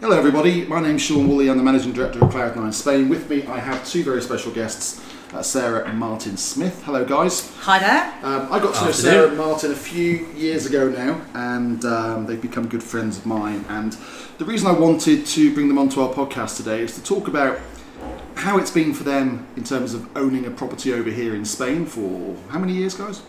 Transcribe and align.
Hello, 0.00 0.16
everybody. 0.16 0.64
My 0.64 0.80
name's 0.80 1.02
Sean 1.02 1.26
Woolley. 1.26 1.50
I'm 1.50 1.56
the 1.56 1.64
Managing 1.64 1.92
Director 1.92 2.24
of 2.24 2.30
Cloud9 2.30 2.72
Spain. 2.72 3.08
With 3.08 3.28
me, 3.28 3.44
I 3.46 3.58
have 3.58 3.84
two 3.84 4.04
very 4.04 4.22
special 4.22 4.52
guests, 4.52 5.04
uh, 5.34 5.42
Sarah 5.42 5.88
and 5.88 5.98
Martin 5.98 6.36
Smith. 6.36 6.84
Hello, 6.84 7.04
guys. 7.04 7.52
Hi 7.62 7.80
there. 7.80 8.14
Um, 8.22 8.46
I 8.52 8.60
got 8.60 8.76
to 8.76 8.84
know 8.84 8.92
Sarah 8.92 9.26
and 9.26 9.36
Martin 9.36 9.72
a 9.72 9.74
few 9.74 10.28
years 10.36 10.66
ago 10.66 10.88
now, 10.88 11.20
and 11.34 11.84
um, 11.84 12.26
they've 12.26 12.40
become 12.40 12.68
good 12.68 12.84
friends 12.84 13.18
of 13.18 13.26
mine. 13.26 13.64
And 13.68 13.96
the 14.38 14.44
reason 14.44 14.68
I 14.68 14.72
wanted 14.72 15.26
to 15.26 15.52
bring 15.52 15.66
them 15.66 15.78
onto 15.78 16.00
our 16.00 16.14
podcast 16.14 16.58
today 16.58 16.82
is 16.82 16.94
to 16.94 17.02
talk 17.02 17.26
about 17.26 17.58
how 18.36 18.56
it's 18.56 18.70
been 18.70 18.94
for 18.94 19.02
them 19.02 19.48
in 19.56 19.64
terms 19.64 19.94
of 19.94 20.16
owning 20.16 20.46
a 20.46 20.50
property 20.52 20.92
over 20.92 21.10
here 21.10 21.34
in 21.34 21.44
Spain 21.44 21.86
for 21.86 22.36
how 22.50 22.60
many 22.60 22.74
years, 22.74 22.94
guys? 22.94 23.22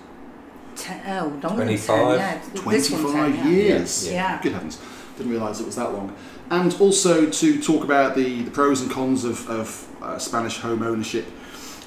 Ten, 0.75 1.01
oh, 1.07 1.31
25. 1.41 2.19
10, 2.19 2.19
yeah. 2.19 2.61
25 2.61 3.11
10, 3.11 3.33
yeah. 3.33 3.47
years. 3.47 4.05
Yeah. 4.05 4.13
Yeah. 4.13 4.41
Good 4.43 4.51
heavens. 4.51 4.79
Didn't 5.19 5.33
realise 5.33 5.59
it 5.59 5.65
was 5.65 5.75
that 5.75 5.91
long. 5.91 6.15
And 6.49 6.73
also 6.79 7.29
to 7.29 7.61
talk 7.61 7.83
about 7.83 8.15
the, 8.15 8.43
the 8.43 8.51
pros 8.51 8.81
and 8.81 8.89
cons 8.89 9.25
of, 9.25 9.49
of 9.49 9.87
uh, 10.01 10.17
Spanish 10.17 10.59
home 10.59 10.81
ownership, 10.81 11.25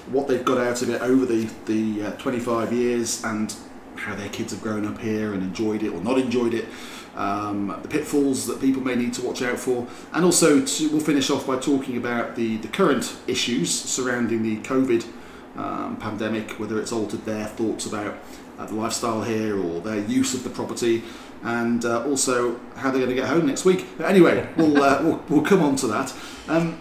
what 0.08 0.28
they've 0.28 0.44
got 0.44 0.58
out 0.58 0.82
of 0.82 0.90
it 0.90 1.00
over 1.00 1.24
the, 1.24 1.48
the 1.64 2.08
uh, 2.08 2.10
25 2.18 2.74
years, 2.74 3.24
and 3.24 3.56
how 3.96 4.14
their 4.14 4.28
kids 4.28 4.52
have 4.52 4.60
grown 4.60 4.86
up 4.86 5.00
here 5.00 5.32
and 5.32 5.42
enjoyed 5.42 5.82
it 5.82 5.94
or 5.94 6.00
not 6.02 6.18
enjoyed 6.18 6.52
it, 6.52 6.66
um, 7.14 7.74
the 7.80 7.88
pitfalls 7.88 8.46
that 8.46 8.60
people 8.60 8.82
may 8.82 8.96
need 8.96 9.14
to 9.14 9.22
watch 9.22 9.40
out 9.40 9.58
for, 9.58 9.86
and 10.12 10.26
also 10.26 10.62
to, 10.62 10.88
we'll 10.90 11.00
finish 11.00 11.30
off 11.30 11.46
by 11.46 11.58
talking 11.58 11.96
about 11.96 12.36
the, 12.36 12.58
the 12.58 12.68
current 12.68 13.16
issues 13.26 13.70
surrounding 13.70 14.42
the 14.42 14.58
COVID 14.58 15.06
um, 15.56 15.96
pandemic, 15.96 16.50
whether 16.60 16.78
it's 16.78 16.92
altered 16.92 17.24
their 17.24 17.46
thoughts 17.46 17.86
about 17.86 18.16
uh, 18.58 18.66
the 18.66 18.74
lifestyle 18.74 19.22
here 19.22 19.58
or 19.58 19.80
their 19.80 20.00
use 20.00 20.34
of 20.34 20.44
the 20.44 20.50
property, 20.50 21.02
and 21.42 21.84
uh, 21.84 22.04
also 22.04 22.58
how 22.76 22.90
they're 22.90 23.00
going 23.00 23.08
to 23.08 23.14
get 23.14 23.28
home 23.28 23.46
next 23.46 23.64
week. 23.64 23.86
But 23.98 24.06
anyway, 24.06 24.48
we'll, 24.56 24.82
uh, 24.82 25.02
we'll, 25.02 25.24
we'll 25.28 25.42
come 25.42 25.62
on 25.62 25.76
to 25.76 25.86
that. 25.88 26.14
Um, 26.48 26.80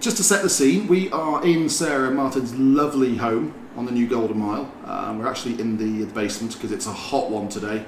just 0.00 0.16
to 0.16 0.24
set 0.24 0.42
the 0.42 0.50
scene, 0.50 0.88
we 0.88 1.10
are 1.12 1.44
in 1.44 1.68
Sarah 1.68 2.08
and 2.08 2.16
Martin's 2.16 2.54
lovely 2.54 3.16
home 3.16 3.54
on 3.76 3.86
the 3.86 3.92
new 3.92 4.08
Golden 4.08 4.38
Mile. 4.38 4.70
Um, 4.84 5.18
we're 5.18 5.28
actually 5.28 5.60
in 5.60 5.76
the, 5.76 6.04
the 6.04 6.12
basement 6.12 6.54
because 6.54 6.72
it's 6.72 6.86
a 6.86 6.92
hot 6.92 7.30
one 7.30 7.48
today. 7.48 7.84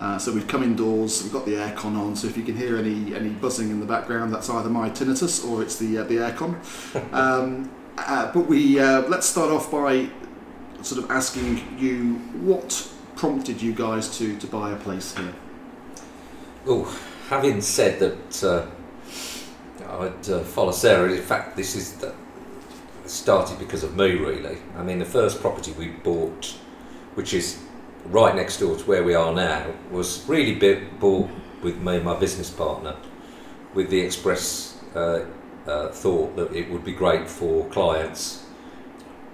Uh, 0.00 0.18
so 0.18 0.32
we've 0.32 0.48
come 0.48 0.64
indoors, 0.64 1.22
we've 1.22 1.32
got 1.32 1.46
the 1.46 1.52
aircon 1.52 1.96
on, 1.96 2.16
so 2.16 2.26
if 2.26 2.36
you 2.36 2.42
can 2.42 2.56
hear 2.56 2.76
any, 2.76 3.14
any 3.14 3.28
buzzing 3.28 3.70
in 3.70 3.78
the 3.78 3.86
background, 3.86 4.34
that's 4.34 4.50
either 4.50 4.68
my 4.68 4.90
tinnitus 4.90 5.48
or 5.48 5.62
it's 5.62 5.78
the, 5.78 5.98
uh, 5.98 6.04
the 6.04 6.16
aircon. 6.16 6.56
Um, 7.12 7.70
uh, 7.98 8.32
but 8.32 8.46
we 8.46 8.80
uh, 8.80 9.02
let's 9.02 9.26
start 9.26 9.50
off 9.50 9.70
by 9.70 10.08
sort 10.80 11.04
of 11.04 11.10
asking 11.10 11.78
you 11.78 12.14
what 12.40 12.90
prompted 13.16 13.60
you 13.60 13.72
guys 13.74 14.16
to, 14.18 14.36
to 14.38 14.46
buy 14.46 14.72
a 14.72 14.76
place 14.76 15.14
here. 15.16 15.34
Oh, 16.64 16.84
having 17.28 17.60
said 17.60 17.98
that, 17.98 18.44
uh, 18.44 18.66
I'd 19.88 20.30
uh, 20.30 20.40
follow 20.44 20.70
Sarah. 20.70 21.10
In 21.10 21.20
fact, 21.20 21.56
this 21.56 21.74
is 21.74 21.94
the, 21.94 22.14
started 23.04 23.58
because 23.58 23.82
of 23.82 23.96
me, 23.96 24.12
really. 24.12 24.58
I 24.76 24.82
mean, 24.84 25.00
the 25.00 25.04
first 25.04 25.40
property 25.40 25.72
we 25.72 25.88
bought, 25.88 26.56
which 27.14 27.34
is 27.34 27.60
right 28.06 28.34
next 28.34 28.58
door 28.58 28.76
to 28.76 28.84
where 28.84 29.02
we 29.02 29.14
are 29.14 29.34
now, 29.34 29.72
was 29.90 30.24
really 30.28 30.54
bought 31.00 31.28
with 31.62 31.78
me 31.78 31.96
and 31.96 32.04
my 32.04 32.18
business 32.18 32.48
partner, 32.48 32.96
with 33.74 33.90
the 33.90 34.00
express 34.00 34.80
uh, 34.94 35.24
uh, 35.66 35.88
thought 35.88 36.36
that 36.36 36.52
it 36.52 36.70
would 36.70 36.84
be 36.84 36.92
great 36.92 37.28
for 37.28 37.66
clients, 37.70 38.46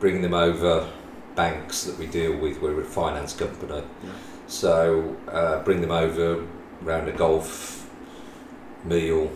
bringing 0.00 0.22
them 0.22 0.34
over 0.34 0.90
banks 1.34 1.84
that 1.84 1.98
we 1.98 2.06
deal 2.06 2.36
with. 2.36 2.62
We're 2.62 2.80
a 2.80 2.84
finance 2.84 3.34
company. 3.34 3.82
Yeah. 4.02 4.10
So 4.46 5.14
uh, 5.28 5.62
bring 5.62 5.82
them 5.82 5.90
over 5.90 6.46
round 6.82 7.08
a 7.08 7.12
golf 7.12 7.88
meal, 8.84 9.30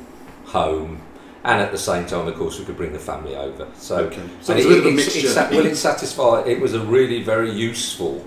home, 0.46 1.00
and 1.44 1.60
at 1.60 1.72
the 1.72 1.78
same 1.78 2.06
time, 2.06 2.28
of 2.28 2.34
course, 2.36 2.58
we 2.58 2.64
could 2.64 2.76
bring 2.76 2.92
the 2.92 2.98
family 2.98 3.34
over. 3.34 3.66
So, 3.74 3.98
Okay. 4.04 4.22
So 4.40 4.54
it's 4.54 4.64
a 4.64 4.68
bit 4.68 4.78
of 4.78 4.86
a 4.86 4.88
it- 4.88 4.94
mixture. 4.94 5.28
It, 5.28 5.50
well, 5.50 5.66
it 5.66 5.76
satisfied. 5.76 6.46
It 6.46 6.60
was 6.60 6.74
a 6.74 6.80
really 6.80 7.22
very 7.22 7.50
useful 7.50 8.24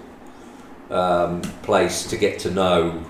um, 0.90 1.42
place 1.64 2.06
to 2.08 2.18
get 2.18 2.40
to 2.40 2.52
know 2.52 3.04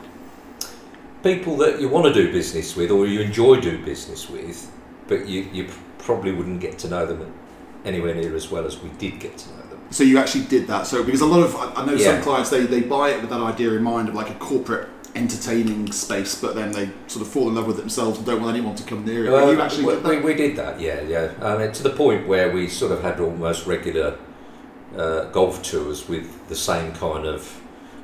people 1.23 1.57
that 1.57 1.81
you 1.81 1.89
want 1.89 2.05
to 2.05 2.13
do 2.13 2.31
business 2.31 2.75
with 2.75 2.91
or 2.91 3.07
you 3.07 3.19
enjoy 3.21 3.59
do 3.59 3.83
business 3.83 4.29
with, 4.29 4.71
but 5.07 5.25
you 5.27 5.41
you 5.51 5.67
probably 5.97 6.31
wouldn't 6.31 6.61
get 6.61 6.77
to 6.79 6.87
know 6.87 7.05
them 7.05 7.33
anywhere 7.83 8.13
near 8.13 8.35
as 8.35 8.51
well 8.51 8.65
as 8.65 8.79
we 8.79 8.89
did 8.91 9.19
get 9.19 9.37
to 9.39 9.49
know 9.49 9.61
them. 9.69 9.81
So 9.89 10.03
you 10.03 10.19
actually 10.19 10.45
did 10.45 10.67
that. 10.67 10.85
So 10.85 11.03
because 11.03 11.21
a 11.21 11.25
lot 11.25 11.41
of 11.41 11.55
I 11.55 11.83
know 11.83 11.97
some 11.97 12.21
clients 12.21 12.51
they, 12.51 12.65
they 12.65 12.81
buy 12.81 13.09
it 13.09 13.21
with 13.21 13.31
that 13.31 13.41
idea 13.41 13.71
in 13.71 13.81
mind 13.81 14.07
of 14.09 14.13
like 14.15 14.29
a 14.29 14.35
corporate 14.35 14.87
entertaining 15.15 15.91
space, 15.91 16.39
but 16.39 16.55
then 16.55 16.71
they 16.71 16.89
sort 17.07 17.25
of 17.25 17.31
fall 17.31 17.47
in 17.47 17.55
love 17.55 17.67
with 17.67 17.77
themselves 17.77 18.17
and 18.17 18.25
don't 18.25 18.41
want 18.41 18.55
anyone 18.55 18.75
to 18.75 18.83
come 18.83 19.05
near 19.05 19.25
it. 19.25 19.31
Well, 19.31 19.51
you 19.53 19.61
actually 19.61 19.85
we, 19.85 19.93
did 19.93 20.03
that. 20.03 20.09
we, 20.09 20.19
we 20.19 20.33
did 20.33 20.55
that, 20.57 20.79
yeah, 20.79 21.01
yeah. 21.01 21.33
I 21.41 21.57
mean, 21.57 21.71
to 21.71 21.83
the 21.83 21.91
point 21.91 22.27
where 22.27 22.51
we 22.51 22.67
sort 22.67 22.91
of 22.91 23.01
had 23.01 23.19
almost 23.19 23.65
regular 23.65 24.17
uh, 24.95 25.25
golf 25.25 25.63
tours 25.63 26.07
with 26.07 26.47
the 26.47 26.55
same 26.55 26.93
kind 26.93 27.25
of 27.25 27.61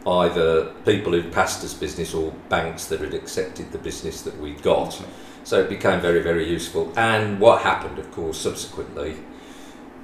either 0.08 0.66
people 0.86 1.12
who'd 1.12 1.32
passed 1.32 1.64
us 1.64 1.74
business 1.74 2.14
or 2.14 2.32
banks 2.50 2.86
that 2.88 3.02
had 3.02 3.14
accepted 3.14 3.72
the 3.72 3.78
business 3.78 4.22
that 4.24 4.38
we'd 4.40 4.62
got. 4.64 5.00
So 5.44 5.60
it 5.60 5.70
became 5.70 6.00
very, 6.00 6.22
very 6.22 6.50
useful. 6.50 6.92
And 6.98 7.40
what 7.40 7.62
happened, 7.62 8.00
of 8.00 8.12
course, 8.12 8.40
subsequently, 8.40 9.18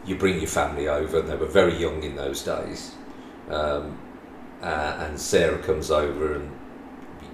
you 0.06 0.16
bring 0.16 0.38
your 0.38 0.48
family 0.48 0.88
over, 0.88 1.20
and 1.20 1.30
they 1.30 1.36
were 1.36 1.48
very 1.48 1.78
young 1.78 2.04
in 2.04 2.16
those 2.16 2.44
days. 2.44 2.96
Um, 3.50 3.98
uh, 4.62 4.98
and 5.00 5.20
Sarah 5.20 5.60
comes 5.60 5.92
over, 5.92 6.34
and 6.34 6.52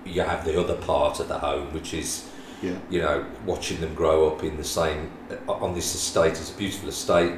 you 0.05 0.21
have 0.21 0.45
the 0.45 0.59
other 0.59 0.75
part 0.75 1.19
of 1.19 1.27
the 1.27 1.37
home, 1.39 1.73
which 1.73 1.93
is 1.93 2.25
Yeah. 2.61 2.71
you 2.89 3.01
know, 3.01 3.25
watching 3.45 3.79
them 3.81 3.93
grow 3.93 4.27
up 4.27 4.43
in 4.43 4.55
the 4.57 4.63
same 4.63 5.11
on 5.47 5.73
this 5.75 5.93
estate. 5.95 6.31
It's 6.31 6.51
a 6.51 6.57
beautiful 6.57 6.89
estate, 6.89 7.33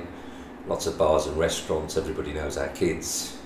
lots 0.68 0.86
of 0.88 0.98
bars 0.98 1.26
and 1.28 1.38
restaurants. 1.38 1.98
Everybody 1.98 2.32
knows 2.34 2.58
our 2.58 2.68
kids, 2.70 3.38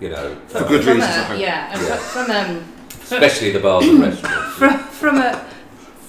you 0.00 0.08
know, 0.10 0.36
For 0.48 0.60
good 0.64 0.84
From 0.84 0.94
reasons, 0.94 1.14
I 1.16 1.34
a, 1.34 1.38
yeah, 1.38 1.72
and 1.72 1.82
Yeah. 1.86 1.96
from 1.96 2.30
um, 2.30 2.64
especially 3.02 3.50
the 3.52 3.60
bars 3.60 3.86
and 3.86 4.00
restaurants. 4.00 4.54
from, 4.58 4.78
from 4.78 5.16
a 5.18 5.46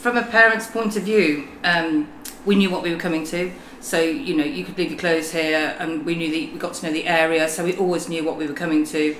from 0.01 0.15
a 0.17 0.23
parent's 0.23 0.67
point 0.67 0.95
of 0.95 1.03
view, 1.03 1.47
um, 1.63 2.07
we 2.45 2.55
knew 2.55 2.69
what 2.69 2.81
we 2.83 2.91
were 2.93 2.99
coming 2.99 3.25
to. 3.25 3.51
So 3.81 3.99
you 3.99 4.33
know, 4.35 4.45
you 4.45 4.63
could 4.63 4.77
leave 4.77 4.91
your 4.91 4.99
clothes 4.99 5.31
here, 5.31 5.75
and 5.79 6.05
we 6.05 6.15
knew 6.15 6.29
that 6.31 6.53
we 6.53 6.59
got 6.59 6.73
to 6.75 6.85
know 6.85 6.93
the 6.93 7.05
area, 7.07 7.49
so 7.49 7.63
we 7.65 7.75
always 7.75 8.07
knew 8.07 8.23
what 8.23 8.37
we 8.37 8.47
were 8.47 8.53
coming 8.53 8.85
to. 8.85 9.15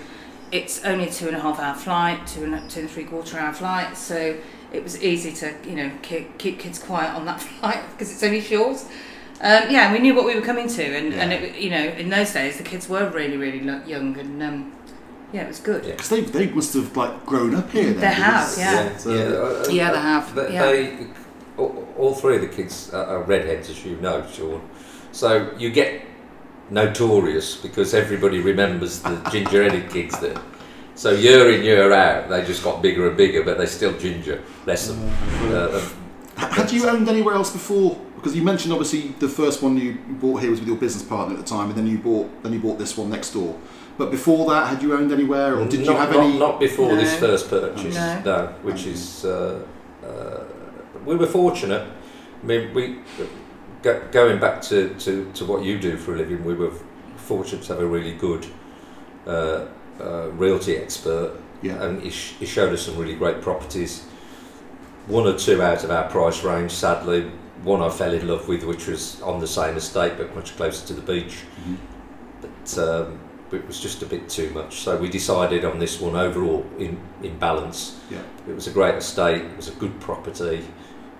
It's 0.52 0.84
only 0.86 1.08
a 1.08 1.12
two 1.12 1.28
and 1.28 1.36
a 1.36 1.40
half 1.40 1.60
hour 1.60 1.76
flight, 1.76 2.26
two 2.28 2.44
and 2.44 2.56
a, 2.56 2.68
two 2.70 2.82
and 2.82 2.90
three 2.90 3.04
quarter 3.04 3.38
hour 3.38 3.54
flight, 3.54 3.98
so 3.98 4.38
it 4.72 4.84
was 4.84 5.02
easy 5.04 5.32
to 5.34 5.54
you 5.68 5.76
know 5.76 5.92
keep, 6.02 6.38
keep 6.38 6.60
kids 6.60 6.80
quiet 6.80 7.14
on 7.16 7.26
that 7.26 7.42
flight 7.60 7.84
because 7.92 8.12
it's 8.12 8.24
only 8.24 8.42
short. 8.42 8.78
Um, 9.40 9.70
yeah, 9.70 9.94
we 9.94 10.00
knew 10.00 10.16
what 10.16 10.26
we 10.26 10.34
were 10.36 10.42
coming 10.42 10.68
to, 10.68 10.84
and, 10.84 11.14
and 11.14 11.32
it, 11.32 11.56
you 11.60 11.70
know, 11.70 11.78
in 11.84 12.10
those 12.10 12.34
days 12.34 12.58
the 12.58 12.64
kids 12.64 12.90
were 12.90 13.10
really 13.10 13.38
really 13.38 13.60
young, 13.88 14.18
and 14.18 14.42
um, 14.42 14.74
yeah, 15.34 15.44
it 15.44 15.48
was 15.48 15.60
good. 15.60 15.84
Yeah. 15.86 15.92
Because 15.92 16.10
they, 16.10 16.22
they 16.22 16.48
must 16.48 16.74
have 16.74 16.96
like 16.96 17.26
grown 17.26 17.54
up 17.54 17.70
here. 17.70 17.92
Then, 17.92 18.00
They 18.00 18.08
have, 18.08 18.50
because- 18.50 18.58
yeah. 18.58 18.98
So- 18.98 19.14
yeah, 19.14 19.36
uh, 19.36 19.70
Yeah, 19.70 19.92
they 19.92 20.00
have, 20.00 20.36
They, 20.36 20.54
yeah. 20.54 20.66
they- 20.66 21.08
all, 21.58 21.88
all 21.98 22.14
three 22.16 22.36
of 22.36 22.42
the 22.42 22.48
kids 22.48 22.94
are, 22.94 23.04
are 23.06 23.24
redheads, 23.24 23.70
as 23.70 23.84
you 23.84 23.98
know, 23.98 24.26
Sean. 24.32 24.62
So 25.12 25.52
you 25.58 25.70
get 25.72 26.02
notorious 26.70 27.56
because 27.56 27.94
everybody 27.94 28.40
remembers 28.40 29.00
the 29.02 29.16
ginger-headed 29.32 29.90
kids 29.90 30.20
there. 30.20 30.42
So 30.96 31.12
year 31.12 31.52
in 31.52 31.64
year 31.64 31.94
out, 31.94 32.30
they 32.30 32.44
just 32.44 32.64
got 32.64 32.82
bigger 32.82 33.08
and 33.08 33.16
bigger, 33.16 33.44
but 33.44 33.58
they're 33.58 33.68
still 33.68 33.98
ginger. 34.00 34.42
Bless 34.66 34.88
them. 34.88 35.10
Uh, 35.54 35.80
um, 35.80 36.50
Had 36.50 36.72
you 36.72 36.90
owned 36.90 37.08
anywhere 37.08 37.36
else 37.36 37.52
before? 37.52 37.96
Because 38.16 38.36
you 38.36 38.42
mentioned 38.42 38.74
obviously 38.74 39.10
the 39.20 39.30
first 39.30 39.62
one 39.62 39.78
you 39.78 40.00
bought 40.20 40.42
here 40.42 40.50
was 40.50 40.60
with 40.60 40.68
your 40.68 40.78
business 40.78 41.04
partner 41.04 41.36
at 41.36 41.40
the 41.40 41.46
time, 41.48 41.70
and 41.70 41.78
then 41.78 41.86
you 41.86 42.00
bought 42.00 42.44
then 42.44 42.52
you 42.52 42.60
bought 42.60 42.80
this 42.80 42.98
one 42.98 43.12
next 43.12 43.32
door. 43.32 43.60
But 43.98 44.10
before 44.10 44.50
that, 44.50 44.68
had 44.68 44.82
you 44.82 44.94
owned 44.94 45.12
anywhere, 45.12 45.56
or 45.60 45.68
did 45.68 45.82
not, 45.82 45.86
you 45.86 45.98
have 45.98 46.12
not, 46.12 46.26
any? 46.26 46.40
Not 46.40 46.60
before 46.60 46.96
this 46.96 47.16
first 47.20 47.50
purchase, 47.50 47.96
No. 47.96 48.22
no. 48.22 48.48
which 48.64 48.88
is 48.88 49.24
uh, 49.24 49.64
uh, 50.04 50.44
we 51.06 51.16
were 51.16 51.28
fortunate. 51.28 51.88
I 52.42 52.46
mean, 52.46 52.74
we 52.74 53.00
go, 53.88 54.02
going 54.12 54.40
back 54.40 54.62
to, 54.64 54.94
to, 54.96 55.32
to 55.34 55.46
what 55.46 55.64
you 55.64 55.80
do 55.80 55.98
for 55.98 56.14
a 56.14 56.18
living. 56.18 56.44
We 56.44 56.54
were 56.54 56.72
fortunate 57.16 57.64
to 57.64 57.74
have 57.74 57.82
a 57.82 57.88
really 57.88 58.14
good 58.14 58.46
uh, 59.26 59.66
uh, 60.00 60.30
realty 60.32 60.78
expert, 60.78 61.34
Yeah. 61.62 61.82
and 61.84 62.02
he, 62.02 62.10
sh- 62.10 62.34
he 62.40 62.46
showed 62.46 62.74
us 62.74 62.84
some 62.86 62.98
really 62.98 63.16
great 63.16 63.42
properties. 63.42 64.04
One 65.08 65.26
or 65.26 65.38
two 65.38 65.62
out 65.62 65.84
of 65.84 65.92
our 65.92 66.10
price 66.10 66.44
range, 66.44 66.72
sadly. 66.72 67.32
One 67.64 67.82
I 67.82 67.90
fell 67.90 68.14
in 68.14 68.28
love 68.28 68.48
with, 68.48 68.64
which 68.64 68.88
was 68.88 69.22
on 69.22 69.40
the 69.40 69.48
same 69.48 69.76
estate 69.78 70.14
but 70.18 70.36
much 70.36 70.56
closer 70.58 70.86
to 70.88 70.94
the 70.94 71.02
beach 71.02 71.38
Mhm. 71.68 71.78
but 72.42 72.78
um, 72.78 73.20
it 73.52 73.66
was 73.66 73.80
just 73.80 74.04
a 74.04 74.06
bit 74.06 74.30
too 74.30 74.50
much. 74.52 74.82
So 74.82 74.96
we 74.98 75.10
decided 75.10 75.66
on 75.66 75.80
this 75.80 76.00
one 76.02 76.16
overall 76.16 76.66
in, 76.78 77.00
in 77.24 77.38
balance. 77.40 77.98
Yeah. 78.12 78.22
It 78.48 78.54
was 78.54 78.68
a 78.68 78.72
great 78.72 78.96
estate, 78.96 79.42
it 79.42 79.58
was 79.58 79.70
a 79.70 79.76
good 79.80 80.00
property, 80.00 80.64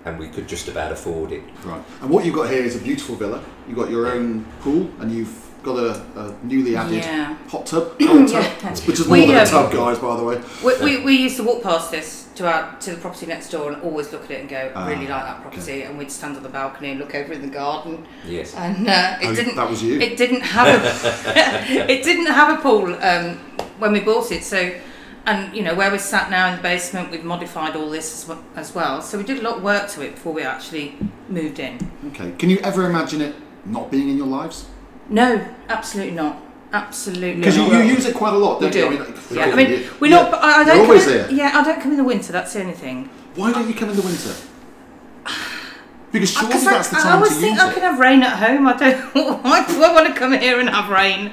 and 0.04 0.18
we 0.18 0.28
could 0.28 0.48
just 0.48 0.68
about 0.68 0.92
afford 0.92 1.32
it. 1.32 1.42
Right. 1.64 1.82
And 2.00 2.10
what 2.10 2.24
you've 2.24 2.34
got 2.34 2.50
here 2.50 2.62
is 2.62 2.76
a 2.76 2.78
beautiful 2.80 3.16
villa. 3.16 3.42
You've 3.66 3.76
got 3.76 3.90
your 3.90 4.06
own 4.12 4.44
pool, 4.60 4.90
and 5.00 5.10
you've 5.12 5.44
got 5.62 5.76
a, 5.76 6.00
a 6.16 6.34
newly 6.44 6.76
added 6.76 7.04
Yeah. 7.04 7.34
hot 7.48 7.66
tub, 7.66 7.98
cold 8.00 8.28
tub, 8.28 8.44
Yeah. 8.62 8.70
which 8.86 9.00
is 9.00 9.06
more 9.08 9.18
We, 9.18 9.26
than 9.26 9.36
a 9.36 9.40
um, 9.40 9.46
tub, 9.46 9.72
guys. 9.72 9.98
By 9.98 10.16
the 10.16 10.24
way, 10.24 10.40
We, 10.64 10.80
we, 10.98 11.04
we 11.04 11.16
used 11.16 11.36
to 11.38 11.42
walk 11.42 11.62
past 11.62 11.90
this 11.90 12.28
to 12.36 12.46
our 12.46 12.76
to 12.78 12.92
the 12.92 12.96
property 12.98 13.26
next 13.26 13.50
door 13.50 13.72
and 13.72 13.82
always 13.82 14.12
look 14.12 14.24
at 14.24 14.30
it 14.30 14.40
and 14.42 14.48
go, 14.48 14.70
Ah, 14.74 14.86
really 14.86 15.08
like 15.08 15.24
that 15.24 15.42
property, 15.42 15.82
and 15.82 15.98
we'd 15.98 16.12
stand 16.12 16.36
on 16.36 16.42
the 16.44 16.48
balcony 16.48 16.90
and 16.92 17.00
look 17.00 17.14
over 17.14 17.32
in 17.32 17.42
the 17.42 17.48
garden, 17.48 18.06
Yes. 18.24 18.54
and 18.54 18.88
uh, 18.88 19.16
it 19.20 19.26
Oh, 19.26 19.34
didn't 19.34 19.56
that 19.56 19.68
was 19.68 19.82
you. 19.82 19.98
it 20.00 20.16
didn't 20.16 20.42
have 20.42 20.68
a 20.68 21.90
it 21.92 22.04
didn't 22.04 22.26
have 22.32 22.56
a 22.58 22.62
pool 22.62 22.94
um, 23.02 23.36
when 23.80 23.92
we 23.92 24.00
bought 24.00 24.30
it. 24.30 24.44
So, 24.44 24.72
and 25.28 25.54
you 25.54 25.62
know 25.62 25.74
where 25.74 25.92
we 25.92 25.98
sat 25.98 26.30
now 26.30 26.48
in 26.50 26.56
the 26.56 26.62
basement, 26.62 27.10
we've 27.10 27.24
modified 27.24 27.76
all 27.76 27.90
this 27.90 28.14
as 28.14 28.28
well, 28.28 28.42
as 28.56 28.74
well. 28.74 29.02
So 29.02 29.18
we 29.18 29.24
did 29.24 29.38
a 29.38 29.42
lot 29.42 29.58
of 29.58 29.62
work 29.62 29.88
to 29.90 30.02
it 30.02 30.14
before 30.14 30.32
we 30.32 30.42
actually 30.42 30.96
moved 31.28 31.58
in. 31.58 31.78
okay, 32.08 32.32
can 32.38 32.48
you 32.48 32.58
ever 32.60 32.86
imagine 32.86 33.20
it 33.20 33.36
not 33.66 33.90
being 33.90 34.08
in 34.08 34.16
your 34.16 34.26
lives? 34.26 34.66
No, 35.10 35.46
absolutely 35.68 36.14
not. 36.14 36.42
Absolutely 36.70 37.36
Because 37.40 37.56
you, 37.56 37.64
you 37.64 37.82
use 37.82 38.04
it 38.04 38.14
quite 38.14 38.34
a 38.34 38.36
lot, 38.36 38.60
We 38.60 38.68
don't 38.68 38.92
you? 38.92 38.98
do. 38.98 39.04
I 39.04 39.06
mean, 39.06 39.14
like, 39.14 39.30
yeah, 39.30 39.44
I 39.44 39.54
mean, 39.56 39.90
we're 40.00 40.10
not. 40.10 40.34
I, 40.34 40.60
I 40.60 40.64
don't 40.64 40.80
always 40.80 41.06
in, 41.06 41.12
there. 41.14 41.30
Yeah, 41.30 41.52
I 41.54 41.64
don't 41.64 41.80
come 41.80 41.92
in 41.92 41.96
the 41.96 42.04
winter. 42.04 42.30
That's 42.30 42.52
the 42.52 42.60
only 42.60 42.74
thing. 42.74 43.08
Why 43.36 43.52
don't 43.52 43.66
you 43.68 43.74
come 43.74 43.88
in 43.90 43.96
the 43.96 44.02
winter? 44.02 44.34
Because 46.12 46.30
surely 46.30 46.54
I, 46.54 46.64
that's 46.64 46.88
the 46.88 46.98
I 46.98 47.02
time 47.02 47.16
always 47.16 47.34
to 47.34 47.40
think 47.40 47.58
I 47.58 47.70
it. 47.70 47.74
can 47.74 47.82
have 47.82 47.98
rain 47.98 48.22
at 48.22 48.36
home. 48.38 48.66
I 48.66 48.76
don't. 48.76 49.14
Why 49.44 49.66
do 49.66 49.82
I 49.82 49.92
want 49.94 50.06
to 50.08 50.18
come 50.18 50.32
here 50.32 50.60
and 50.60 50.68
have 50.68 50.90
rain? 50.90 51.32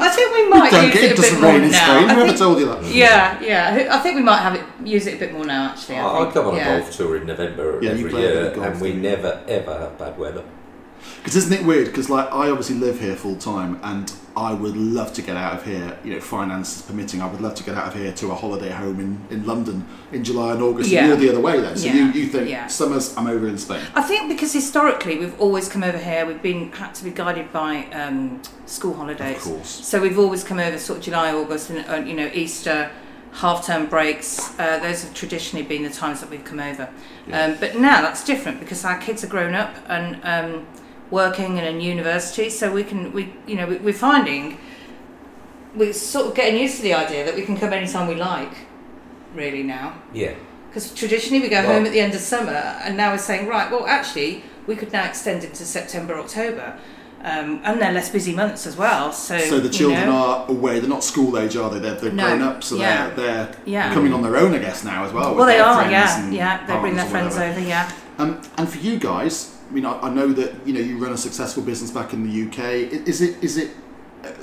I 0.00 0.08
think 0.08 0.32
we 0.34 0.48
might 0.48 0.70
don't 0.70 0.84
use 0.86 0.94
get 0.94 1.04
it 1.04 1.10
it 1.10 1.12
a 1.12 1.16
doesn't 1.16 1.40
bit 1.40 1.42
more 1.42 1.56
in 1.56 1.70
now. 1.70 1.84
Spain. 1.84 2.08
I 2.10 2.14
Whoever 2.14 2.26
think- 2.28 2.38
told 2.38 2.58
you 2.60 2.66
that? 2.66 2.84
yeah, 2.84 3.40
yeah. 3.42 3.88
I 3.94 3.98
think 3.98 4.16
we 4.16 4.22
might 4.22 4.38
have 4.40 4.54
it 4.54 4.62
use 4.84 5.06
it 5.06 5.14
a 5.14 5.18
bit 5.18 5.32
more 5.32 5.44
now. 5.44 5.70
Actually, 5.70 5.96
I 5.96 6.06
I 6.06 6.20
think. 6.22 6.34
come 6.34 6.46
on 6.48 6.56
yeah. 6.56 6.74
a 6.76 6.80
golf 6.80 6.90
tour 6.96 7.16
in 7.16 7.26
November 7.26 7.78
Yeah, 7.82 7.90
every 7.90 8.10
play 8.10 8.24
a 8.24 8.28
bit 8.28 8.56
year, 8.56 8.64
and 8.64 8.80
we 8.80 8.92
don't 8.92 9.02
never 9.02 9.40
ever 9.48 9.78
have 9.78 9.98
bad 9.98 10.18
weather. 10.18 10.44
Because 11.18 11.36
isn't 11.36 11.52
it 11.52 11.64
weird? 11.64 11.86
Because 11.86 12.10
like 12.10 12.26
I 12.32 12.48
obviously 12.50 12.76
live 12.76 13.00
here 13.00 13.14
full 13.16 13.36
time, 13.36 13.78
and 13.82 14.12
I 14.36 14.54
would 14.54 14.76
love 14.76 15.12
to 15.14 15.22
get 15.22 15.36
out 15.36 15.52
of 15.54 15.64
here. 15.64 15.98
You 16.04 16.14
know, 16.14 16.20
finances 16.20 16.82
permitting, 16.82 17.20
I 17.20 17.26
would 17.30 17.40
love 17.40 17.54
to 17.56 17.62
get 17.62 17.76
out 17.76 17.88
of 17.88 17.94
here 17.94 18.12
to 18.12 18.30
a 18.30 18.34
holiday 18.34 18.70
home 18.70 18.98
in, 18.98 19.20
in 19.30 19.46
London 19.46 19.86
in 20.10 20.24
July 20.24 20.52
and 20.52 20.62
August. 20.62 20.90
Yeah. 20.90 21.00
And 21.00 21.08
you're 21.08 21.16
the 21.18 21.30
other 21.30 21.40
way 21.40 21.60
then. 21.60 21.76
So 21.76 21.86
Yeah. 21.86 21.94
you, 21.94 22.06
you 22.12 22.26
think 22.28 22.48
Yeah. 22.48 22.66
summers 22.66 23.16
I'm 23.16 23.26
over 23.26 23.46
in 23.46 23.58
Spain. 23.58 23.82
I 23.94 24.02
think 24.02 24.28
because 24.28 24.52
historically 24.52 25.18
we've 25.18 25.38
always 25.40 25.68
come 25.68 25.84
over 25.84 25.98
here. 25.98 26.24
We've 26.26 26.42
been 26.42 26.72
had 26.72 26.94
to 26.96 27.04
be 27.04 27.10
guided 27.10 27.52
by 27.52 27.84
um, 27.92 28.40
school 28.66 28.94
holidays. 28.94 29.36
Of 29.36 29.42
course. 29.42 29.68
So 29.86 30.00
we've 30.00 30.18
always 30.18 30.42
come 30.44 30.58
over 30.58 30.78
sort 30.78 30.98
of 31.00 31.04
July, 31.04 31.32
August, 31.34 31.70
and 31.70 31.86
uh, 31.88 31.96
you 32.08 32.14
know 32.14 32.30
Easter, 32.32 32.90
half-term 33.32 33.86
breaks. 33.86 34.58
Uh, 34.58 34.78
those 34.78 35.04
have 35.04 35.14
traditionally 35.14 35.64
been 35.64 35.82
the 35.82 35.90
times 35.90 36.20
that 36.20 36.30
we've 36.30 36.44
come 36.44 36.60
over. 36.60 36.88
Yeah. 37.26 37.44
Um, 37.44 37.56
but 37.60 37.76
now 37.76 38.00
that's 38.02 38.24
different 38.24 38.60
because 38.60 38.84
our 38.84 38.98
kids 38.98 39.22
are 39.24 39.28
grown 39.28 39.54
up 39.54 39.76
and 39.88 40.18
um, 40.24 40.66
working 41.12 41.58
and 41.58 41.66
in 41.68 41.80
university. 41.80 42.50
So 42.50 42.72
we 42.72 42.82
can 42.82 43.12
we 43.12 43.32
you 43.46 43.54
know 43.54 43.66
we, 43.66 43.76
we're 43.76 43.92
finding 44.10 44.58
we're 45.76 45.92
sort 45.92 46.26
of 46.26 46.34
getting 46.34 46.60
used 46.60 46.76
to 46.78 46.82
the 46.82 46.94
idea 46.94 47.24
that 47.24 47.34
we 47.34 47.42
can 47.42 47.56
come 47.56 47.72
anytime 47.72 48.08
we 48.08 48.14
like. 48.16 48.52
Really 49.34 49.62
now. 49.62 49.94
Yeah, 50.12 50.34
Because 50.68 50.92
traditionally 50.92 51.40
we 51.40 51.48
go 51.48 51.62
Well- 51.62 51.72
home 51.74 51.86
at 51.86 51.92
the 51.92 52.00
end 52.00 52.14
of 52.14 52.20
summer, 52.20 52.52
and 52.84 52.96
now 52.96 53.12
we're 53.12 53.18
saying, 53.18 53.48
right, 53.48 53.70
well, 53.70 53.86
actually, 53.86 54.44
we 54.66 54.76
could 54.76 54.92
now 54.92 55.04
extend 55.04 55.42
into 55.44 55.64
September, 55.64 56.18
October, 56.18 56.76
um, 57.24 57.62
and 57.64 57.80
they're 57.80 57.92
less 57.92 58.10
busy 58.10 58.34
months 58.34 58.66
as 58.66 58.76
well. 58.76 59.10
So, 59.14 59.38
So 59.38 59.58
the 59.60 59.68
you 59.68 59.78
children 59.78 60.06
know, 60.10 60.16
are 60.16 60.50
away. 60.50 60.78
They're 60.80 60.90
not 60.90 61.02
school 61.02 61.38
age, 61.38 61.56
are 61.56 61.70
they? 61.70 61.78
They're, 61.78 61.94
they're 61.94 62.12
No. 62.12 62.26
grown 62.26 62.42
up, 62.42 62.62
so 62.62 62.76
Yeah. 62.76 63.08
they're 63.08 63.16
they're 63.46 63.54
Yeah. 63.64 63.94
coming 63.94 64.12
on 64.12 64.20
their 64.20 64.36
own, 64.36 64.54
I 64.54 64.58
guess, 64.58 64.84
now 64.84 65.04
as 65.06 65.12
well. 65.14 65.34
Well, 65.34 65.46
they 65.46 65.60
are, 65.60 65.90
yeah, 65.90 66.28
yeah. 66.28 66.66
They 66.66 66.76
bring 66.78 66.96
their 66.96 67.06
friends 67.06 67.38
over, 67.38 67.60
yeah. 67.60 67.90
Um, 68.18 68.42
and 68.58 68.68
for 68.68 68.78
you 68.78 68.98
guys, 68.98 69.56
I 69.72 69.74
mean, 69.74 69.86
I, 69.86 69.98
I 70.00 70.10
know 70.12 70.28
that 70.34 70.66
you 70.66 70.74
know 70.74 70.80
you 70.80 70.98
run 70.98 71.12
a 71.12 71.16
successful 71.16 71.62
business 71.62 71.90
back 71.90 72.12
in 72.12 72.28
the 72.28 72.46
UK. 72.46 72.92
Is 73.08 73.22
it 73.22 73.42
is 73.42 73.56
it 73.56 73.70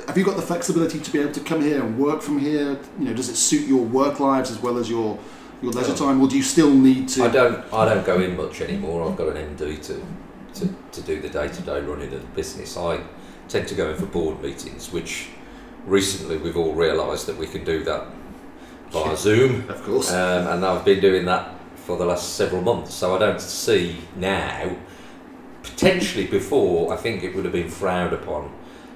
have 0.07 0.17
you 0.17 0.25
got 0.25 0.35
the 0.35 0.41
flexibility 0.41 0.99
to 0.99 1.11
be 1.11 1.19
able 1.19 1.33
to 1.33 1.39
come 1.39 1.61
here 1.61 1.83
and 1.83 1.99
work 1.99 2.23
from 2.23 2.39
here? 2.39 2.79
You 2.97 3.05
know, 3.05 3.13
does 3.13 3.29
it 3.29 3.35
suit 3.35 3.67
your 3.67 3.83
work 3.83 4.19
lives 4.19 4.49
as 4.49 4.57
well 4.57 4.79
as 4.79 4.89
your 4.89 5.19
your 5.61 5.71
leisure 5.71 5.95
time, 5.95 6.19
or 6.19 6.27
do 6.27 6.35
you 6.35 6.41
still 6.41 6.73
need 6.73 7.09
to? 7.09 7.25
I 7.25 7.27
don't 7.29 7.71
I 7.71 7.85
don't 7.85 8.03
go 8.03 8.19
in 8.19 8.35
much 8.35 8.59
anymore. 8.61 9.07
I've 9.07 9.15
got 9.15 9.35
an 9.35 9.55
MD 9.55 9.79
to 9.83 10.03
to, 10.55 10.75
to 10.93 11.01
do 11.01 11.21
the 11.21 11.29
day 11.29 11.47
to 11.47 11.61
day 11.61 11.79
running 11.81 12.11
of 12.11 12.21
the 12.21 12.27
business. 12.29 12.75
I 12.75 12.99
tend 13.49 13.67
to 13.67 13.75
go 13.75 13.91
in 13.91 13.97
for 13.97 14.07
board 14.07 14.41
meetings, 14.41 14.91
which 14.91 15.27
recently 15.85 16.37
we've 16.37 16.57
all 16.57 16.73
realised 16.73 17.27
that 17.27 17.37
we 17.37 17.45
can 17.45 17.63
do 17.63 17.83
that 17.83 18.07
via 18.89 19.15
Zoom. 19.27 19.69
Of 19.69 19.83
course. 19.83 20.11
Um, 20.11 20.47
and 20.47 20.65
I've 20.65 20.83
been 20.83 21.01
doing 21.01 21.25
that 21.25 21.53
for 21.75 21.97
the 21.97 22.05
last 22.05 22.33
several 22.35 22.63
months. 22.63 22.95
So 22.95 23.15
I 23.15 23.19
don't 23.19 23.39
see 23.39 23.97
now, 24.15 24.75
potentially 25.71 26.27
before, 26.27 26.93
I 26.93 26.97
think 26.97 27.23
it 27.23 27.35
would 27.35 27.45
have 27.45 27.53
been 27.53 27.69
frowned 27.69 28.13
upon 28.13 28.51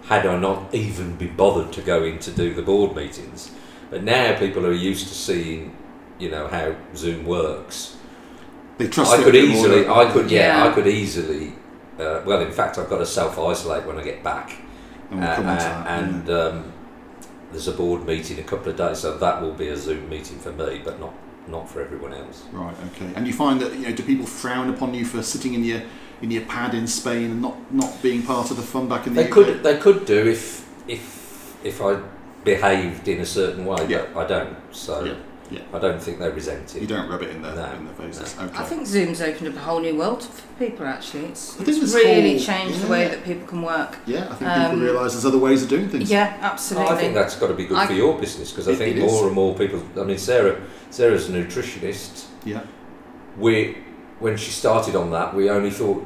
had 0.06 0.26
I 0.26 0.38
not 0.38 0.74
even 0.74 1.16
been 1.16 1.36
bothered 1.36 1.72
to 1.74 1.82
go 1.82 2.04
in 2.04 2.20
to 2.20 2.32
do 2.32 2.54
the 2.54 2.62
board 2.62 2.96
meetings. 2.96 3.52
But 3.90 4.04
now 4.04 4.38
people 4.38 4.66
are 4.66 4.74
used 4.74 5.08
to 5.08 5.14
seeing, 5.14 5.76
you 6.20 6.30
know, 6.30 6.48
how 6.48 6.76
Zoom 6.96 7.26
works. 7.26 7.96
they 8.78 8.88
trust 8.88 9.14
I 9.14 9.22
it 9.22 9.24
could 9.24 9.36
a 9.36 9.42
more, 9.48 9.56
easily, 9.56 9.88
I 9.88 10.12
could, 10.12 10.30
yeah, 10.32 10.58
Yeah. 10.66 10.70
I 10.70 10.74
could 10.74 10.88
easily. 10.88 11.54
Uh, 12.00 12.22
well, 12.26 12.42
in 12.42 12.52
fact, 12.52 12.78
I've 12.78 12.90
got 12.90 12.98
to 12.98 13.06
self 13.06 13.38
isolate 13.40 13.86
when 13.86 13.98
I 14.00 14.04
get 14.04 14.24
back, 14.24 14.58
And 15.12 15.20
we'll 15.22 15.36
come 15.36 15.46
on 15.48 15.58
Uh, 15.58 15.60
that. 15.60 15.88
and 16.04 16.30
um, 16.30 16.74
there's 17.52 17.68
a 17.68 17.72
board 17.72 18.06
meeting 18.06 18.40
a 18.40 18.44
couple 18.44 18.70
of 18.72 18.78
days, 18.78 18.98
so 19.00 19.16
that 19.18 19.42
will 19.42 19.54
be 19.54 19.68
a 19.70 19.78
Zoom 19.78 20.10
meeting 20.10 20.38
for 20.40 20.52
me, 20.52 20.82
but 20.84 21.00
not 21.00 21.14
not 21.48 21.70
for 21.70 21.82
everyone 21.82 22.14
else. 22.14 22.44
Right. 22.54 22.74
Okay. 22.96 23.12
And 23.16 23.28
you 23.28 23.34
find 23.34 23.60
that 23.62 23.74
you 23.74 23.82
know, 23.88 23.92
do 23.94 24.02
people 24.04 24.26
frown 24.26 24.70
upon 24.74 24.94
you 24.94 25.04
for 25.06 25.22
sitting 25.22 25.54
in 25.54 25.64
your 25.66 25.82
in 26.24 26.32
your 26.32 26.44
pad 26.46 26.74
in 26.74 26.88
Spain 26.88 27.32
and 27.32 27.42
not 27.42 27.56
not 27.72 28.02
being 28.02 28.24
part 28.24 28.50
of 28.50 28.58
the 28.58 28.64
fun 28.64 28.88
back 28.88 29.06
in 29.06 29.14
the 29.14 29.22
They 29.24 29.28
UK? 29.30 29.34
could 29.34 29.64
they 29.64 29.78
could 29.78 30.06
do 30.06 30.28
if 30.28 30.66
if 30.88 31.04
if 31.64 31.82
I 31.82 32.00
behaved 32.46 33.08
in 33.08 33.20
a 33.20 33.26
certain 33.26 33.66
way, 33.66 33.86
Yeah. 33.88 34.06
but 34.14 34.26
I 34.26 34.28
don't. 34.28 34.56
So 34.72 35.04
Yeah, 35.04 35.14
yeah. 35.52 35.60
I 35.74 35.80
don't 35.80 36.02
think 36.02 36.20
they 36.20 36.30
resent 36.30 36.76
it. 36.76 36.82
You 36.82 36.88
don't 36.88 37.10
rub 37.10 37.22
it 37.22 37.30
in 37.30 37.42
their 37.42 37.56
No, 37.56 37.66
in 37.78 37.86
their 37.86 37.94
faces. 37.96 38.36
Okay. 38.40 38.58
I 38.58 38.64
think 38.64 38.86
Zoom's 38.88 39.22
opened 39.22 39.48
up 39.50 39.56
a 39.56 39.60
whole 39.60 39.80
new 39.82 39.96
world 39.96 40.24
for 40.24 40.48
people, 40.66 40.86
actually. 40.86 41.26
It's, 41.26 41.58
it's 41.60 41.94
really 41.94 42.38
whole- 42.38 42.46
changed 42.46 42.82
the 42.82 42.88
way 42.88 43.08
that 43.08 43.24
people 43.24 43.46
can 43.48 43.62
work. 43.62 43.98
yeah, 44.06 44.28
I 44.32 44.36
think 44.36 44.50
Um, 44.52 44.62
people 44.72 44.80
realise 44.88 45.12
there's 45.14 45.26
other 45.26 45.38
ways 45.38 45.64
of 45.64 45.70
doing 45.70 45.88
things. 45.90 46.10
Yeah, 46.12 46.34
Oh, 46.42 46.46
absolutely. 46.52 46.92
I 46.94 46.98
think 46.98 47.14
that's 47.14 47.36
got 47.38 47.48
to 47.48 47.54
be 47.54 47.66
good 47.66 47.78
I- 47.78 47.88
for 47.88 47.94
your 47.94 48.18
business 48.20 48.52
because 48.52 48.68
I 48.68 48.76
think 48.76 48.98
it 48.98 49.04
is. 49.04 49.12
more 49.12 49.26
and 49.28 49.36
more 49.36 49.54
people. 49.56 49.82
I 50.00 50.04
mean, 50.04 50.18
Sarah 50.18 50.56
Sarah's 50.90 51.30
a 51.30 51.32
nutritionist. 51.34 52.26
Yeah. 52.46 52.62
we 53.38 53.78
when 54.20 54.38
she 54.38 54.52
started 54.52 54.96
on 54.96 55.10
that 55.12 55.34
we 55.36 55.50
only 55.50 55.72
thought 55.72 56.06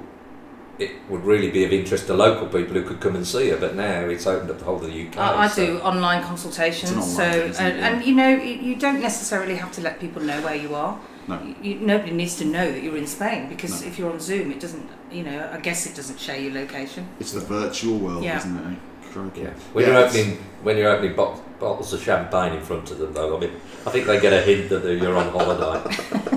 it 0.80 0.92
would 1.10 1.24
really 1.26 1.50
be 1.50 1.64
of 1.66 1.72
interest 1.74 2.08
to 2.08 2.14
local 2.14 2.46
people 2.48 2.74
who 2.76 2.84
could 2.84 3.00
come 3.00 3.16
and 3.16 3.26
see 3.28 3.50
her 3.50 3.58
but 3.58 3.76
now 3.76 4.02
it's 4.02 4.28
opened 4.28 4.50
up 4.52 4.60
the 4.60 4.66
whole 4.66 4.76
of 4.76 4.84
the 4.84 5.08
UK 5.08 5.18
I, 5.18 5.44
I 5.46 5.48
so- 5.48 5.66
do 5.66 5.80
online 5.80 6.24
consultations, 6.24 6.92
It's 6.92 7.08
an 7.08 7.12
so 7.16 7.24
online 7.24 7.40
thing, 7.42 7.50
isn't 7.50 7.66
it? 7.66 7.70
and, 7.74 7.96
and 7.96 8.06
you 8.06 8.16
know 8.16 8.30
you, 8.30 8.54
you 8.56 8.76
don't 8.76 9.02
necessarily 9.02 9.56
have 9.56 9.72
to 9.74 9.82
let 9.82 10.00
people 10.00 10.22
know 10.22 10.40
where 10.42 10.56
you 10.56 10.76
are. 10.76 11.00
No. 11.28 11.42
You, 11.44 11.56
you, 11.62 11.76
nobody 11.80 12.12
needs 12.12 12.38
to 12.38 12.46
know 12.46 12.72
that 12.72 12.82
you're 12.82 12.96
in 12.96 13.06
Spain 13.08 13.50
because 13.50 13.82
No. 13.82 13.88
if 13.90 14.00
you're 14.00 14.10
on 14.10 14.20
Zoom, 14.22 14.50
it 14.50 14.62
doesn't. 14.62 14.88
You 15.12 15.24
know, 15.24 15.50
I 15.52 15.57
guess 15.60 15.86
it 15.86 15.94
doesn't 15.94 16.19
show 16.22 16.34
your 16.34 16.54
location. 16.54 17.06
It's 17.19 17.34
the 17.34 17.42
virtual 17.42 17.98
world, 17.98 18.24
Yeah. 18.24 18.38
isn't 18.38 18.57
it? 18.57 18.80
Crikey. 19.12 19.42
yeah. 19.42 19.50
when 19.74 19.86
Yeah, 19.86 19.92
you're 20.00 20.06
opening 20.07 20.38
when 20.64 20.78
you're 20.78 20.90
opening 20.90 21.16
bo- 21.18 21.42
bottles 21.60 21.92
of 21.92 22.02
champagne 22.02 22.54
in 22.54 22.62
front 22.64 22.92
of 22.92 22.98
them 23.00 23.14
though 23.14 23.36
I 23.36 23.40
mean 23.40 23.52
I 23.86 23.90
think 23.90 24.06
they 24.06 24.19
get 24.22 24.31
a 24.34 24.42
hint 24.42 24.69
that 24.69 24.84
you're 24.86 25.16
on 25.18 25.30
holiday 25.31 26.37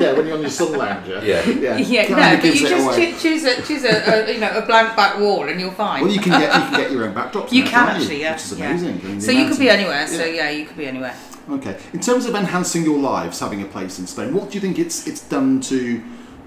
yeah, 0.00 0.12
when 0.12 0.26
you're 0.26 0.36
on 0.36 0.40
your 0.40 0.50
sun 0.50 0.72
lounger. 0.72 1.20
Yeah. 1.24 1.46
yeah. 1.48 1.76
Yeah, 1.76 2.08
no, 2.08 2.36
but 2.40 2.54
you 2.54 2.68
just 2.68 2.86
away. 2.86 3.12
choose 3.18 3.44
a 3.44 3.62
choose 3.62 3.84
a, 3.84 4.28
a 4.28 4.32
you 4.34 4.40
know 4.40 4.50
a 4.56 4.64
blank 4.66 4.96
back 4.96 5.18
wall 5.18 5.48
and 5.48 5.60
you're 5.60 5.70
fine. 5.72 6.02
Well, 6.02 6.12
you 6.12 6.20
can 6.20 6.32
get 6.40 6.54
you 6.54 6.60
can 6.70 6.80
get 6.80 6.90
your 6.90 7.04
own 7.06 7.14
backdrops. 7.14 7.52
You 7.52 7.64
now, 7.64 7.70
can 7.70 7.88
actually, 7.96 8.16
you? 8.16 8.22
yeah, 8.22 8.32
which 8.32 8.42
is 8.42 8.58
yeah. 8.58 8.70
amazing. 8.70 9.00
I 9.04 9.08
mean, 9.08 9.20
so 9.20 9.30
you 9.30 9.48
could 9.48 9.58
be 9.58 9.68
of- 9.68 9.74
anywhere. 9.74 10.06
So 10.06 10.24
yeah. 10.24 10.34
yeah, 10.44 10.50
you 10.50 10.66
could 10.66 10.76
be 10.76 10.86
anywhere. 10.86 11.14
Okay. 11.48 11.76
In 11.92 12.00
terms 12.00 12.26
of 12.26 12.34
enhancing 12.34 12.84
your 12.84 12.98
lives, 12.98 13.40
having 13.40 13.62
a 13.62 13.66
place 13.66 13.98
in 13.98 14.06
Spain, 14.06 14.32
what 14.34 14.50
do 14.50 14.54
you 14.54 14.60
think 14.60 14.78
it's 14.78 15.06
it's 15.06 15.22
done 15.22 15.60
to 15.62 16.02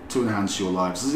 to 0.09 0.21
enhance 0.23 0.59
your 0.59 0.71
lives? 0.71 1.15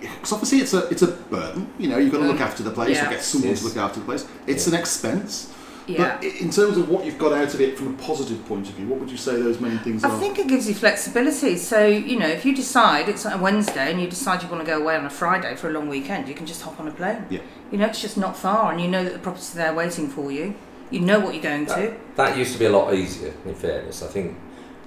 Because 0.00 0.32
obviously 0.32 0.58
it's 0.58 0.74
a 0.74 0.86
it's 0.88 1.02
a 1.02 1.08
burden. 1.08 1.66
You 1.78 1.88
know, 1.88 1.98
you've 1.98 2.12
got 2.12 2.18
to 2.18 2.24
look 2.26 2.36
Mm. 2.38 2.48
after 2.48 2.62
the 2.62 2.70
place. 2.70 2.96
Yeah. 2.96 3.04
You 3.04 3.10
get 3.16 3.22
someone 3.24 3.50
Yes. 3.50 3.60
to 3.60 3.66
look 3.68 3.76
after 3.76 4.00
the 4.00 4.06
place. 4.06 4.26
It's 4.46 4.66
Yeah. 4.66 4.74
an 4.74 4.80
expense. 4.80 5.50
Yeah. 5.86 6.16
But 6.16 6.24
in 6.24 6.50
terms 6.50 6.78
of 6.78 6.88
what 6.88 7.04
you've 7.04 7.18
got 7.18 7.32
out 7.32 7.52
of 7.52 7.60
it 7.60 7.76
from 7.76 7.94
a 7.94 7.98
positive 7.98 8.44
point 8.46 8.68
of 8.68 8.74
view, 8.74 8.86
what 8.86 9.00
would 9.00 9.10
you 9.10 9.16
say 9.16 9.40
those 9.40 9.60
main 9.60 9.78
things 9.80 10.02
I 10.02 10.08
are? 10.08 10.16
I 10.16 10.18
think 10.18 10.38
it 10.38 10.48
gives 10.48 10.66
you 10.68 10.74
flexibility. 10.74 11.56
So, 11.56 11.86
you 11.86 12.18
know, 12.18 12.26
if 12.28 12.44
you 12.44 12.54
decide 12.54 13.08
it's 13.08 13.24
a 13.24 13.36
Wednesday 13.36 13.90
and 13.90 14.00
you 14.00 14.08
decide 14.08 14.42
you 14.42 14.48
want 14.48 14.64
to 14.64 14.66
go 14.66 14.80
away 14.80 14.96
on 14.96 15.04
a 15.04 15.10
Friday 15.10 15.54
for 15.56 15.68
a 15.68 15.72
long 15.72 15.88
weekend, 15.88 16.28
you 16.28 16.34
can 16.34 16.46
just 16.46 16.62
hop 16.62 16.80
on 16.80 16.88
a 16.88 16.90
plane. 16.90 17.26
Yeah. 17.28 17.40
You 17.70 17.78
know, 17.78 17.86
it's 17.86 18.00
just 18.00 18.16
not 18.16 18.36
far 18.36 18.72
and 18.72 18.80
you 18.80 18.88
know 18.88 19.04
that 19.04 19.12
the 19.12 19.18
property's 19.18 19.52
there 19.52 19.74
waiting 19.74 20.08
for 20.08 20.32
you. 20.32 20.54
You 20.90 21.00
know 21.00 21.18
what 21.18 21.34
you're 21.34 21.42
going 21.42 21.66
to. 21.66 21.74
that, 21.74 22.16
that 22.16 22.38
used 22.38 22.52
to 22.52 22.58
be 22.58 22.66
a 22.66 22.70
lot 22.70 22.94
easier 22.94 23.34
in 23.44 23.54
fairness 23.54 24.02
I 24.02 24.06
think 24.06 24.38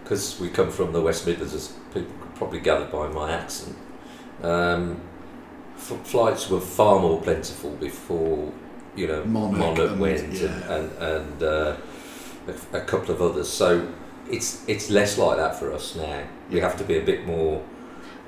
because 0.03 0.39
we 0.39 0.49
come 0.49 0.71
from 0.71 0.93
the 0.93 1.01
West 1.01 1.27
Midlands 1.27 1.53
as 1.53 1.73
people 1.93 2.13
could 2.21 2.35
probably 2.35 2.59
gather 2.59 2.85
by 2.85 3.07
my 3.07 3.33
accent 3.33 3.75
um, 4.41 5.01
f- 5.75 5.99
flights 6.05 6.49
were 6.49 6.61
far 6.61 6.99
more 6.99 7.19
plentiful 7.21 7.71
before 7.71 8.53
you 8.97 9.07
know 9.07 9.23
Monarch 9.25 9.59
Monarch, 9.59 9.91
and- 9.91 9.99
went 9.99 10.33
yeah. 10.33 10.47
and 10.47 10.91
and, 10.91 11.01
and 11.01 11.43
uh, 11.43 11.75
a, 12.73 12.77
a 12.77 12.81
couple 12.81 13.13
of 13.13 13.21
others 13.21 13.47
so 13.47 13.87
it's 14.29 14.67
it's 14.67 14.89
less 14.89 15.17
like 15.17 15.37
that 15.37 15.55
for 15.57 15.71
us 15.71 15.95
now 15.95 16.23
we 16.49 16.59
have 16.59 16.77
to 16.77 16.83
be 16.83 16.97
a 16.97 17.03
bit 17.03 17.25
more 17.25 17.63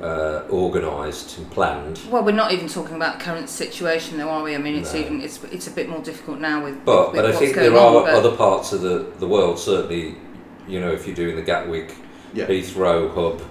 uh, 0.02 0.46
organised 0.50 1.38
and 1.38 1.52
planned. 1.52 2.00
Well, 2.10 2.24
we're 2.24 2.32
not 2.32 2.54
even 2.54 2.68
talking 2.70 2.96
about 2.96 3.20
the 3.20 3.26
current 3.26 3.50
situation, 3.50 4.18
though, 4.18 4.30
are 4.30 4.44
we? 4.44 4.56
I 4.56 4.58
mean, 4.58 4.76
it's 4.76 4.94
No. 4.94 5.00
even 5.00 5.22
it's 5.22 5.44
it's 5.46 5.68
a 5.68 5.72
bit 5.72 5.90
more 5.90 6.00
difficult 6.02 6.40
now 6.40 6.64
with. 6.64 6.86
But 6.86 7.12
with 7.12 7.22
but 7.22 7.26
I 7.26 7.38
think 7.38 7.56
going 7.56 7.74
there 7.74 7.82
are 7.82 8.04
on, 8.04 8.10
other 8.10 8.36
parts 8.36 8.72
of 8.72 8.82
the, 8.82 9.12
the 9.20 9.28
world. 9.28 9.60
Certainly, 9.60 10.16
you 10.68 10.80
know, 10.80 10.92
if 10.92 11.06
you're 11.06 11.16
doing 11.16 11.36
the 11.36 11.42
Gatwick, 11.42 11.96
Yeah. 12.34 12.46
Heathrow 12.48 13.14
hub, 13.14 13.42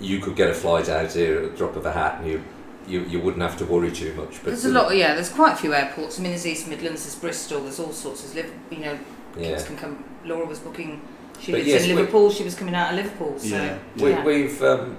you 0.00 0.18
could 0.20 0.36
get 0.36 0.48
a 0.48 0.54
flight 0.54 0.88
out 0.88 1.12
here 1.12 1.40
at 1.40 1.50
the 1.50 1.56
drop 1.56 1.76
of 1.76 1.84
a 1.84 1.92
hat, 1.92 2.20
and 2.20 2.30
you 2.30 2.42
you, 2.86 3.00
you 3.02 3.20
wouldn't 3.20 3.42
have 3.42 3.56
to 3.58 3.64
worry 3.66 3.90
too 3.92 4.14
much. 4.14 4.36
But 4.42 4.46
There's 4.46 4.64
a 4.64 4.70
lot, 4.70 4.94
yeah. 4.96 5.14
There's 5.14 5.28
quite 5.30 5.54
a 5.54 5.56
few 5.56 5.74
airports. 5.74 6.18
I 6.18 6.22
mean, 6.22 6.32
there's 6.32 6.46
East 6.46 6.68
Midlands, 6.68 7.04
there's 7.04 7.14
Bristol, 7.16 7.60
there's 7.62 7.78
all 7.80 7.92
sorts. 7.92 8.22
There's 8.22 8.34
Liv- 8.34 8.54
you 8.70 8.78
know, 8.78 8.98
Yeah. 9.36 9.50
kids 9.50 9.64
can 9.64 9.76
come. 9.76 10.04
Laura 10.24 10.46
was 10.46 10.58
booking. 10.58 11.00
She 11.40 11.52
But 11.52 11.58
lives 11.58 11.68
yes, 11.68 11.84
in 11.84 11.96
Liverpool. 11.96 12.30
She 12.30 12.44
was 12.44 12.54
coming 12.54 12.74
out 12.74 12.90
of 12.90 12.96
Liverpool. 12.96 13.38
So 13.38 13.48
Yeah. 13.48 13.78
We, 13.96 14.10
yeah. 14.10 14.24
We've, 14.24 14.62
um, 14.62 14.96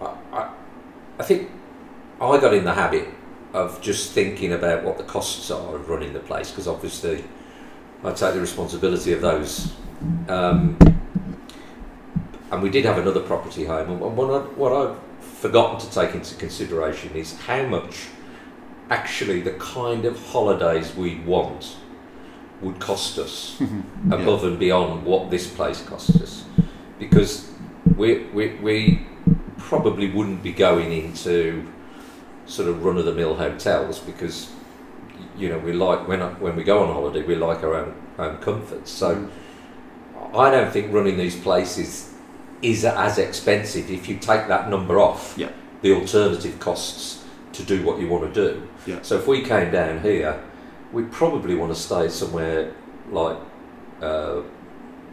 I, 0.00 0.14
I, 0.32 0.50
I 1.18 1.22
think 1.22 1.50
I 2.20 2.40
got 2.40 2.54
in 2.54 2.64
the 2.64 2.74
habit 2.74 3.08
of 3.52 3.80
just 3.80 4.12
thinking 4.12 4.52
about 4.52 4.84
what 4.84 4.98
the 4.98 5.04
costs 5.04 5.50
are 5.50 5.74
of 5.76 5.88
running 5.88 6.12
the 6.12 6.20
place 6.20 6.50
because 6.50 6.68
obviously 6.68 7.24
I 8.04 8.12
take 8.12 8.34
the 8.34 8.40
responsibility 8.40 9.12
of 9.12 9.20
those. 9.20 9.72
Um, 10.28 10.78
and 12.50 12.62
we 12.62 12.70
did 12.70 12.84
have 12.84 12.98
another 12.98 13.20
property 13.20 13.64
home, 13.64 13.90
and 13.90 14.00
what, 14.00 14.30
I, 14.30 14.38
what 14.54 14.72
I've 14.72 14.96
forgotten 15.40 15.78
to 15.78 15.88
take 15.94 16.14
into 16.14 16.34
consideration 16.34 17.14
is 17.14 17.36
how 17.40 17.64
much 17.64 18.08
actually 18.90 19.40
the 19.40 19.52
kind 19.52 20.04
of 20.04 20.18
holidays 20.26 20.94
we 20.96 21.20
want 21.20 21.76
would 22.60 22.80
cost 22.80 23.18
us 23.18 23.60
above 24.10 24.42
and 24.42 24.58
beyond 24.58 25.04
what 25.04 25.30
this 25.30 25.48
place 25.48 25.80
costs 25.82 26.20
us. 26.20 26.44
Because 26.98 27.52
we, 27.96 28.24
we, 28.24 28.56
we 28.56 29.06
probably 29.58 30.10
wouldn't 30.10 30.42
be 30.42 30.52
going 30.52 30.92
into 30.92 31.70
sort 32.46 32.68
of 32.68 32.84
run 32.84 32.96
of 32.96 33.04
the 33.04 33.14
mill 33.14 33.36
hotels 33.36 34.00
because 34.00 34.50
you 35.36 35.48
know 35.50 35.58
we 35.58 35.72
like 35.72 36.08
when 36.08 36.20
when 36.40 36.56
we 36.56 36.64
go 36.64 36.82
on 36.82 36.92
holiday 36.92 37.22
we 37.22 37.34
like 37.34 37.62
our 37.62 37.74
own 37.74 37.94
own 38.18 38.38
comforts 38.38 38.90
so 38.90 39.14
mm. 39.14 39.30
I 40.34 40.50
don't 40.50 40.72
think 40.72 40.92
running 40.92 41.18
these 41.18 41.38
places 41.38 42.14
is 42.62 42.84
as 42.84 43.18
expensive 43.18 43.90
if 43.90 44.08
you 44.08 44.16
take 44.16 44.48
that 44.48 44.68
number 44.70 44.98
off 44.98 45.34
Yeah. 45.36 45.50
the 45.82 45.92
alternative 45.94 46.58
costs 46.58 47.24
to 47.52 47.62
do 47.62 47.82
what 47.84 47.98
you 48.00 48.08
want 48.08 48.32
to 48.32 48.52
do 48.52 48.62
Yeah. 48.86 48.98
so 49.02 49.16
if 49.16 49.26
we 49.26 49.42
came 49.42 49.70
down 49.70 50.00
here 50.00 50.40
we'd 50.92 51.10
probably 51.12 51.54
want 51.54 51.72
to 51.74 51.78
stay 51.80 52.08
somewhere 52.08 52.72
like 53.12 53.36
uh, 54.02 54.40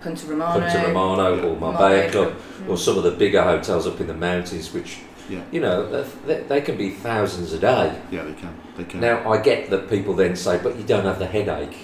Puente 0.02 0.28
Romano. 0.30 0.60
Puente 0.60 0.88
Romano 0.88 1.34
or 1.50 1.56
Marbella 1.60 1.72
Marbella 1.72 2.12
Club 2.12 2.34
Mm. 2.64 2.70
or 2.70 2.78
some 2.78 2.98
of 2.98 3.04
the 3.04 3.12
bigger 3.12 3.42
hotels 3.42 3.86
up 3.88 4.00
in 4.00 4.08
the 4.08 4.14
mountains, 4.14 4.74
which 4.74 5.00
Yeah. 5.30 5.40
you 5.52 5.60
know 5.60 5.90
they- 5.90 6.06
they, 6.28 6.44
they 6.48 6.62
can 6.62 6.78
be 6.78 6.90
thousands 6.92 7.52
a 7.54 7.58
day. 7.58 7.92
Yeah, 8.12 8.24
they 8.24 8.34
can. 8.34 8.54
They 8.78 8.84
can. 8.84 9.00
Now 9.02 9.30
I 9.30 9.38
get 9.38 9.70
that 9.72 9.90
people 9.90 10.14
then 10.14 10.36
say, 10.36 10.60
but 10.62 10.76
you 10.78 10.84
don't 10.84 11.06
have 11.06 11.18
the 11.20 11.26
headache. 11.26 11.78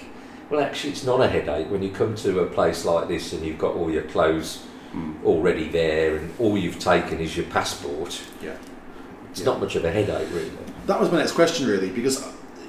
Well, 0.48 0.60
actually, 0.60 0.92
it's 0.92 1.04
not 1.04 1.20
a 1.20 1.26
headache 1.28 1.70
when 1.70 1.82
you 1.82 1.90
come 1.90 2.14
to 2.16 2.40
a 2.40 2.46
place 2.46 2.84
like 2.84 3.08
this 3.08 3.32
and 3.32 3.44
you've 3.44 3.58
got 3.58 3.74
all 3.74 3.90
your 3.90 4.02
clothes 4.02 4.60
Mm. 4.94 5.24
already 5.24 5.68
there 5.68 6.16
and 6.16 6.34
all 6.38 6.58
you've 6.58 6.78
taken 6.78 7.18
is 7.18 7.34
your 7.36 7.46
passport. 7.46 8.20
Yeah. 8.42 8.50
It's 9.30 9.40
Yeah. 9.40 9.46
not 9.46 9.60
much 9.60 9.74
of 9.74 9.84
a 9.84 9.90
headache, 9.90 10.28
really. 10.32 10.50
That 10.86 11.00
was 11.00 11.10
my 11.10 11.18
next 11.18 11.32
question, 11.32 11.66
really, 11.66 11.88
because 11.88 12.22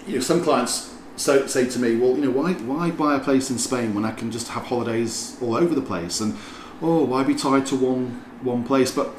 you 0.07 0.15
know 0.15 0.21
some 0.21 0.41
clients 0.41 0.91
so, 1.15 1.45
say 1.45 1.65
to 1.67 1.79
me, 1.79 1.95
"Well, 1.95 2.11
you 2.11 2.25
know, 2.25 2.31
why 2.31 2.53
why 2.53 2.89
buy 2.89 3.15
a 3.15 3.19
place 3.19 3.49
in 3.51 3.59
Spain 3.59 3.93
when 3.93 4.03
I 4.03 4.11
can 4.11 4.31
just 4.31 4.47
have 4.49 4.63
holidays 4.63 5.35
all 5.41 5.55
over 5.55 5.75
the 5.75 5.81
place?" 5.81 6.19
And 6.19 6.35
oh, 6.81 7.03
why 7.03 7.23
be 7.23 7.35
tied 7.35 7.65
to 7.67 7.75
one 7.75 8.21
one 8.41 8.63
place? 8.63 8.91
But 8.91 9.13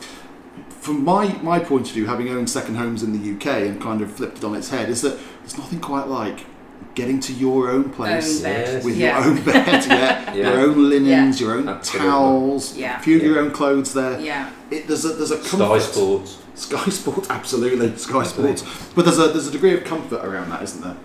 from 0.81 1.05
my 1.05 1.37
my 1.43 1.59
point 1.61 1.87
of 1.89 1.95
view, 1.95 2.07
having 2.07 2.29
owned 2.29 2.51
second 2.51 2.77
homes 2.77 3.03
in 3.03 3.13
the 3.13 3.19
UK 3.35 3.69
and 3.69 3.81
kind 3.81 4.01
of 4.01 4.11
flipped 4.11 4.39
it 4.39 4.45
on 4.45 4.55
its 4.55 4.71
head, 4.71 4.89
is 4.89 5.03
that 5.03 5.19
there's 5.41 5.57
nothing 5.57 5.79
quite 5.79 6.09
like 6.09 6.47
getting 6.95 7.21
to 7.21 7.33
your 7.33 7.71
own 7.71 7.91
place. 7.91 8.39
Own 8.39 8.43
bed. 8.45 8.67
Yes. 8.75 8.85
With 8.85 8.97
yeah. 8.97 9.19
your 9.19 9.29
own 9.31 9.45
bed, 9.45 9.85
yeah, 9.87 10.33
Yeah. 10.35 10.51
your 10.53 10.61
own 10.61 10.91
linens, 10.91 11.41
your 11.41 11.55
own 11.55 11.69
Absolutely. 11.69 12.11
towels, 12.11 12.77
Yeah. 12.77 12.99
a 12.99 13.03
few 13.03 13.17
of 13.17 13.23
your 13.23 13.39
own 13.41 13.51
clothes 13.51 13.93
there. 13.95 14.21
Yeah. 14.21 14.51
It, 14.71 14.87
there's 14.87 15.05
a 15.05 15.09
there's 15.09 15.31
a 15.31 15.43
Sky 15.43 15.59
comfort. 15.59 15.81
Sports. 15.83 16.39
Sky 16.55 16.89
Sports, 16.91 17.31
absolutely, 17.39 17.97
Sky 17.97 18.23
Sports. 18.23 18.63
But 18.95 19.05
there's 19.05 19.19
a 19.19 19.29
there's 19.29 19.49
a 19.49 19.53
degree 19.53 19.75
of 19.77 19.85
comfort 19.85 20.25
around 20.25 20.51
that, 20.51 20.63
isn't 20.63 20.83
there? 20.83 20.97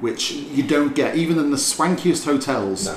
Which 0.00 0.30
you 0.32 0.62
don't 0.62 0.94
get 0.94 1.16
even 1.16 1.38
in 1.38 1.50
the 1.50 1.56
swankiest 1.56 2.24
hotels. 2.24 2.86
No. 2.86 2.96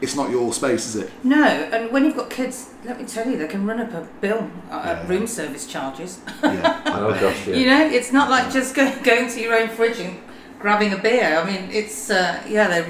It's 0.00 0.14
not 0.14 0.30
your 0.30 0.52
space, 0.52 0.86
is 0.86 0.94
it? 0.94 1.10
No, 1.24 1.42
and 1.44 1.90
when 1.90 2.04
you've 2.04 2.14
got 2.14 2.30
kids, 2.30 2.70
let 2.84 3.00
me 3.00 3.04
tell 3.04 3.28
you, 3.28 3.36
they 3.36 3.48
can 3.48 3.66
run 3.66 3.80
up 3.80 3.92
a 3.92 4.06
bill, 4.20 4.48
uh, 4.70 4.80
Yeah. 4.84 5.08
room 5.08 5.26
service 5.26 5.66
charges. 5.66 6.20
Yeah. 6.40 6.80
Oh 6.86 7.10
gosh, 7.20 7.46
yeah. 7.48 7.56
You 7.56 7.66
know, 7.66 7.84
it's 7.88 8.12
not 8.12 8.30
like 8.30 8.52
just 8.52 8.76
go, 8.76 8.94
going 9.02 9.28
to 9.28 9.40
your 9.40 9.54
own 9.60 9.68
fridge 9.68 9.98
and 9.98 10.16
grabbing 10.58 10.92
a 10.92 10.98
beer. 10.98 11.38
I 11.38 11.44
mean, 11.50 11.70
it's 11.70 12.10
uh, 12.10 12.42
yeah, 12.48 12.68
they 12.68 12.84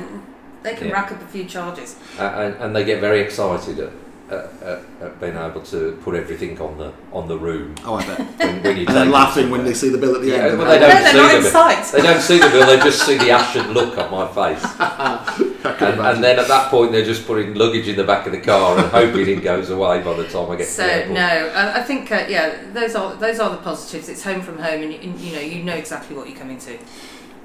they 0.62 0.74
can 0.74 0.88
Yeah. 0.88 0.94
rack 0.94 1.12
up 1.12 1.22
a 1.22 1.26
few 1.26 1.44
charges. 1.44 1.96
Uh, 2.18 2.22
and, 2.22 2.54
and 2.62 2.76
they 2.76 2.84
get 2.84 3.00
very 3.00 3.20
excited 3.20 3.78
at, 3.78 3.92
at, 4.30 4.44
at, 4.62 4.78
at 5.00 5.20
being 5.20 5.36
able 5.36 5.60
to 5.62 5.92
put 6.04 6.14
everything 6.14 6.60
on 6.60 6.76
the 6.78 6.92
on 7.12 7.28
the 7.28 7.38
room 7.38 7.74
Oh, 7.84 7.94
I 7.94 8.04
bet. 8.06 8.18
when, 8.18 8.62
when 8.62 8.76
you 8.76 8.86
and 8.86 8.96
then 8.96 9.06
take 9.06 9.14
laughing 9.14 9.50
when 9.50 9.64
they 9.64 9.72
see 9.74 9.88
the 9.88 9.98
bill 9.98 10.16
at 10.16 10.20
the 10.22 10.28
Yeah, 10.28 10.48
end. 10.48 10.58
well, 10.58 10.66
They're 10.68 10.80
they 10.80 10.86
like, 10.86 11.04
don't 11.04 11.04
no, 11.04 11.10
see 11.10 11.16
they're 11.16 11.22
not 11.22 11.30
the 11.30 11.36
in 11.36 11.42
bill. 11.42 11.52
sight. 11.52 11.84
They 11.92 12.02
don't 12.02 12.20
see 12.20 12.38
the 12.38 12.48
bill; 12.50 12.66
they 12.66 12.76
just 12.78 13.06
see 13.06 13.16
the 13.18 13.30
ashen 13.30 13.72
look 13.72 13.96
on 13.98 14.10
my 14.10 14.26
face. 14.40 15.44
And, 15.68 16.00
and 16.00 16.24
then 16.24 16.38
at 16.38 16.48
that 16.48 16.70
point, 16.70 16.92
they're 16.92 17.04
just 17.04 17.26
putting 17.26 17.54
luggage 17.54 17.88
in 17.88 17.96
the 17.96 18.04
back 18.04 18.26
of 18.26 18.32
the 18.32 18.40
car 18.40 18.78
and 18.78 18.88
hoping 18.90 19.28
it 19.28 19.42
goes 19.42 19.70
away 19.70 20.00
by 20.02 20.14
the 20.14 20.26
time 20.28 20.50
I 20.50 20.56
get 20.56 20.64
to 20.66 20.70
So 20.72 20.82
the 20.86 20.92
airport. 20.94 21.14
no, 21.14 21.20
I, 21.54 21.80
I 21.80 21.82
think 21.82 22.10
uh, 22.12 22.24
yeah, 22.28 22.56
those 22.72 22.94
are 22.94 23.14
those 23.16 23.38
are 23.40 23.50
the 23.50 23.56
positives. 23.58 24.08
It's 24.08 24.22
home 24.22 24.40
from 24.40 24.58
home, 24.58 24.82
and, 24.82 24.92
you- 24.92 25.00
and 25.00 25.20
you 25.20 25.32
know 25.34 25.40
you 25.40 25.62
know 25.64 25.74
exactly 25.74 26.16
what 26.16 26.28
you're 26.28 26.38
coming 26.38 26.58
to. 26.58 26.78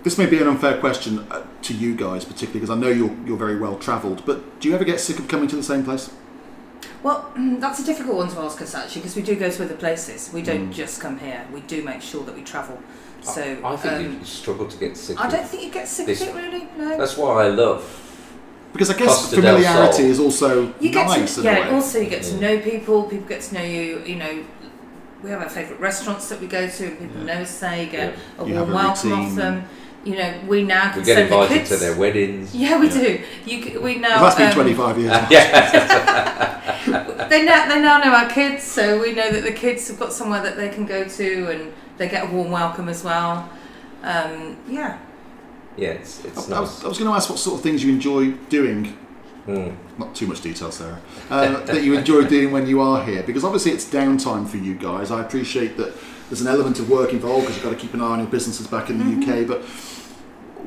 This 0.03 0.17
may 0.17 0.25
be 0.25 0.37
an 0.41 0.47
unfair 0.47 0.77
question 0.79 1.19
uh, 1.31 1.43
to 1.61 1.73
you 1.73 1.95
guys, 1.95 2.25
particularly 2.25 2.59
because 2.59 2.69
I 2.69 2.75
know 2.75 2.89
you're 2.89 3.15
you're 3.25 3.37
very 3.37 3.57
well 3.57 3.77
travelled. 3.77 4.25
But 4.25 4.59
do 4.59 4.67
you 4.67 4.75
ever 4.75 4.83
get 4.83 4.99
sick 4.99 5.17
of 5.19 5.27
coming 5.29 5.47
to 5.49 5.55
the 5.55 5.63
same 5.63 5.83
place? 5.83 6.11
Well, 7.03 7.31
that's 7.37 7.79
a 7.79 7.85
difficult 7.85 8.17
one 8.17 8.29
to 8.29 8.39
ask 8.39 8.61
us 8.61 8.75
actually, 8.75 9.01
because 9.01 9.15
we 9.15 9.21
do 9.21 9.35
go 9.35 9.49
to 9.49 9.63
other 9.63 9.75
places. 9.75 10.31
We 10.33 10.41
don't 10.41 10.69
Mm. 10.69 10.73
just 10.73 10.99
come 11.01 11.19
here. 11.19 11.45
We 11.53 11.61
do 11.61 11.83
make 11.83 12.01
sure 12.01 12.23
that 12.25 12.35
we 12.35 12.43
travel. 12.43 12.77
So 13.21 13.41
I, 13.63 13.73
I 13.73 13.77
think 13.77 13.93
um, 13.93 14.19
you 14.19 14.25
struggle 14.25 14.67
to 14.67 14.77
get 14.77 14.97
sick. 14.97 15.17
I 15.19 15.29
don't 15.29 15.47
think 15.47 15.63
you 15.63 15.71
get 15.71 15.87
sick 15.87 16.05
This- 16.07 16.21
of 16.21 16.27
it 16.29 16.35
really. 16.35 16.67
No. 16.77 16.97
That's 16.97 17.15
why 17.17 17.45
I 17.45 17.47
love. 17.47 17.81
Because 18.73 18.89
I 18.89 18.97
guess 18.97 19.07
Costa 19.07 19.35
familiarity 19.35 20.03
is 20.03 20.19
also 20.19 20.73
You 20.81 20.91
get 20.91 21.07
nice 21.07 21.35
to, 21.35 21.41
in 21.41 21.47
a 21.47 21.51
yeah. 21.51 21.69
way. 21.69 21.75
Also, 21.75 21.99
you 21.99 22.09
get 22.09 22.23
to 22.23 22.37
know 22.41 22.59
people. 22.59 23.03
People 23.03 23.27
get 23.27 23.41
to 23.41 23.53
know 23.53 23.61
you. 23.63 23.99
You 24.03 24.15
know, 24.15 24.43
we 25.23 25.29
have 25.29 25.41
our 25.41 25.49
favourite 25.49 25.79
restaurants 25.79 26.27
that 26.29 26.41
we 26.41 26.47
go 26.47 26.67
to, 26.67 26.85
and 26.87 26.99
people 26.99 27.19
Yeah. 27.19 27.35
know 27.35 27.41
us 27.43 27.59
there. 27.59 27.83
You 27.83 27.89
get 27.89 28.15
a 28.39 28.43
warm 28.43 28.73
welcome 28.73 29.13
off 29.13 29.35
them. 29.35 29.63
You 30.03 30.17
know, 30.17 30.33
we 30.47 30.63
now 30.63 30.89
can 30.91 30.99
We 30.99 31.05
get 31.05 31.15
send 31.15 31.31
the 31.31 31.35
invited 31.35 31.57
kids. 31.59 31.69
to 31.69 31.75
their 31.77 31.95
weddings. 31.97 32.53
Yeah, 32.53 32.77
we 32.79 32.87
Yeah. 32.87 32.93
do. 32.93 33.21
You 33.45 33.79
we 33.81 33.95
now. 33.99 34.21
Well, 34.21 34.23
that's 34.23 34.35
been 34.35 34.47
um, 34.49 34.53
25 34.53 34.97
years. 34.99 35.11
yeah, 35.29 37.27
They 37.29 37.45
now 37.45 37.67
they 37.69 37.79
now 37.81 37.99
know 37.99 38.13
our 38.13 38.29
kids, 38.29 38.63
so 38.63 38.99
we 39.01 39.13
know 39.13 39.31
that 39.31 39.43
the 39.43 39.51
kids 39.53 39.87
have 39.87 39.97
got 39.99 40.11
somewhere 40.11 40.41
that 40.43 40.57
they 40.57 40.67
can 40.69 40.85
go 40.85 41.05
to, 41.05 41.47
and 41.51 41.73
they 41.97 42.09
get 42.09 42.25
a 42.29 42.31
warm 42.33 42.51
welcome 42.51 42.89
as 42.89 43.03
well. 43.03 43.49
Um, 44.03 44.57
yeah. 44.67 44.97
yeah, 45.77 45.91
it's, 45.91 46.25
I, 46.25 46.27
it's 46.27 46.47
I 46.47 46.49
nice. 46.51 46.59
was, 46.59 46.83
I 46.83 46.87
was 46.89 46.97
going 46.97 47.09
to 47.09 47.15
ask 47.15 47.29
what 47.29 47.39
sort 47.39 47.55
of 47.57 47.63
things 47.63 47.83
you 47.83 47.91
enjoy 47.93 48.31
doing 48.49 48.97
Mm. 49.47 49.75
not 49.97 50.15
too 50.15 50.25
much 50.25 50.39
detail, 50.39 50.71
Sarah, 50.71 51.01
uh, 51.29 51.59
that 51.65 51.83
you 51.83 51.97
enjoy 51.97 52.23
doing 52.23 52.53
when 52.53 52.65
you 52.65 52.79
are 52.79 53.03
here? 53.03 53.23
Because 53.23 53.43
obviously 53.43 53.73
it's 53.73 53.83
downtime 53.83 54.47
for 54.47 54.55
you 54.55 54.73
guys. 54.73 55.11
I 55.11 55.19
appreciate 55.19 55.75
that 55.75 55.93
there's 56.29 56.39
an 56.39 56.47
element 56.47 56.79
of 56.79 56.89
work 56.89 57.11
involved 57.11 57.41
because 57.47 57.57
you've 57.57 57.65
got 57.65 57.71
to 57.71 57.75
keep 57.75 57.93
an 57.93 57.99
eye 57.99 58.05
on 58.05 58.19
your 58.19 58.29
businesses 58.29 58.67
back 58.67 58.89
in 58.89 58.99
the 58.99 59.03
UK. 59.21 59.45
But 59.45 59.63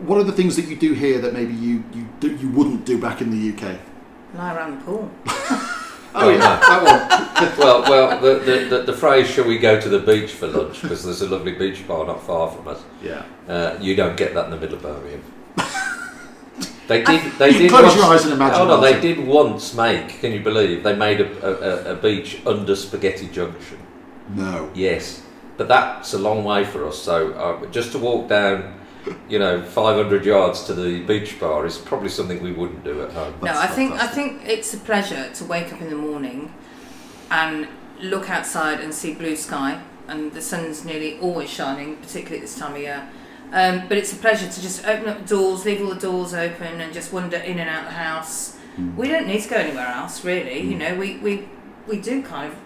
what 0.04 0.18
are 0.18 0.24
the 0.24 0.32
things 0.32 0.56
that 0.56 0.66
you 0.66 0.76
do 0.76 0.92
here 0.92 1.18
that 1.20 1.32
maybe 1.32 1.54
you 1.54 1.84
you 1.92 2.08
do, 2.20 2.34
you 2.36 2.50
wouldn't 2.50 2.84
do 2.84 3.00
back 3.00 3.20
in 3.20 3.30
the 3.30 3.52
UK? 3.52 3.78
Lie 4.34 4.54
around 4.54 4.78
the 4.78 4.84
pool. 4.84 5.10
Oh 6.18 6.30
yeah, 6.30 6.38
that 6.38 6.82
one. 6.82 7.58
well, 7.58 7.82
well, 7.82 8.20
the, 8.20 8.38
the, 8.38 8.76
the, 8.78 8.82
the 8.84 8.92
phrase 8.94 9.28
"Shall 9.28 9.44
we 9.46 9.58
go 9.58 9.78
to 9.78 9.86
the 9.86 9.98
beach 9.98 10.30
for 10.32 10.46
lunch?" 10.46 10.80
because 10.80 11.04
there's 11.04 11.20
a 11.20 11.28
lovely 11.28 11.52
beach 11.52 11.86
bar 11.86 12.06
not 12.06 12.22
far 12.22 12.50
from 12.50 12.68
us. 12.68 12.82
Yeah. 13.02 13.22
Uh, 13.46 13.76
you 13.82 13.94
don't 13.94 14.16
get 14.16 14.32
that 14.32 14.46
in 14.46 14.50
the 14.50 14.56
middle 14.56 14.76
of 14.76 14.82
Birmingham. 14.82 15.22
They 16.88 17.02
did. 17.02 17.32
They 17.32 17.50
You 17.50 17.58
did. 17.58 17.70
close 17.70 17.82
once, 17.82 17.96
your 17.96 18.04
eyes 18.04 18.24
and 18.24 18.32
imagine 18.34 18.60
Oh 18.60 18.64
no, 18.64 18.80
they 18.80 19.00
did 19.00 19.18
once 19.26 19.74
make. 19.74 20.20
Can 20.20 20.30
you 20.30 20.40
believe 20.40 20.84
they 20.84 20.94
made 20.94 21.20
a, 21.20 21.90
a, 21.90 21.92
a 21.92 21.96
beach 21.96 22.40
under 22.46 22.76
Spaghetti 22.76 23.26
Junction? 23.26 23.78
No. 24.28 24.70
Yes, 24.72 25.22
but 25.56 25.66
that's 25.66 26.14
a 26.14 26.18
long 26.18 26.44
way 26.44 26.64
for 26.64 26.86
us. 26.86 27.02
So 27.02 27.32
uh, 27.32 27.66
just 27.72 27.90
to 27.92 27.98
walk 27.98 28.28
down, 28.28 28.75
you 29.28 29.38
know, 29.38 29.62
500 29.62 30.24
yards 30.24 30.64
to 30.64 30.74
the 30.74 31.02
beach 31.02 31.38
bar 31.38 31.66
is 31.66 31.78
probably 31.78 32.08
something 32.08 32.42
we 32.42 32.52
wouldn't 32.52 32.84
do 32.84 33.02
at 33.02 33.12
home. 33.12 33.34
No, 33.42 33.52
That's 33.52 33.58
I 33.58 33.66
think 33.66 33.92
I 33.92 34.06
think 34.06 34.42
it's 34.46 34.72
a 34.74 34.78
pleasure 34.78 35.30
to 35.32 35.44
wake 35.44 35.72
up 35.72 35.80
in 35.80 35.90
the 35.90 35.96
morning 35.96 36.52
and 37.30 37.68
look 38.00 38.30
outside 38.30 38.80
and 38.80 38.92
see 38.92 39.14
blue 39.14 39.36
sky, 39.36 39.80
and 40.08 40.32
the 40.32 40.42
sun's 40.42 40.84
nearly 40.84 41.18
always 41.18 41.50
shining, 41.50 41.96
particularly 41.96 42.38
at 42.38 42.42
this 42.42 42.58
time 42.58 42.72
of 42.72 42.80
year. 42.80 43.08
Um, 43.52 43.86
but 43.88 43.96
it's 43.96 44.12
a 44.12 44.16
pleasure 44.16 44.48
to 44.48 44.60
just 44.60 44.86
open 44.86 45.08
up 45.08 45.18
the 45.20 45.26
doors, 45.26 45.64
leave 45.64 45.80
all 45.80 45.90
the 45.94 46.00
doors 46.00 46.34
open, 46.34 46.80
and 46.80 46.92
just 46.92 47.12
wander 47.12 47.36
in 47.36 47.58
and 47.58 47.70
out 47.70 47.84
the 47.84 47.92
house. 47.92 48.56
Mm. 48.76 48.96
We 48.96 49.08
don't 49.08 49.26
need 49.26 49.42
to 49.42 49.48
go 49.48 49.56
anywhere 49.56 49.86
else, 49.86 50.24
really. 50.24 50.60
You 50.60 50.76
know, 50.76 50.94
we, 50.96 51.18
we 51.18 51.48
we 51.86 52.00
do 52.00 52.22
kind 52.22 52.52
of 52.52 52.58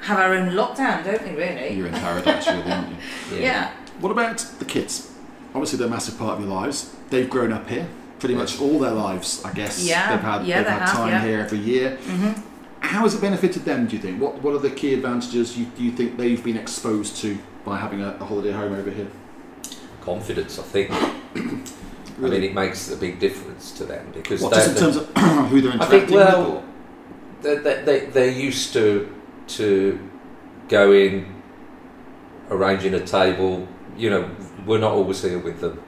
have 0.00 0.18
our 0.18 0.34
own 0.34 0.50
lockdown, 0.50 1.04
don't 1.04 1.22
we? 1.22 1.30
Really? 1.30 1.74
You're 1.74 1.86
in 1.86 1.94
paradise, 1.94 2.46
really, 2.46 2.70
aren't 2.70 2.90
you? 2.90 2.96
yeah. 3.38 3.72
What 4.00 4.12
about 4.12 4.38
the 4.58 4.64
kids? 4.64 5.09
Obviously, 5.54 5.78
they're 5.78 5.88
a 5.88 5.90
massive 5.90 6.18
part 6.18 6.34
of 6.38 6.40
your 6.44 6.52
lives. 6.54 6.94
They've 7.10 7.28
grown 7.28 7.52
up 7.52 7.68
here 7.68 7.88
pretty 8.20 8.34
much 8.34 8.60
all 8.60 8.78
their 8.78 8.92
lives, 8.92 9.42
I 9.44 9.52
guess. 9.52 9.82
Yeah, 9.82 10.10
they've 10.14 10.20
had 10.20 10.46
yeah, 10.46 10.56
they've 10.58 10.66
they 10.66 10.70
had 10.72 10.82
have, 10.82 10.96
time 10.96 11.08
yeah. 11.08 11.24
here 11.24 11.40
every 11.40 11.58
year. 11.58 11.96
hmm 11.96 12.32
How 12.80 13.00
has 13.02 13.14
it 13.14 13.20
benefited 13.20 13.64
them? 13.64 13.86
Do 13.86 13.96
you 13.96 14.02
think? 14.02 14.20
What 14.20 14.42
What 14.42 14.54
are 14.54 14.58
the 14.58 14.70
key 14.70 14.94
advantages 14.94 15.56
you, 15.58 15.66
you 15.76 15.90
think 15.90 16.16
they've 16.16 16.42
been 16.42 16.56
exposed 16.56 17.16
to 17.18 17.38
by 17.64 17.78
having 17.78 18.00
a, 18.02 18.16
a 18.20 18.24
holiday 18.24 18.52
home 18.52 18.72
over 18.74 18.90
here? 18.90 19.08
Confidence, 20.02 20.58
I 20.58 20.62
think. 20.62 20.90
I 20.92 22.22
mean, 22.28 22.42
it 22.44 22.54
makes 22.54 22.90
a 22.90 22.96
big 22.96 23.18
difference 23.18 23.72
to 23.72 23.84
them 23.84 24.10
because 24.12 24.42
what, 24.42 24.52
they're- 24.52 24.66
just 24.66 24.76
in 24.76 24.82
terms 24.82 24.96
of 24.96 25.06
who 25.50 25.60
they're 25.62 25.72
I 25.72 25.74
interacting 25.74 26.00
think 26.00 26.10
well, 26.10 26.64
with? 27.42 27.42
they, 27.42 27.56
they, 27.56 27.82
they, 27.84 28.06
they're 28.06 28.30
used 28.30 28.72
to 28.74 29.10
to 29.48 29.98
going, 30.68 31.42
arranging 32.50 32.94
a 32.94 33.04
table. 33.04 33.66
You 33.96 34.10
know, 34.10 34.30
we're 34.70 34.78
not 34.78 34.92
always 34.92 35.20
here 35.22 35.38
with 35.38 35.60
them, 35.60 35.82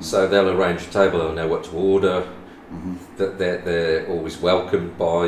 so 0.00 0.26
they'll 0.28 0.50
arrange 0.50 0.82
a 0.82 0.90
table. 0.90 1.18
They'll 1.20 1.32
know 1.32 1.48
what 1.48 1.64
to 1.64 1.70
order. 1.72 2.16
Or, 2.18 2.26
Mhm. 2.74 2.96
That 3.18 3.38
they're 3.38 3.58
they're 3.68 4.06
always 4.08 4.36
welcomed 4.42 4.98
by 4.98 5.22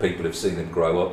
people 0.00 0.22
who've 0.24 0.36
seen 0.46 0.56
them 0.56 0.70
grow 0.70 0.92
up, 1.04 1.12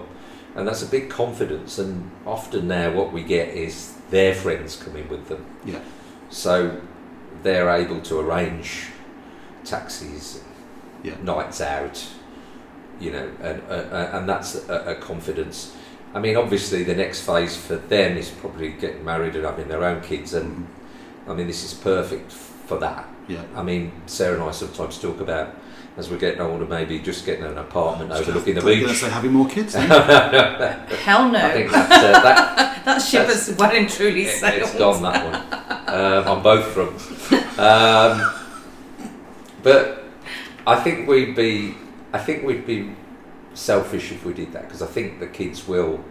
and 0.55 0.67
that's 0.67 0.83
a 0.83 0.91
big 0.97 1.09
confidence. 1.09 1.79
And 1.79 2.11
often 2.25 2.67
now, 2.67 2.91
what 2.91 3.11
we 3.11 3.23
get 3.23 3.49
is 3.49 3.93
their 4.11 4.33
friends 4.35 4.75
coming 4.85 5.09
with 5.09 5.27
them. 5.27 5.43
Yeah. 5.65 5.79
So 6.29 6.53
they're 7.43 7.69
able 7.81 7.99
to 8.01 8.19
arrange 8.19 8.91
taxis, 9.63 10.41
Yeah. 11.03 11.15
nights 11.23 11.59
out, 11.59 11.97
you 12.99 13.11
know, 13.11 13.27
and 13.41 13.61
uh, 13.69 14.09
and 14.17 14.29
that's 14.29 14.69
a, 14.69 14.75
a 14.93 14.95
confidence. 14.95 15.73
I 16.13 16.19
mean, 16.19 16.37
obviously, 16.37 16.83
the 16.83 16.95
next 16.95 17.21
phase 17.21 17.57
for 17.57 17.75
them 17.75 18.15
is 18.17 18.29
probably 18.29 18.69
getting 18.83 19.03
married 19.03 19.35
and 19.35 19.43
having 19.45 19.67
their 19.67 19.83
own 19.83 20.01
kids, 20.01 20.33
and 20.35 20.49
Mhm. 20.55 20.65
I 21.27 21.33
mean, 21.33 21.47
this 21.47 21.63
is 21.63 21.73
perfect 21.73 22.31
for 22.31 22.77
that. 22.79 23.07
Yeah. 23.27 23.43
I 23.55 23.63
mean, 23.63 23.91
Sarah 24.05 24.35
and 24.35 24.43
I 24.43 24.51
sometimes 24.51 24.99
talk 24.99 25.19
about 25.19 25.55
as 25.97 26.09
we're 26.09 26.17
getting 26.17 26.41
older, 26.41 26.65
maybe 26.65 26.99
just 26.99 27.25
getting 27.25 27.45
an 27.45 27.57
apartment 27.57 28.11
I 28.11 28.19
was 28.19 28.27
overlooking 28.27 28.55
the 28.55 28.61
gonna- 28.61 28.75
gonna 28.75 28.87
beach. 28.87 28.97
say 28.97 29.09
having 29.09 29.31
more 29.31 29.47
kids. 29.47 29.73
Hell 29.75 29.89
no. 31.31 31.39
I 31.39 31.51
think 31.53 31.71
that, 31.71 31.91
uh, 31.91 32.21
that 32.21 32.85
that 32.85 32.97
ship 33.01 33.21
that's- 33.27 33.47
has 33.47 33.57
well 33.57 33.71
and 33.71 33.89
truly 33.89 34.23
it, 34.23 34.37
sailed. 34.39 34.61
it's 34.61 34.75
gone 34.75 35.01
that 35.03 35.25
one 35.25 35.95
um, 35.95 36.27
on 36.27 36.43
both 36.43 36.65
fronts. 36.73 37.07
Um, 37.57 38.33
but 39.63 40.03
I 40.67 40.75
think 40.81 41.07
we'd 41.07 41.35
be, 41.35 41.75
I 42.13 42.19
think 42.19 42.43
we'd 42.43 42.65
be 42.67 42.93
selfish 43.53 44.11
if 44.11 44.25
we 44.25 44.33
did 44.33 44.51
that 44.51 44.63
because 44.63 44.81
I 44.81 44.87
think 44.87 45.19
the 45.19 45.27
kids 45.27 45.65
will 45.67 46.03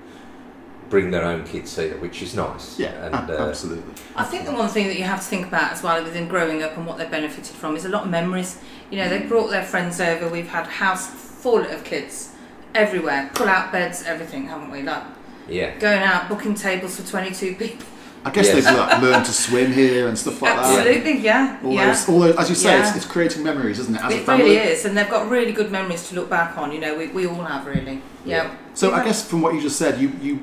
bring 0.94 1.10
their 1.10 1.24
own 1.24 1.42
kids 1.44 1.74
here, 1.74 1.96
which 1.98 2.22
is 2.22 2.36
nice. 2.36 2.78
yeah, 2.78 3.04
and 3.04 3.12
ab- 3.16 3.28
uh, 3.28 3.48
absolutely. 3.48 3.92
I 4.14 4.22
think 4.22 4.44
the 4.44 4.52
one 4.52 4.68
thing 4.68 4.86
that 4.86 4.96
you 4.96 5.02
have 5.02 5.18
to 5.18 5.26
think 5.26 5.48
about 5.48 5.72
as 5.72 5.82
well 5.82 6.00
within 6.04 6.28
growing 6.28 6.62
up 6.62 6.76
and 6.76 6.86
what 6.86 6.98
they've 6.98 7.10
benefited 7.10 7.56
from 7.56 7.74
is 7.74 7.84
a 7.84 7.88
lot 7.88 8.04
of 8.04 8.10
memories. 8.10 8.60
You 8.92 8.98
know, 8.98 9.08
they 9.08 9.26
brought 9.26 9.48
their 9.50 9.64
friends 9.64 10.00
over. 10.00 10.28
We've 10.28 10.46
had 10.46 10.66
a 10.66 10.70
house 10.70 11.08
full 11.08 11.62
of 11.62 11.82
kids 11.82 12.32
everywhere, 12.76 13.28
pull 13.34 13.48
out 13.48 13.72
beds, 13.72 14.04
everything, 14.04 14.46
haven't 14.46 14.70
we? 14.70 14.82
Like 14.82 15.02
yeah, 15.48 15.76
going 15.78 15.98
out, 16.02 16.28
booking 16.28 16.54
tables 16.54 17.00
for 17.00 17.04
22 17.08 17.56
people. 17.56 17.86
I 18.24 18.30
guess 18.30 18.46
Yes. 18.46 18.64
they've 18.64 18.78
like, 18.78 19.02
learned 19.02 19.26
to 19.26 19.32
swim 19.32 19.72
here 19.72 20.06
and 20.06 20.16
stuff 20.16 20.40
like 20.40 20.54
that. 20.54 20.64
Absolutely, 20.78 21.18
yeah. 21.18 21.58
All 21.64 21.72
yeah. 21.72 21.86
those, 21.88 22.08
all 22.08 22.20
those, 22.20 22.36
as 22.36 22.48
you 22.48 22.54
say, 22.54 22.78
it's, 22.78 22.90
Yeah. 22.90 22.96
it's 22.96 23.04
creating 23.04 23.42
memories, 23.42 23.78
isn't 23.80 23.96
it? 23.96 24.00
As 24.02 24.12
a 24.12 24.16
It 24.16 24.24
family. 24.24 24.44
really 24.44 24.56
is, 24.72 24.84
and 24.84 24.96
they've 24.96 25.10
got 25.10 25.28
really 25.28 25.52
good 25.52 25.70
memories 25.72 26.08
to 26.08 26.14
look 26.14 26.30
back 26.30 26.56
on. 26.56 26.70
You 26.72 26.78
know, 26.78 26.96
we, 26.96 27.08
we 27.08 27.26
all 27.26 27.42
have 27.42 27.66
really. 27.66 28.00
Yeah. 28.24 28.54
So 28.74 28.90
We 28.90 28.94
I 28.94 29.04
guess 29.04 29.28
from 29.28 29.42
what 29.42 29.54
you 29.54 29.60
just 29.60 29.76
said, 29.76 30.00
you 30.00 30.12
you 30.22 30.42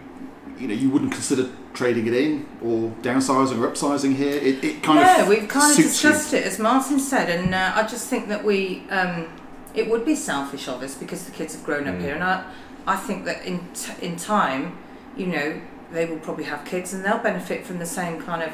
you 0.62 0.68
know 0.68 0.74
you 0.74 0.90
wouldn't 0.90 1.12
consider 1.12 1.50
trading 1.74 2.06
it 2.08 2.14
in 2.14 2.46
or 2.62 2.90
downsizing 3.02 3.58
or 3.62 3.68
upsizing 3.72 4.16
here. 4.16 4.34
It, 4.50 4.64
it 4.64 4.84
kind 4.84 5.00
no, 5.00 5.22
of 5.24 5.28
we've 5.28 5.48
kind 5.48 5.70
of 5.72 5.76
suits 5.76 6.04
you. 6.04 6.10
discussed 6.10 6.34
it 6.34 6.46
as 6.46 6.60
Martin 6.60 7.00
said, 7.00 7.30
and 7.30 7.54
uh, 7.56 7.74
I 7.76 7.84
just 7.84 8.08
think 8.08 8.28
that 8.30 8.44
we 8.44 8.84
um, 8.90 9.28
it 9.74 9.90
would 9.90 10.06
be 10.06 10.16
selfish 10.16 10.68
of 10.68 10.82
us 10.84 10.96
because 10.96 11.26
the 11.26 11.32
kids 11.32 11.56
have 11.56 11.64
grown 11.64 11.88
up 11.88 11.96
Mm. 11.96 12.02
here, 12.02 12.14
and 12.16 12.24
I 12.24 12.44
I 12.86 12.96
think 12.96 13.26
that 13.26 13.46
in 13.46 13.60
t- 13.74 13.94
in 14.06 14.16
time, 14.18 14.78
you 15.18 15.28
know, 15.28 15.60
they 15.92 16.06
will 16.06 16.20
probably 16.20 16.46
have 16.46 16.64
kids 16.66 16.94
and 16.94 17.04
they'll 17.04 17.20
benefit 17.32 17.66
from 17.66 17.80
the 17.80 17.86
same 17.86 18.22
kind 18.22 18.42
of 18.44 18.54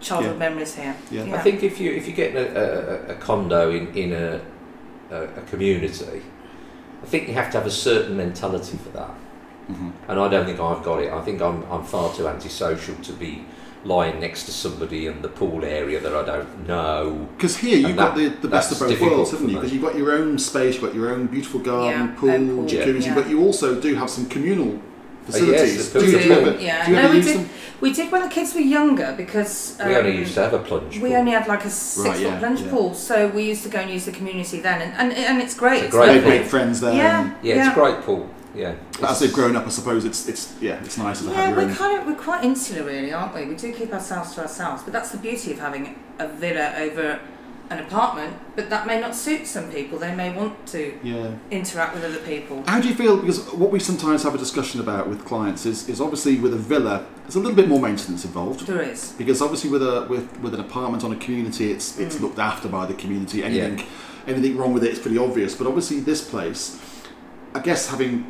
childhood 0.00 0.32
Yeah. 0.34 0.38
memories 0.48 0.74
here. 0.74 0.94
Yeah. 1.10 1.34
I 1.34 1.38
think 1.38 1.62
if 1.62 1.80
you 1.80 1.92
if 1.92 2.06
you 2.06 2.12
get 2.12 2.34
a, 2.34 3.08
a, 3.10 3.12
a 3.12 3.14
condo 3.16 3.70
in 3.70 3.88
in 3.94 4.12
a, 4.12 4.40
a 5.10 5.22
a 5.24 5.42
community, 5.50 6.22
I 7.02 7.06
think 7.06 7.28
you 7.28 7.34
have 7.34 7.50
to 7.52 7.58
have 7.58 7.66
a 7.66 7.70
certain 7.70 8.16
mentality 8.16 8.76
for 8.78 8.90
that. 8.90 9.10
Mhm. 9.70 9.92
and 10.08 10.20
I 10.20 10.28
don't 10.28 10.44
think 10.46 10.58
I've 10.60 10.82
got 10.82 11.02
it. 11.02 11.12
I 11.12 11.20
think 11.22 11.40
I'm 11.40 11.62
I'm 11.70 11.84
far 11.84 12.12
too 12.14 12.26
antisocial 12.28 12.94
to 12.96 13.12
be 13.12 13.44
lying 13.84 14.20
next 14.20 14.44
to 14.44 14.52
somebody 14.52 15.06
in 15.06 15.22
the 15.22 15.28
pool 15.28 15.64
area 15.64 15.98
that 16.00 16.14
I 16.14 16.24
don't 16.24 16.66
know. 16.68 17.26
Because 17.36 17.56
here 17.56 17.76
you've 17.78 17.90
And 17.90 17.96
got 17.98 18.14
the, 18.16 18.28
the 18.28 18.48
best 18.48 18.70
of 18.72 18.78
both 18.78 19.00
worlds, 19.00 19.30
haven't 19.32 19.48
you? 19.48 19.56
Because 19.56 19.72
you've 19.72 19.82
got 19.82 19.96
your 19.96 20.12
own 20.12 20.38
space, 20.38 20.74
you've 20.74 20.84
got 20.84 20.94
your 20.94 21.10
own 21.10 21.26
beautiful 21.26 21.58
garden, 21.60 21.90
Yeah, 22.08 22.14
pool, 22.16 22.30
own 22.30 22.48
pool, 22.56 22.64
jacuzzi, 22.64 23.06
yeah. 23.06 23.14
but 23.14 23.28
you 23.28 23.40
also 23.42 23.80
do 23.80 23.94
have 23.96 24.08
some 24.08 24.26
communal 24.26 24.72
yes, 24.74 24.80
facilities. 25.26 25.92
the 25.92 25.98
do, 26.00 26.06
you, 26.06 26.18
do 26.22 26.32
ever, 26.32 26.60
Yeah. 26.60 26.84
do 26.86 26.90
you 26.92 26.96
No, 27.02 27.10
we 27.10 27.20
did- 27.22 27.36
them? 27.38 27.48
We 27.80 27.92
did 27.92 28.12
when 28.12 28.22
the 28.22 28.28
kids 28.28 28.54
were 28.54 28.60
younger 28.60 29.12
because 29.16 29.76
um, 29.80 29.88
we 29.88 29.96
only 29.96 30.16
used 30.18 30.34
to 30.34 30.42
have 30.42 30.54
a 30.54 30.60
plunge. 30.60 31.00
we 31.00 31.16
only 31.16 31.32
had 31.32 31.48
like 31.48 31.64
a 31.64 31.70
six 31.70 32.06
Right, 32.06 32.16
foot 32.16 32.22
yeah, 32.22 32.38
plunge 32.38 32.60
yeah. 32.60 32.70
pool, 32.70 32.94
so 32.94 33.26
we 33.34 33.42
used 33.52 33.64
to 33.64 33.68
go 33.68 33.78
and 33.80 33.90
use 33.90 34.04
the 34.04 34.12
community 34.12 34.60
then, 34.60 34.80
and 34.82 34.92
and, 35.00 35.12
and 35.12 35.42
it's 35.42 35.54
great. 35.54 35.82
It's 35.82 35.94
a 35.94 35.98
great 35.98 36.20
They've 36.22 36.42
pool. 36.42 36.48
friends 36.50 36.80
there. 36.80 36.94
Yeah. 36.94 37.22
and- 37.22 37.32
yeah, 37.42 37.58
it's 37.66 37.76
a 37.76 37.80
great 37.80 38.00
pool. 38.06 38.28
Yeah, 38.54 38.74
as 39.02 39.20
they've 39.20 39.32
grown 39.32 39.56
up, 39.56 39.66
I 39.66 39.70
suppose 39.70 40.04
it's 40.04 40.28
it's 40.28 40.54
yeah, 40.60 40.78
it's 40.84 40.98
nice 40.98 41.20
to 41.22 41.28
have 41.28 41.34
Yeah, 41.36 41.56
we're 41.56 41.70
own. 41.70 41.74
kind 41.74 41.98
of 42.00 42.06
we're 42.06 42.22
quite 42.22 42.44
insular, 42.44 42.84
really, 42.84 43.12
aren't 43.12 43.34
we? 43.34 43.46
We 43.46 43.54
do 43.56 43.72
keep 43.72 43.92
ourselves 43.92 44.34
to 44.34 44.42
ourselves, 44.42 44.82
but 44.82 44.92
that's 44.92 45.10
the 45.10 45.18
beauty 45.18 45.52
of 45.52 45.58
having 45.58 45.98
a 46.18 46.28
villa 46.28 46.74
over 46.78 47.18
an 47.70 47.78
apartment. 47.78 48.36
But 48.54 48.68
that 48.68 48.86
may 48.86 49.00
not 49.00 49.16
suit 49.16 49.46
some 49.46 49.70
people. 49.72 49.98
They 49.98 50.14
may 50.14 50.30
want 50.36 50.66
to 50.66 50.92
Yeah. 51.02 51.30
interact 51.50 51.94
with 51.94 52.04
other 52.04 52.18
people. 52.18 52.62
How 52.66 52.78
do 52.80 52.88
you 52.88 52.94
feel? 52.94 53.16
Because 53.16 53.40
what 53.54 53.70
we 53.70 53.78
sometimes 53.78 54.22
have 54.24 54.34
a 54.34 54.38
discussion 54.38 54.78
about 54.80 55.08
with 55.08 55.24
clients 55.24 55.64
is, 55.64 55.88
is 55.88 55.98
obviously 55.98 56.36
with 56.36 56.52
a 56.52 56.58
villa, 56.58 57.06
there's 57.22 57.36
a 57.36 57.38
little 57.40 57.56
bit 57.56 57.68
more 57.68 57.80
maintenance 57.80 58.26
involved. 58.26 58.66
There 58.66 58.82
is. 58.82 59.14
Because 59.16 59.40
obviously 59.40 59.70
with 59.70 59.82
a 59.82 60.06
with, 60.10 60.28
with 60.40 60.52
an 60.52 60.60
apartment 60.60 61.02
on 61.04 61.12
a 61.12 61.16
community, 61.16 61.70
it's 61.72 61.98
it's 61.98 62.16
Mm. 62.16 62.20
looked 62.20 62.38
after 62.38 62.68
by 62.68 62.84
the 62.84 62.94
community. 62.94 63.42
Anything 63.42 63.82
anything 64.26 64.58
wrong 64.58 64.74
with 64.74 64.84
it, 64.84 64.88
it 64.88 64.92
is 64.92 64.98
pretty 64.98 65.16
obvious. 65.16 65.54
But 65.54 65.66
obviously 65.66 66.00
this 66.00 66.20
place, 66.20 66.78
I 67.54 67.60
guess 67.60 67.88
having 67.88 68.26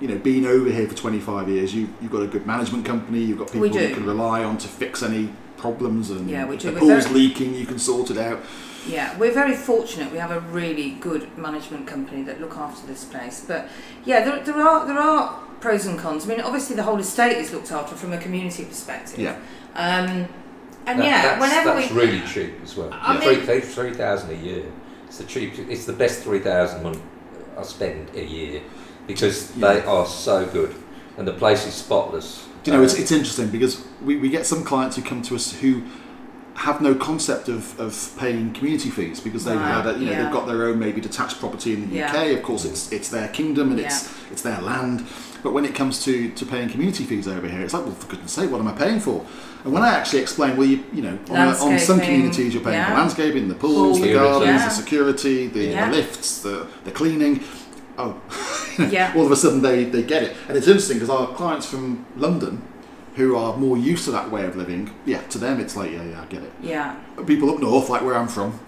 you 0.00 0.08
know 0.08 0.18
been 0.18 0.44
over 0.44 0.70
here 0.70 0.88
for 0.88 0.94
25 0.94 1.48
years, 1.48 1.74
you 1.74 1.88
you've 2.00 2.10
got 2.10 2.22
a 2.22 2.26
good 2.26 2.46
management 2.46 2.84
company. 2.84 3.20
You've 3.20 3.38
got 3.38 3.48
people 3.52 3.68
you 3.68 3.94
can 3.94 4.04
rely 4.06 4.42
on 4.44 4.58
to 4.58 4.68
fix 4.68 5.02
any 5.02 5.30
problems, 5.56 6.10
and 6.10 6.28
Yeah, 6.28 6.46
we 6.46 6.56
if 6.56 6.62
do. 6.62 6.70
the 6.72 6.80
pool's 6.80 7.06
very- 7.06 7.20
leaking, 7.20 7.54
you 7.54 7.66
can 7.66 7.78
sort 7.78 8.10
it 8.10 8.18
out. 8.18 8.40
Yeah, 8.86 9.16
we're 9.18 9.32
very 9.32 9.54
fortunate. 9.54 10.12
We 10.12 10.18
have 10.18 10.30
a 10.30 10.40
really 10.40 10.90
good 11.00 11.38
management 11.38 11.86
company 11.86 12.22
that 12.24 12.38
look 12.40 12.56
after 12.56 12.86
this 12.86 13.04
place. 13.04 13.42
But 13.46 13.68
yeah, 14.04 14.24
there, 14.24 14.40
there 14.44 14.56
are 14.60 14.86
there 14.86 14.98
are 14.98 15.40
pros 15.60 15.86
and 15.86 15.98
cons. 15.98 16.26
I 16.26 16.28
mean, 16.28 16.40
obviously 16.40 16.76
the 16.76 16.82
whole 16.82 16.98
estate 16.98 17.38
is 17.38 17.50
looked 17.52 17.72
after 17.72 17.94
from 17.96 18.12
a 18.12 18.18
community 18.18 18.64
perspective. 18.66 19.18
Yeah. 19.18 19.36
Um, 19.74 20.26
and 20.86 20.98
That- 21.00 21.04
yeah, 21.06 21.22
that's, 21.22 21.40
whenever 21.40 21.80
that's 21.80 21.90
we 21.92 21.98
really 21.98 22.20
cheap 22.26 22.54
as 22.62 22.76
well. 22.76 22.90
I 22.92 23.16
Three 23.20 23.36
mean- 23.36 23.46
three 23.46 23.60
three 23.60 23.94
thousand 23.94 24.30
a 24.32 24.36
year. 24.36 24.64
It's 25.06 25.16
the 25.18 25.24
cheap. 25.24 25.54
It's 25.70 25.86
the 25.86 25.92
best 25.94 26.22
three 26.22 26.40
thousand 26.40 27.00
I 27.56 27.62
spend 27.62 28.10
a 28.14 28.22
year 28.22 28.60
because 29.06 29.52
Yeah. 29.56 29.74
they 29.74 29.84
are 29.84 30.06
so 30.06 30.46
good 30.46 30.74
and 31.18 31.26
the 31.26 31.32
place 31.32 31.66
is 31.66 31.74
spotless. 31.74 32.44
Do 32.62 32.70
you 32.70 32.76
know, 32.76 32.82
it's, 32.82 32.94
Uh, 32.94 33.02
it's 33.02 33.12
interesting 33.12 33.48
because 33.48 33.82
we, 34.04 34.16
we 34.16 34.28
get 34.28 34.46
some 34.46 34.64
clients 34.64 34.96
who 34.96 35.02
come 35.02 35.22
to 35.22 35.34
us 35.34 35.52
who 35.60 35.82
have 36.54 36.80
no 36.80 36.94
concept 36.94 37.48
of, 37.48 37.78
of 37.80 38.10
paying 38.16 38.52
community 38.52 38.88
fees 38.88 39.18
because 39.20 39.44
they've 39.44 39.56
Right, 39.56 39.82
had 39.84 39.86
a, 39.86 39.98
you 39.98 40.06
know 40.06 40.12
yeah. 40.12 40.22
they've 40.22 40.32
got 40.32 40.46
their 40.46 40.64
own 40.68 40.78
maybe 40.78 41.00
detached 41.00 41.40
property 41.40 41.72
in 41.74 41.90
the 41.90 41.96
Yeah. 41.96 42.10
UK. 42.10 42.32
Of 42.32 42.42
course, 42.44 42.64
it's 42.64 42.92
it's 42.92 43.08
their 43.08 43.28
kingdom 43.28 43.70
and 43.72 43.80
it's 43.80 44.08
it's 44.30 44.42
their 44.42 44.60
land. 44.60 45.04
But 45.42 45.52
when 45.52 45.66
it 45.66 45.74
comes 45.74 46.02
to, 46.04 46.30
to 46.30 46.46
paying 46.46 46.70
community 46.70 47.04
fees 47.04 47.28
over 47.28 47.46
here, 47.46 47.60
it's 47.60 47.74
like, 47.74 47.84
well, 47.84 47.94
for 47.94 48.06
goodness 48.08 48.32
sake, 48.32 48.50
what 48.50 48.60
am 48.62 48.68
I 48.68 48.72
paying 48.72 48.98
for? 48.98 49.26
And 49.64 49.74
when 49.74 49.82
I 49.82 49.88
actually 49.88 50.20
explain, 50.22 50.56
well, 50.56 50.66
you, 50.66 50.82
you 50.90 51.02
know, 51.02 51.18
on, 51.28 51.48
a, 51.48 51.50
on 51.58 51.78
some 51.78 52.00
communities 52.00 52.54
you're 52.54 52.62
paying 52.62 52.82
for 52.82 52.92
landscaping, 52.94 53.48
the 53.48 53.54
pools, 53.54 54.00
the 54.00 54.14
gardens, 54.14 54.46
yeah. 54.62 54.68
the 54.68 54.74
security, 54.74 55.48
the, 55.48 55.64
Yeah. 55.64 55.90
the 55.90 55.96
lifts, 55.96 56.40
the, 56.40 56.66
the 56.84 56.90
cleaning. 56.90 57.40
Oh, 57.96 58.20
yeah. 58.90 59.12
all 59.16 59.24
of 59.24 59.30
a 59.32 59.36
sudden 59.36 59.62
they, 59.62 59.84
they 59.84 60.02
get 60.02 60.22
it. 60.22 60.36
And 60.48 60.56
it's 60.56 60.66
interesting 60.66 60.96
because 60.98 61.10
our 61.10 61.28
clients 61.34 61.66
from 61.66 62.04
London 62.16 62.62
who 63.16 63.36
are 63.36 63.56
more 63.56 63.76
used 63.78 64.04
to 64.06 64.10
that 64.10 64.30
way 64.30 64.44
of 64.44 64.56
living, 64.56 64.92
yeah, 65.06 65.20
to 65.28 65.38
them 65.38 65.60
it's 65.60 65.76
like, 65.76 65.92
yeah, 65.92 66.02
yeah, 66.02 66.20
I 66.20 66.24
get 66.26 66.42
it. 66.42 66.52
Yeah. 66.60 67.00
But 67.14 67.26
people 67.26 67.50
up 67.50 67.60
north, 67.60 67.88
like 67.88 68.02
where 68.02 68.16
I'm 68.16 68.26
from, 68.26 68.58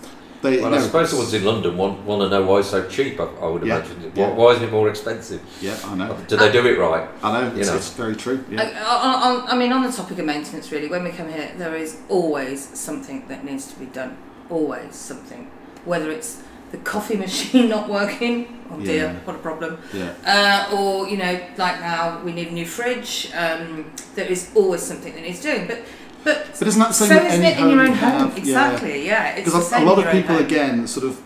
they 0.43 0.61
Well, 0.61 0.71
you 0.71 0.77
I 0.77 0.79
know, 0.79 0.85
suppose 0.85 1.11
the 1.11 1.17
ones 1.17 1.35
in 1.35 1.45
London 1.45 1.77
want, 1.77 2.03
want 2.05 2.23
to 2.23 2.29
know 2.29 2.45
why 2.47 2.61
it's 2.61 2.71
so 2.71 2.89
cheap. 2.89 3.19
I, 3.19 3.25
I 3.25 3.49
would 3.49 3.67
Yeah, 3.67 3.79
imagine. 3.79 4.13
yeah. 4.15 4.29
Why, 4.29 4.35
why 4.35 4.53
isn't 4.53 4.65
it 4.69 4.71
more 4.71 4.89
expensive? 4.89 5.41
Yeah, 5.61 5.77
I 5.85 5.97
know. 5.97 6.17
Do 6.29 6.37
they 6.37 6.53
do 6.53 6.65
it 6.65 6.79
right? 6.79 7.09
I 7.23 7.33
know, 7.41 7.49
it's, 7.49 7.59
You 7.59 7.65
know. 7.73 7.77
it's 7.77 7.91
very 7.95 8.15
true. 8.15 8.45
Yeah. 8.51 8.63
I, 8.63 8.85
on, 8.85 9.41
on, 9.43 9.49
I 9.49 9.57
mean, 9.57 9.73
on 9.73 9.83
the 9.83 9.91
topic 9.91 10.19
of 10.21 10.27
maintenance, 10.27 10.71
really, 10.71 10.87
when 10.89 11.03
we 11.03 11.11
come 11.11 11.29
here, 11.29 11.51
there 11.57 11.75
is 11.75 11.97
always 12.09 12.63
something 12.79 13.27
that 13.27 13.45
needs 13.45 13.67
to 13.73 13.79
be 13.81 13.87
done. 13.87 14.17
Always 14.51 14.95
something. 14.95 15.51
Whether 15.85 16.13
it's 16.13 16.43
the 16.73 16.79
coffee 16.79 17.17
machine 17.27 17.69
not 17.69 17.89
working. 17.89 18.47
Oh 18.71 18.81
dear, 18.81 19.05
Yeah. 19.05 19.15
what 19.25 19.37
a 19.37 19.39
problem. 19.39 19.79
Yeah. 19.93 20.13
Uh, 20.27 20.77
or 20.77 21.09
you 21.09 21.17
know, 21.17 21.41
like 21.57 21.81
now 21.81 22.21
we 22.25 22.33
need 22.33 22.49
a 22.49 22.53
new 22.53 22.67
fridge. 22.67 23.31
Um, 23.35 23.91
there 24.15 24.27
is 24.27 24.51
always 24.55 24.83
something 24.83 25.15
that 25.15 25.23
needs 25.23 25.41
doing, 25.41 25.67
but 25.69 25.79
but 26.25 26.47
But 26.59 26.67
isn't 26.69 26.81
that 26.81 26.89
the 26.89 26.95
same 26.95 27.09
so 27.09 27.25
isn't 27.25 27.45
it 27.45 27.59
in 27.59 27.69
your 27.71 27.81
own 27.81 27.87
you 27.89 27.95
have? 27.95 28.21
home? 28.33 28.37
Exactly, 28.37 29.07
yeah. 29.07 29.37
It's 29.37 29.45
Because 29.45 29.73
a, 29.73 29.79
a 29.79 29.85
lot 29.85 29.99
of 30.05 30.11
people 30.11 30.37
again 30.39 30.87
sort 30.89 31.07
of 31.07 31.21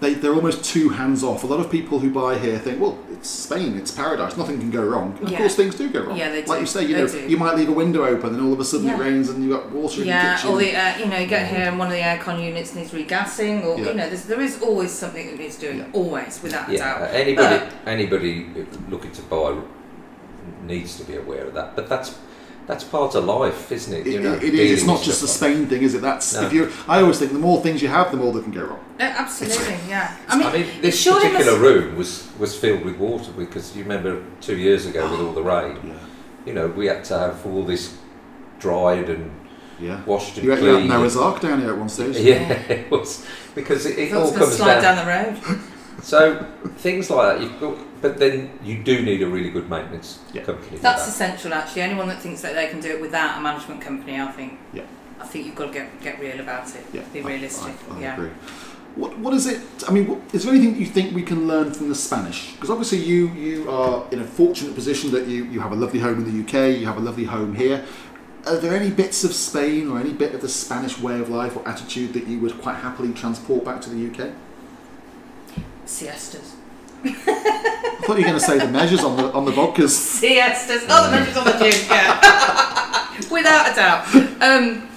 they, 0.00 0.14
they're 0.14 0.34
almost 0.34 0.64
too 0.64 0.90
hands 0.90 1.24
off. 1.24 1.42
A 1.42 1.46
lot 1.46 1.58
of 1.58 1.70
people 1.72 1.98
who 1.98 2.08
buy 2.10 2.38
here 2.38 2.56
think, 2.58 2.80
well, 2.80 2.96
it's 3.10 3.28
Spain, 3.28 3.76
it's 3.76 3.90
paradise, 3.90 4.36
nothing 4.36 4.58
can 4.60 4.70
go 4.70 4.84
wrong. 4.84 5.14
And 5.18 5.24
of 5.24 5.30
Yeah. 5.32 5.38
course, 5.38 5.56
things 5.56 5.74
do 5.74 5.90
go 5.90 6.02
wrong. 6.04 6.16
Yeah, 6.16 6.30
they 6.30 6.44
Like 6.44 6.60
you 6.60 6.66
say, 6.66 6.82
you 6.82 6.94
They 6.94 7.00
know, 7.02 7.08
do. 7.08 7.26
you 7.28 7.36
might 7.36 7.56
leave 7.56 7.68
a 7.68 7.72
window 7.72 8.04
open, 8.04 8.34
and 8.34 8.40
all 8.46 8.52
of 8.52 8.60
a 8.60 8.64
sudden 8.64 8.88
it 8.88 8.96
rains, 8.96 9.28
and 9.28 9.42
you've 9.42 9.52
got 9.52 9.72
water 9.72 10.02
in 10.02 10.06
Yeah, 10.08 10.28
your 10.28 10.36
kitchen. 10.36 10.50
or 10.50 10.58
the 10.58 10.76
uh, 10.76 10.98
you 10.98 11.06
know 11.06 11.18
you 11.18 11.26
get 11.26 11.48
here 11.48 11.66
and 11.66 11.78
one 11.78 11.88
of 11.88 11.94
the 11.94 12.00
aircon 12.00 12.40
units 12.44 12.74
needs 12.76 12.92
regassing, 12.92 13.64
or 13.64 13.76
Yeah. 13.78 13.88
you 13.88 13.94
know 13.94 14.08
there's, 14.08 14.62
always 14.62 14.92
something 14.92 15.26
that 15.26 15.38
needs 15.38 15.56
doing, 15.56 15.78
Yeah. 15.78 15.84
always 15.92 16.38
without 16.42 16.68
a 16.68 16.72
Yeah, 16.72 16.78
doubt. 16.78 17.02
uh, 17.02 17.04
anybody 17.12 17.60
anybody 17.86 18.46
looking 18.88 19.10
to 19.12 19.22
buy 19.22 19.54
needs 20.66 20.96
to 20.98 21.04
be 21.04 21.16
aware 21.16 21.44
of 21.46 21.54
that. 21.54 21.74
But 21.74 21.88
that's 21.88 22.14
that's 22.68 22.84
part 22.84 23.14
of 23.16 23.24
life, 23.24 23.72
isn't 23.72 23.92
it? 23.92 24.06
It- 24.06 24.12
You 24.12 24.20
know, 24.20 24.34
it 24.34 24.54
is. 24.54 24.70
It's 24.78 24.86
not 24.86 25.02
just 25.02 25.22
a 25.24 25.26
stuff 25.26 25.50
Spain 25.50 25.66
thing, 25.66 25.82
is 25.82 25.94
it? 25.94 26.02
That's 26.02 26.34
No. 26.34 26.42
if 26.46 26.52
you. 26.52 26.70
I 26.86 27.00
always 27.00 27.18
think 27.18 27.32
the 27.32 27.38
more 27.40 27.60
things 27.62 27.82
you 27.82 27.88
have, 27.88 28.10
the 28.12 28.16
more 28.18 28.32
that 28.34 28.44
can 28.44 28.52
go 28.52 28.64
wrong. 28.64 28.84
Uh, 29.00 29.04
absolutely, 29.24 29.76
yeah. 29.88 30.14
I 30.28 30.36
mean, 30.38 30.46
I 30.46 30.52
mean, 30.52 30.66
this 30.82 31.00
surely 31.00 31.28
particular 31.30 31.58
must- 31.58 31.62
room 31.68 31.96
was 31.96 32.28
was 32.38 32.54
filled 32.56 32.84
with 32.84 32.96
water 32.98 33.32
because 33.36 33.74
you 33.74 33.82
remember 33.82 34.22
two 34.40 34.56
years 34.56 34.86
ago 34.86 35.10
with 35.10 35.20
all 35.20 35.32
the 35.32 35.42
rain. 35.56 35.76
Yeah. 35.84 35.94
You 36.46 36.52
know, 36.54 36.66
we 36.68 36.86
had 36.86 37.02
to 37.04 37.18
have 37.18 37.44
all 37.46 37.64
this 37.64 37.94
dried 38.60 39.08
and 39.08 39.30
Yeah. 39.80 40.00
washed 40.06 40.36
and 40.36 40.44
You 40.44 40.50
had, 40.50 40.60
you 40.60 40.66
had 40.66 40.74
cleaned. 40.76 40.88
Noah's 40.90 41.16
Ark 41.16 41.40
down 41.40 41.60
here 41.60 41.70
at 41.70 41.78
one 41.78 41.88
stage. 41.88 42.16
yeah, 42.30 42.52
it 42.68 42.90
was 42.90 43.24
because 43.54 43.86
it, 43.86 43.98
it 43.98 44.12
all 44.12 44.30
comes 44.32 44.56
slide 44.56 44.80
down. 44.82 44.96
down 44.96 44.96
the 45.06 45.10
road. 45.50 45.58
So 46.00 46.46
things 46.76 47.10
like 47.10 47.24
that, 47.38 47.42
you've 47.42 47.58
got, 47.60 47.76
but 48.00 48.18
then 48.18 48.58
you 48.62 48.82
do 48.82 49.02
need 49.02 49.22
a 49.22 49.26
really 49.26 49.50
good 49.50 49.68
maintenance 49.68 50.18
Yeah. 50.32 50.42
company. 50.42 50.78
That's 50.78 51.02
that. 51.04 51.08
essential, 51.08 51.52
actually. 51.54 51.82
Anyone 51.82 52.08
that 52.08 52.20
thinks 52.20 52.40
that 52.42 52.54
they 52.54 52.68
can 52.68 52.80
do 52.80 52.88
it 52.90 53.00
without 53.00 53.38
a 53.38 53.40
management 53.40 53.80
company, 53.80 54.20
I 54.20 54.30
think. 54.32 54.58
Yeah. 54.72 54.82
I 55.20 55.26
think 55.26 55.46
you've 55.46 55.56
got 55.56 55.66
to 55.66 55.72
get 55.72 56.00
get 56.00 56.20
real 56.20 56.38
about 56.40 56.68
it. 56.74 56.84
Yeah, 56.92 57.02
Be 57.12 57.20
I- 57.22 57.26
realistic. 57.26 57.74
I, 57.90 57.96
I 57.96 58.00
yeah. 58.00 58.14
agree. 58.14 58.30
What 58.94 59.18
what 59.18 59.34
is 59.34 59.46
it? 59.46 59.60
I 59.88 59.90
mean, 59.92 60.06
what, 60.08 60.18
is 60.32 60.44
there 60.44 60.52
anything 60.54 60.72
that 60.74 60.80
you 60.80 60.86
think 60.86 61.14
we 61.14 61.22
can 61.22 61.46
learn 61.46 61.72
from 61.72 61.88
the 61.88 61.94
Spanish? 61.94 62.52
Because 62.52 62.70
obviously 62.70 62.98
you 62.98 63.28
you 63.34 63.70
are 63.70 64.06
in 64.12 64.20
a 64.20 64.24
fortunate 64.24 64.74
position 64.74 65.10
that 65.12 65.26
you 65.26 65.44
you 65.44 65.60
have 65.60 65.72
a 65.72 65.76
lovely 65.76 66.00
home 66.00 66.18
in 66.18 66.24
the 66.30 66.36
UK, 66.44 66.78
you 66.80 66.86
have 66.86 66.96
a 66.96 67.00
lovely 67.00 67.24
home 67.24 67.54
here. 67.54 67.84
Are 68.46 68.56
there 68.56 68.74
any 68.74 68.90
bits 68.90 69.24
of 69.24 69.32
Spain 69.34 69.88
or 69.90 69.98
any 69.98 70.12
bit 70.12 70.34
of 70.34 70.40
the 70.40 70.48
Spanish 70.48 70.98
way 70.98 71.20
of 71.20 71.28
life 71.28 71.56
or 71.56 71.68
attitude 71.68 72.12
that 72.14 72.26
you 72.28 72.38
would 72.38 72.60
quite 72.62 72.76
happily 72.76 73.12
transport 73.12 73.64
back 73.64 73.80
to 73.82 73.90
the 73.90 74.06
UK? 74.08 74.30
Siestas. 75.86 76.54
I 77.04 78.00
thought 78.02 78.18
you 78.18 78.24
were 78.24 78.28
going 78.28 78.34
to 78.34 78.40
say 78.40 78.58
the 78.58 78.68
measures 78.68 79.04
on 79.04 79.16
the 79.16 79.32
on 79.32 79.44
the 79.44 79.52
vodkas. 79.52 79.90
Siestas. 79.90 80.84
Oh, 80.88 81.10
the 81.10 81.16
measures 81.16 81.36
on 81.36 81.44
the 81.44 81.52
gym. 81.52 81.86
Yeah. 81.88 83.30
Without 83.30 83.72
a 83.72 83.74
doubt. 83.74 84.14
Um, 84.42 84.88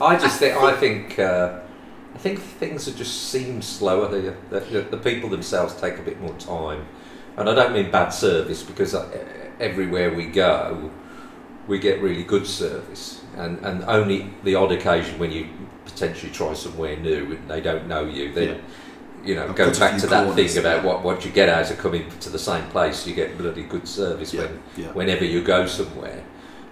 I 0.00 0.16
just 0.18 0.38
think 0.38 0.56
I 0.56 0.74
think 0.74 1.18
uh, 1.18 1.60
I 2.14 2.18
think 2.18 2.40
things 2.40 2.88
are 2.88 2.94
just 2.94 3.30
seem 3.30 3.62
slower 3.62 4.08
here. 4.20 4.36
The, 4.50 4.60
the, 4.60 4.80
the 4.82 4.96
people 4.96 5.28
themselves 5.28 5.74
take 5.80 5.98
a 5.98 6.02
bit 6.02 6.20
more 6.20 6.34
time, 6.34 6.86
and 7.36 7.48
I 7.48 7.54
don't 7.54 7.72
mean 7.72 7.90
bad 7.90 8.10
service 8.10 8.62
because 8.62 8.94
uh, 8.94 9.08
everywhere 9.60 10.12
we 10.12 10.26
go, 10.26 10.90
we 11.68 11.78
get 11.78 12.00
really 12.00 12.24
good 12.24 12.46
service, 12.46 13.22
and 13.36 13.58
and 13.64 13.84
only 13.84 14.30
the 14.42 14.54
odd 14.56 14.72
occasion 14.72 15.18
when 15.18 15.30
you 15.30 15.48
potentially 15.84 16.32
try 16.32 16.54
somewhere 16.54 16.96
new 16.96 17.32
and 17.32 17.48
they 17.48 17.60
don't 17.60 17.86
know 17.86 18.04
you, 18.04 18.32
then. 18.32 18.48
Yeah. 18.48 18.60
You 19.24 19.36
know, 19.36 19.44
I've 19.44 19.54
go 19.54 19.72
back 19.78 20.00
to 20.00 20.06
that 20.08 20.34
thing 20.34 20.58
about 20.58 20.84
what, 20.84 21.02
what 21.04 21.24
you 21.24 21.30
get 21.30 21.48
out 21.48 21.70
of 21.70 21.78
coming 21.78 22.10
to 22.20 22.28
the 22.30 22.38
same 22.38 22.64
place. 22.70 23.06
You 23.06 23.14
get 23.14 23.38
bloody 23.38 23.62
good 23.62 23.86
service 23.86 24.34
Yeah, 24.34 24.42
when 24.42 24.62
yeah. 24.76 24.92
whenever 24.92 25.24
you 25.24 25.42
go 25.42 25.66
somewhere. 25.66 26.24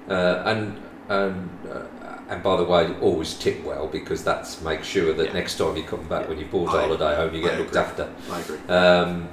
Uh, 0.08 0.42
and 0.46 0.80
and 1.08 1.48
uh, 1.70 1.82
and 2.28 2.42
by 2.42 2.56
the 2.56 2.64
way, 2.64 2.92
always 3.00 3.34
tip 3.34 3.62
well 3.64 3.86
because 3.86 4.24
that's 4.24 4.60
make 4.62 4.82
sure 4.84 5.12
that 5.12 5.26
Yeah. 5.26 5.32
next 5.32 5.58
time 5.58 5.76
you 5.76 5.84
come 5.84 6.06
back 6.08 6.22
Yeah. 6.22 6.28
when 6.30 6.38
you 6.38 6.46
bought 6.46 6.68
a 6.74 6.80
holiday 6.80 7.14
home, 7.16 7.34
you 7.34 7.42
I 7.44 7.48
get 7.50 7.58
looked 7.58 7.70
agree. 7.76 7.82
after. 7.82 8.08
I 8.30 8.40
agree. 8.40 8.58
Um, 8.68 9.28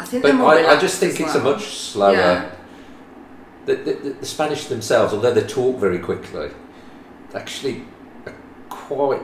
I 0.00 0.04
think 0.04 0.22
but 0.24 0.34
more 0.34 0.50
I, 0.50 0.66
I 0.74 0.80
just 0.80 0.98
think 0.98 1.12
as 1.14 1.20
it's 1.20 1.34
a 1.36 1.40
much 1.40 1.62
slower. 1.76 2.12
Yeah. 2.14 2.50
The, 3.66 3.76
the, 3.76 3.92
the, 3.94 4.10
the 4.10 4.26
Spanish 4.26 4.66
themselves, 4.66 5.14
although 5.14 5.32
they 5.32 5.46
talk 5.46 5.78
very 5.78 5.98
quickly, 5.98 6.50
actually 7.34 7.82
are 8.26 8.34
quite 8.68 9.22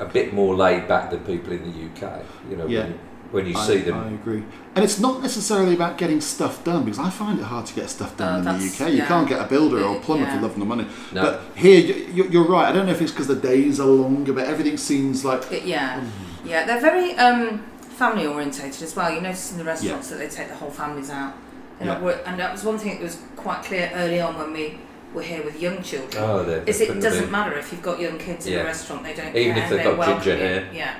a 0.00 0.04
bit 0.04 0.32
more 0.34 0.54
laid 0.54 0.88
back 0.88 1.10
than 1.10 1.20
people 1.20 1.52
in 1.52 1.62
the 1.62 2.06
UK. 2.06 2.22
You 2.50 2.56
know, 2.56 2.66
Yeah. 2.66 2.84
when, 2.84 2.98
when 3.30 3.46
you 3.46 3.56
I, 3.56 3.66
see 3.66 3.78
them. 3.78 3.96
I 3.98 4.08
agree. 4.10 4.42
And 4.74 4.84
it's 4.84 4.98
not 4.98 5.22
necessarily 5.22 5.74
about 5.74 5.98
getting 5.98 6.20
stuff 6.20 6.64
done 6.64 6.84
because 6.84 6.98
I 6.98 7.10
find 7.10 7.38
it 7.38 7.44
hard 7.44 7.66
to 7.66 7.74
get 7.74 7.88
stuff 7.90 8.16
done 8.16 8.34
Oh, 8.34 8.38
in 8.38 8.44
the 8.44 8.52
that's- 8.52 8.80
UK. 8.80 8.90
You 8.90 8.96
yeah. 8.98 9.06
can't 9.06 9.28
get 9.28 9.40
a 9.40 9.44
builder 9.44 9.82
or 9.84 9.96
a 9.96 10.00
plumber 10.00 10.24
Yeah. 10.24 10.36
for 10.36 10.42
love 10.42 10.56
nor 10.58 10.66
money. 10.66 10.86
no, 11.12 11.22
But 11.22 11.42
here, 11.54 11.78
you- 11.80 12.06
you- 12.12 12.28
you're 12.30 12.48
right. 12.48 12.68
I 12.68 12.72
don't 12.72 12.86
know 12.86 12.92
if 12.92 13.00
it's 13.02 13.12
because 13.12 13.28
the 13.28 13.36
days 13.36 13.78
are 13.80 13.86
longer, 13.86 14.32
but 14.32 14.46
everything 14.46 14.76
seems 14.76 15.24
like 15.24 15.50
It- 15.52 15.64
yeah, 15.64 16.00
yeah, 16.44 16.64
they're 16.66 16.80
very 16.80 17.14
um, 17.16 17.62
family 17.78 18.26
orientated 18.26 18.82
as 18.82 18.96
well. 18.96 19.12
You 19.12 19.20
notice 19.20 19.52
in 19.52 19.58
the 19.58 19.64
restaurants 19.64 20.08
that 20.08 20.18
they 20.18 20.26
take 20.28 20.48
the 20.48 20.56
whole 20.56 20.70
families 20.70 21.10
out. 21.10 21.34
They're 21.78 21.88
not 21.88 22.02
Yeah. 22.02 22.16
and 22.26 22.38
that 22.40 22.52
was 22.52 22.64
one 22.64 22.78
thing 22.78 22.94
that 22.98 23.02
was 23.02 23.18
quite 23.36 23.62
clear 23.62 23.90
early 23.94 24.20
on 24.20 24.36
when 24.38 24.52
we 24.52 24.78
were 25.14 25.22
here 25.22 25.42
with 25.44 25.60
young 25.60 25.82
children. 25.82 26.22
oh, 26.22 26.42
they're, 26.44 26.62
is 26.64 26.78
they 26.78 26.84
it 26.84 26.88
couldn't 26.88 27.02
doesn't 27.02 27.26
be- 27.26 27.30
matter 27.30 27.56
if 27.56 27.72
you've 27.72 27.82
got 27.82 27.98
young 28.00 28.18
kids 28.18 28.46
in 28.46 28.52
Yeah. 28.54 28.60
a 28.60 28.64
restaurant; 28.64 29.02
they 29.04 29.14
don't 29.14 29.34
Even 29.36 29.54
care. 29.54 29.62
if 29.64 29.70
they've 29.70 29.84
they're 29.84 29.96
got 29.96 30.22
ginger 30.22 30.40
welcoming. 30.40 30.72
hair. 30.72 30.72
Yeah, 30.72 30.94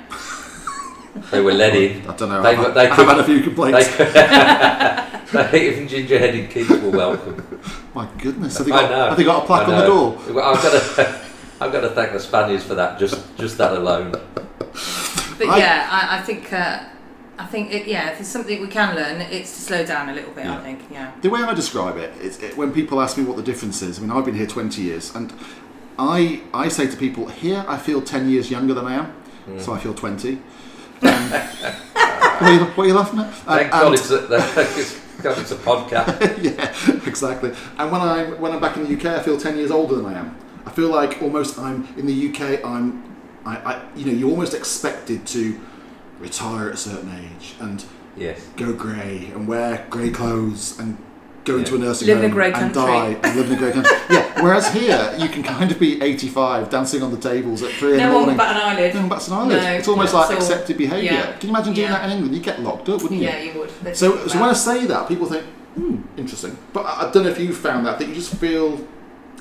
They 1.31 1.41
were 1.41 1.53
let 1.53 1.75
in. 1.77 2.09
I 2.09 2.17
don't 2.17 2.29
know. 2.29 2.43
They- 2.43 2.57
I've, 2.57 2.75
they 2.75 2.89
I've 2.89 3.09
had 3.09 3.19
a 3.19 3.25
few 3.25 3.41
complaints. 3.41 3.89
They, 5.35 5.69
even 5.73 5.89
ginger-headed 5.89 6.49
kids 6.51 6.69
were 6.71 6.91
welcome. 6.91 7.61
My 7.93 8.07
goodness, 8.19 8.59
have 8.59 8.67
they 8.69 8.73
I 8.73 8.83
got, 8.83 8.91
know. 8.91 9.09
have 9.09 9.17
they 9.17 9.25
got 9.25 9.43
a 9.43 9.47
plaque 9.47 9.67
on 9.67 9.79
the 9.81 9.87
door? 9.87 10.17
I've 10.45 10.63
got 10.63 10.71
to, 10.97 11.21
I've 11.61 11.73
got 11.73 11.81
to 11.81 11.89
thank 11.89 12.13
the 12.13 12.21
Spaniards 12.21 12.63
for 12.63 12.75
that. 12.77 13.01
Just, 13.01 13.37
just 13.37 13.59
that 13.59 13.73
alone. 13.73 14.13
but 14.13 15.49
I- 15.49 15.59
yeah, 15.59 15.89
I, 15.91 16.19
I 16.19 16.23
think 16.23 16.53
uh, 16.53 16.85
I 17.39 17.47
think 17.47 17.73
it, 17.73 17.87
yeah, 17.87 18.11
if 18.11 18.19
there's 18.19 18.29
something 18.29 18.61
we 18.61 18.69
can 18.69 18.95
learn, 18.95 19.21
it's 19.23 19.53
to 19.57 19.61
slow 19.63 19.85
down 19.85 20.09
a 20.09 20.13
little 20.15 20.33
bit. 20.33 20.45
Yeah. 20.45 20.59
I 20.59 20.61
think 20.63 20.81
yeah. 20.91 21.13
The 21.21 21.31
way 21.31 21.43
I 21.43 21.53
describe 21.55 21.97
it 21.97 22.17
is 22.21 22.41
it, 22.43 22.57
when 22.57 22.73
people 22.73 23.01
ask 23.01 23.17
me 23.19 23.25
what 23.25 23.37
the 23.37 23.43
difference 23.43 23.83
is. 23.83 23.99
I 23.99 24.03
mean, 24.03 24.11
I've 24.13 24.25
been 24.25 24.37
here 24.37 24.47
20 24.47 24.81
years, 24.83 25.15
and 25.15 25.33
I 25.99 26.43
I 26.53 26.69
say 26.69 26.87
to 26.87 26.97
people 26.97 27.27
here, 27.29 27.65
I 27.67 27.77
feel 27.79 28.01
10 28.03 28.29
years 28.29 28.51
younger 28.51 28.75
than 28.75 28.87
I 28.87 28.95
am, 28.95 29.07
Hmm. 29.47 29.59
so 29.59 29.73
I 29.75 29.79
feel 29.79 29.95
20. 29.95 30.33
Um, 30.33 30.41
what, 31.03 32.43
are 32.43 32.53
you, 32.53 32.61
what 32.65 32.85
are 32.85 32.87
you 32.87 32.95
laughing 32.95 33.19
at? 33.21 33.27
Uh, 33.27 33.31
Thank 33.33 33.63
and- 33.63 33.71
God 33.73 33.93
it's 33.95 34.11
a, 34.11 34.19
thank 34.29 35.23
God 35.23 35.39
it's 35.39 35.51
a 35.53 35.57
podcast. 35.57 36.43
yeah, 36.43 37.07
exactly. 37.07 37.53
And 37.79 37.91
when 37.93 38.01
I'm 38.01 38.41
when 38.41 38.53
I'm 38.53 38.61
back 38.61 38.77
in 38.77 38.85
the 38.85 38.95
UK, 38.97 39.07
I 39.19 39.23
feel 39.23 39.39
ten 39.39 39.57
years 39.57 39.71
older 39.71 39.97
than 39.97 40.07
I 40.07 40.15
am. 40.19 40.37
I 40.67 40.71
feel 40.71 40.89
like 40.89 41.21
almost 41.23 41.59
I'm 41.59 41.87
in 41.99 42.07
the 42.07 42.29
UK. 42.31 42.65
I'm, 42.65 43.03
I, 43.45 43.57
I 43.57 43.83
you 43.97 44.07
know, 44.07 44.13
you're 44.13 44.31
almost 44.31 44.55
expected 44.55 45.27
to 45.29 45.61
retire 46.25 46.69
at 46.69 46.75
a 46.75 46.77
certain 46.77 47.11
age 47.25 47.55
and 47.61 47.85
Yes. 48.17 48.41
go 48.57 48.73
grey 48.73 49.31
and 49.35 49.47
wear 49.49 49.87
grey 49.91 50.11
clothes 50.11 50.79
and 50.79 50.97
go 51.45 51.59
into 51.59 51.75
a 51.75 51.79
nursing 51.79 52.09
Live 52.09 52.19
in 52.19 52.25
a 52.25 52.29
home 52.29 52.35
grey 52.35 52.47
and 52.53 52.55
country. 52.75 52.83
die 52.83 53.17
and 53.23 53.37
live 53.37 53.47
in 53.51 53.55
a 53.55 53.59
grey 53.59 53.73
country. 53.73 53.97
yeah. 54.11 54.43
Whereas 54.43 54.73
here, 54.73 55.15
you 55.19 55.29
can 55.29 55.43
kind 55.43 55.71
of 55.71 55.79
be 55.79 56.01
85, 56.01 56.71
dancing 56.71 57.03
on 57.03 57.11
the 57.11 57.19
tables 57.19 57.63
at 57.63 57.71
three 57.73 57.93
in 57.93 57.97
the 57.99 58.03
No 58.05 58.13
one 58.15 58.21
morning. 58.21 58.37
but 58.39 58.49
an 58.49 58.57
eyelid. 58.57 58.95
No 58.95 59.01
one 59.01 59.09
bats 59.11 59.29
an 59.29 59.35
eyelid. 59.35 59.63
No, 59.63 59.73
it's 59.73 59.89
almost 59.89 60.15
yeah, 60.15 60.21
like 60.21 60.31
it's 60.39 60.45
all- 60.47 60.53
accepted 60.53 60.79
behaviour. 60.79 61.13
yeah. 61.13 61.33
Can 61.39 61.49
you 61.51 61.55
imagine 61.55 61.75
doing 61.75 61.89
Yeah. 61.89 61.99
that 61.99 62.05
in 62.07 62.11
England? 62.13 62.35
You'd 62.35 62.45
get 62.45 62.63
locked 62.63 62.89
up, 62.89 63.03
wouldn't 63.03 63.21
you? 63.21 63.27
Yeah, 63.29 63.41
you 63.43 63.59
would. 63.59 63.71
Let's 63.85 63.99
So, 64.01 64.13
think 64.17 64.31
so 64.31 64.41
when 64.41 64.49
I 64.49 64.53
say 64.55 64.87
that, 64.87 65.07
people 65.09 65.27
think, 65.27 65.45
hmm, 65.75 65.97
interesting. 66.17 66.57
But 66.73 66.87
I, 66.87 67.09
I 67.09 67.11
don't 67.11 67.25
know 67.25 67.31
if 67.31 67.39
you 67.39 67.53
found 67.53 67.85
that, 67.87 67.99
that 67.99 68.09
you 68.09 68.15
just 68.15 68.35
feel, 68.37 68.81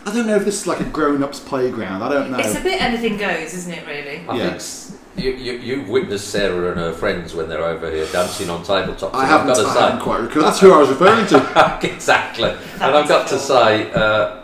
I 0.05 0.13
don't 0.13 0.27
know 0.27 0.35
if 0.35 0.43
this 0.45 0.59
is 0.61 0.67
like 0.67 0.81
a 0.81 0.85
grown-up's 0.85 1.39
playground. 1.39 2.01
I 2.03 2.09
don't 2.09 2.31
know. 2.31 2.39
It's 2.39 2.55
a 2.57 2.61
bit 2.61 2.81
anything 2.81 3.17
goes, 3.17 3.53
isn't 3.53 3.71
it? 3.71 3.85
Really. 3.87 4.23
I 4.27 4.35
Yeah. 4.35 4.43
think 4.45 4.55
s- 4.55 4.91
you, 5.15 5.31
you, 5.31 5.53
you've 5.53 5.89
witnessed 5.89 6.29
Sarah 6.29 6.71
and 6.71 6.79
her 6.79 6.91
friends 6.93 7.33
when 7.35 7.47
they're 7.49 7.63
over 7.63 7.89
here 7.91 8.07
dancing 8.11 8.49
on 8.49 8.63
tabletops. 8.63 9.13
I 9.13 9.25
haven't, 9.25 9.51
I've 9.51 9.57
I 9.59 9.63
got 9.63 9.73
to 9.73 9.79
haven't 9.81 10.01
quite 10.01 10.21
recalled. 10.21 10.45
That's 10.45 10.59
who 10.59 10.73
I 10.73 10.77
was 10.79 10.89
referring 10.89 11.25
to. 11.27 11.79
say, 11.81 11.89
exactly. 11.93 12.49
And 12.49 12.95
I've 12.95 13.07
got 13.07 13.27
to 13.29 13.37
say, 13.39 13.91
uh, 13.91 14.39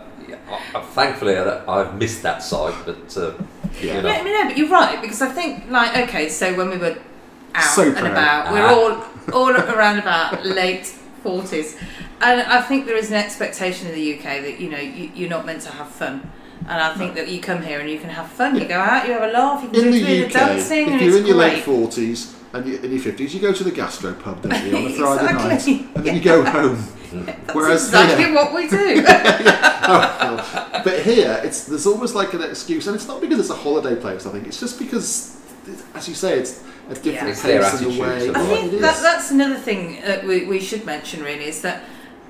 I- 0.76 0.82
thankfully 0.94 1.34
that 1.36 1.68
I've 1.68 1.96
missed 1.98 2.22
that 2.24 2.44
side, 2.44 2.76
but 2.86 3.18
uh, 3.18 3.34
Yeah. 3.82 3.96
you 3.98 4.02
No, 4.02 4.10
know, 4.12 4.24
no, 4.24 4.44
but 4.48 4.58
you're 4.58 4.70
right 4.70 5.02
because 5.02 5.22
I 5.22 5.30
think 5.30 5.70
like 5.70 5.96
okay, 6.10 6.30
so 6.30 6.56
when 6.56 6.70
we 6.70 6.78
were 6.78 6.98
out 7.56 7.64
So 7.76 7.84
and 7.84 7.96
proud. 7.98 8.12
about, 8.12 8.54
we're 8.54 8.66
Ah. 8.66 8.74
all 9.34 9.44
all 9.46 9.52
around 9.56 10.00
about 10.00 10.46
late 10.46 10.88
forties, 11.24 11.78
and 12.22 12.42
I 12.42 12.62
think 12.62 12.86
there 12.88 12.96
is 12.96 13.10
an 13.10 13.16
expectation 13.16 13.88
in 13.88 13.94
the 13.96 14.16
UK 14.18 14.24
that 14.42 14.60
you 14.60 14.70
know 14.70 14.78
you, 14.80 15.12
you're 15.16 15.30
not 15.30 15.46
meant 15.46 15.62
to 15.64 15.70
have 15.72 15.90
fun. 15.90 16.32
And 16.62 16.80
I 16.82 16.94
think 16.96 17.16
that 17.16 17.28
you 17.30 17.42
come 17.42 17.62
here 17.64 17.80
and 17.80 17.90
you 17.90 18.00
can 18.00 18.10
have 18.10 18.28
fun. 18.32 18.56
You 18.56 18.66
go 18.68 18.80
out, 18.80 19.08
you 19.08 19.14
have 19.14 19.24
a 19.24 19.32
laugh, 19.32 19.64
you 19.64 19.70
can 19.70 19.80
In 19.86 19.92
do 19.92 20.06
the 20.06 20.26
UK, 20.26 20.32
dancing, 20.32 20.90
if 20.94 21.02
you're 21.02 21.18
in 21.18 21.26
your 21.26 21.36
great. 21.38 21.54
late 21.56 21.64
40s 21.66 22.36
and 22.54 22.66
you 22.68 22.78
in 22.78 22.92
your 22.92 23.02
50s, 23.02 23.34
you 23.34 23.40
go 23.40 23.54
to 23.54 23.64
the 23.64 23.72
gastro 23.72 24.14
pub, 24.14 24.42
don't 24.44 24.66
you, 24.66 24.78
on 24.78 24.86
a 24.86 24.90
Friday 24.98 25.34
Exactly. 25.34 25.74
night, 25.76 25.96
and 25.96 26.06
then 26.06 26.16
you 26.16 26.22
go 26.22 26.44
home. 26.58 26.84
That's 27.12 27.56
Whereas 27.56 27.86
exactly 27.88 28.26
here- 28.26 28.34
what 28.36 28.54
we 28.54 28.68
do. 28.68 29.04
Oh, 29.92 30.36
well. 30.44 30.82
but 30.84 31.00
here, 31.02 31.42
it's 31.44 31.64
there's 31.66 31.88
almost 31.88 32.14
like 32.14 32.36
an 32.36 32.44
excuse, 32.44 32.86
and 32.86 32.96
it's 32.96 33.08
not 33.08 33.22
because 33.22 33.40
it's 33.40 33.50
a 33.50 33.56
holiday 33.56 33.96
place. 34.00 34.28
I 34.28 34.32
think 34.32 34.46
it's 34.46 34.60
just 34.60 34.78
because, 34.78 35.36
as 35.96 36.08
you 36.08 36.14
say, 36.14 36.38
it's 36.38 36.62
a 36.92 36.94
different 36.94 37.14
Yeah. 37.16 37.28
It's 37.30 37.42
their 37.42 37.64
pace 37.64 37.82
and 37.82 37.96
a 37.98 38.00
way. 38.00 38.30
I 38.30 38.46
think 38.46 38.74
it 38.74 38.82
that, 38.82 39.20
is. 39.24 39.32
another 39.32 39.56
thing 39.56 39.98
uh, 40.04 40.22
we, 40.28 40.46
we 40.46 40.60
should 40.60 40.86
mention 40.86 41.24
really 41.24 41.46
is 41.46 41.64
that 41.64 41.82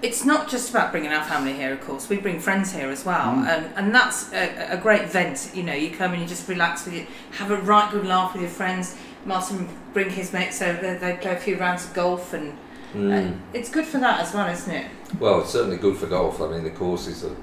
it's 0.01 0.23
not 0.25 0.47
just 0.49 0.69
about 0.69 0.91
bringing 0.91 1.11
our 1.11 1.23
family 1.23 1.53
here, 1.53 1.73
of 1.73 1.81
course. 1.81 2.07
We 2.09 2.17
bring 2.17 2.39
friends 2.39 2.71
here 2.73 2.89
as 2.89 3.05
well, 3.05 3.33
Mm. 3.35 3.47
and 3.47 3.65
and 3.75 3.95
that's 3.95 4.31
a, 4.33 4.73
a 4.73 4.77
great 4.77 5.09
vent. 5.09 5.51
You 5.53 5.63
know, 5.63 5.73
you 5.73 5.89
come 5.91 6.13
and 6.13 6.21
you 6.21 6.27
just 6.27 6.47
relax 6.47 6.85
with 6.85 6.93
you, 6.95 7.05
have 7.31 7.51
a 7.51 7.57
right 7.57 7.91
good 7.91 8.05
laugh 8.05 8.33
with 8.33 8.41
your 8.41 8.51
friends. 8.51 8.95
Martin 9.25 9.67
bring 9.93 10.09
his 10.09 10.31
mates 10.33 10.61
over, 10.61 10.81
they 10.81 10.95
they 10.95 11.17
play 11.17 11.33
a 11.33 11.39
few 11.39 11.57
rounds 11.57 11.85
of 11.85 11.93
golf, 11.93 12.33
and 12.33 12.53
Mm. 12.95 13.11
uh, 13.13 13.33
it's 13.53 13.69
good 13.69 13.85
for 13.85 13.99
that 13.99 14.19
as 14.19 14.33
well, 14.33 14.49
isn't 14.49 14.73
it? 14.73 14.87
Well, 15.19 15.41
it's 15.41 15.51
certainly 15.51 15.77
good 15.77 15.95
for 15.97 16.07
golf. 16.07 16.41
I 16.41 16.47
mean, 16.47 16.63
the 16.63 16.71
courses 16.71 17.23
are 17.23 17.35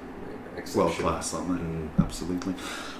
exceptional. 0.57 0.85
World 0.87 0.97
class, 0.97 1.33
aren't 1.33 1.47
they? 1.49 1.63
Mm. 1.63 1.87
Absolutely. 2.05 2.53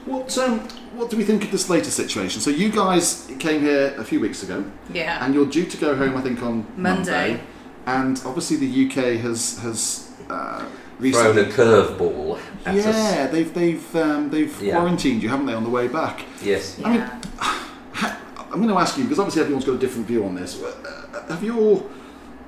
What 0.06 0.38
um, 0.38 0.60
what 0.96 1.10
do 1.10 1.17
we 1.17 1.24
think 1.26 1.43
of 1.43 1.52
this 1.52 1.70
later 1.70 1.91
situation? 1.91 2.39
So 2.41 2.50
you 2.52 2.70
guys 2.70 3.30
came 3.39 3.62
here 3.62 3.93
a 3.98 4.04
few 4.06 4.20
weeks 4.22 4.43
ago, 4.43 4.63
Yeah. 4.93 5.26
and 5.26 5.34
you're 5.34 5.46
due 5.48 5.65
to 5.65 5.78
go 5.78 5.96
home, 5.96 6.15
I 6.15 6.22
think, 6.22 6.41
on 6.41 6.65
Monday. 6.78 7.12
Monday. 7.12 7.39
And 7.88 8.21
obviously, 8.26 8.58
the 8.58 8.88
UK 8.88 9.19
has 9.21 9.58
has 9.60 10.12
uh, 10.30 10.65
Thrown 11.00 11.38
a 11.38 11.43
curveball 11.43 12.39
at 12.65 12.76
us. 12.76 12.86
Yeah, 12.86 13.28
they've 13.28 13.54
they've 13.54 13.95
um, 13.95 14.30
they've 14.30 14.62
Yeah. 14.62 14.76
quarantined 14.78 15.21
you, 15.23 15.30
haven't 15.30 15.45
they, 15.45 15.54
on 15.54 15.63
the 15.63 15.69
way 15.69 15.88
back? 15.88 16.26
Yes. 16.43 16.78
I 16.84 16.89
mean, 16.89 17.00
Yeah. 17.00 18.17
I'm 18.52 18.62
going 18.63 18.69
to 18.69 18.80
ask 18.80 18.97
you 18.97 19.04
because 19.04 19.19
obviously 19.19 19.41
everyone's 19.41 19.65
got 19.65 19.73
a 19.76 19.78
different 19.78 20.08
view 20.08 20.26
on 20.26 20.34
this. 20.36 20.62
Uh, 20.62 21.23
Have 21.30 21.43
your 21.43 21.84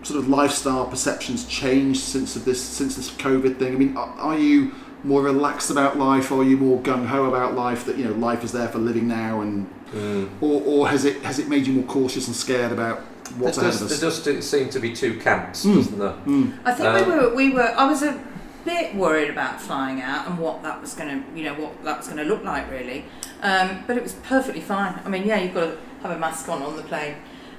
sort 0.02 0.20
of 0.20 0.28
lifestyle 0.30 0.86
perceptions 0.88 1.46
changed 1.46 2.00
since 2.02 2.36
of 2.36 2.44
this 2.46 2.62
since 2.62 2.96
this 2.96 3.10
COVID 3.12 3.60
thing? 3.60 3.76
I 3.76 3.78
mean, 3.78 3.96
are, 3.98 4.10
are 4.20 4.38
you 4.38 4.72
more 5.04 5.22
relaxed 5.22 5.70
about 5.70 5.98
life? 5.98 6.32
Are 6.32 6.44
you 6.44 6.58
more 6.58 6.80
gung 6.82 7.06
ho 7.06 7.26
about 7.26 7.54
life? 7.56 7.86
That 7.86 7.98
you 7.98 8.06
know, 8.06 8.14
life 8.14 8.44
is 8.44 8.52
there 8.52 8.68
for 8.68 8.80
living 8.80 9.08
now, 9.08 9.42
and 9.42 9.68
Mm. 9.90 10.30
or, 10.40 10.62
or 10.68 10.88
has 10.90 11.04
it 11.04 11.24
has 11.24 11.40
it 11.40 11.50
made 11.50 11.66
you 11.66 11.74
more 11.74 11.84
cautious 11.86 12.28
and 12.28 12.36
scared 12.36 12.72
about 12.72 13.02
what's 13.38 13.58
there, 13.58 13.68
ahead 13.70 13.80
does, 13.80 13.92
of 13.94 14.24
there 14.26 14.36
does 14.36 14.50
seem 14.50 14.70
to 14.70 14.80
be 14.80 14.94
two 14.94 15.20
camps, 15.20 15.66
Mm. 15.66 15.76
doesn't 15.76 16.00
there? 16.00 16.16
Mm. 16.26 16.54
I 16.66 16.74
think 16.74 16.90
Um, 16.90 17.06
we 17.10 17.16
were 17.16 17.36
we 17.36 17.50
were 17.54 17.74
I 17.78 17.86
was 17.88 18.04
a 18.04 18.20
bit 18.66 18.94
worried 18.96 19.30
about 19.30 19.62
flying 19.62 20.02
out 20.02 20.28
and 20.28 20.38
what 20.38 20.62
that 20.64 20.82
was 20.82 20.94
going 20.94 21.10
to 21.24 21.38
you 21.38 21.44
know 21.46 21.54
what 21.56 21.84
that 21.84 21.98
was 21.98 22.08
going 22.08 22.18
to 22.18 22.24
look 22.26 22.44
like 22.44 22.70
really, 22.72 23.06
um, 23.42 23.84
but 23.88 23.96
it 23.98 24.04
was 24.04 24.14
perfectly 24.14 24.62
fine. 24.62 25.00
I 25.06 25.10
mean, 25.10 25.26
yeah, 25.26 25.40
you've 25.40 25.54
got 25.54 25.62
to 25.62 25.78
have 26.04 26.12
a 26.12 26.20
mask 26.20 26.48
on 26.50 26.62
on 26.62 26.76
the 26.76 26.84
plane. 26.84 27.16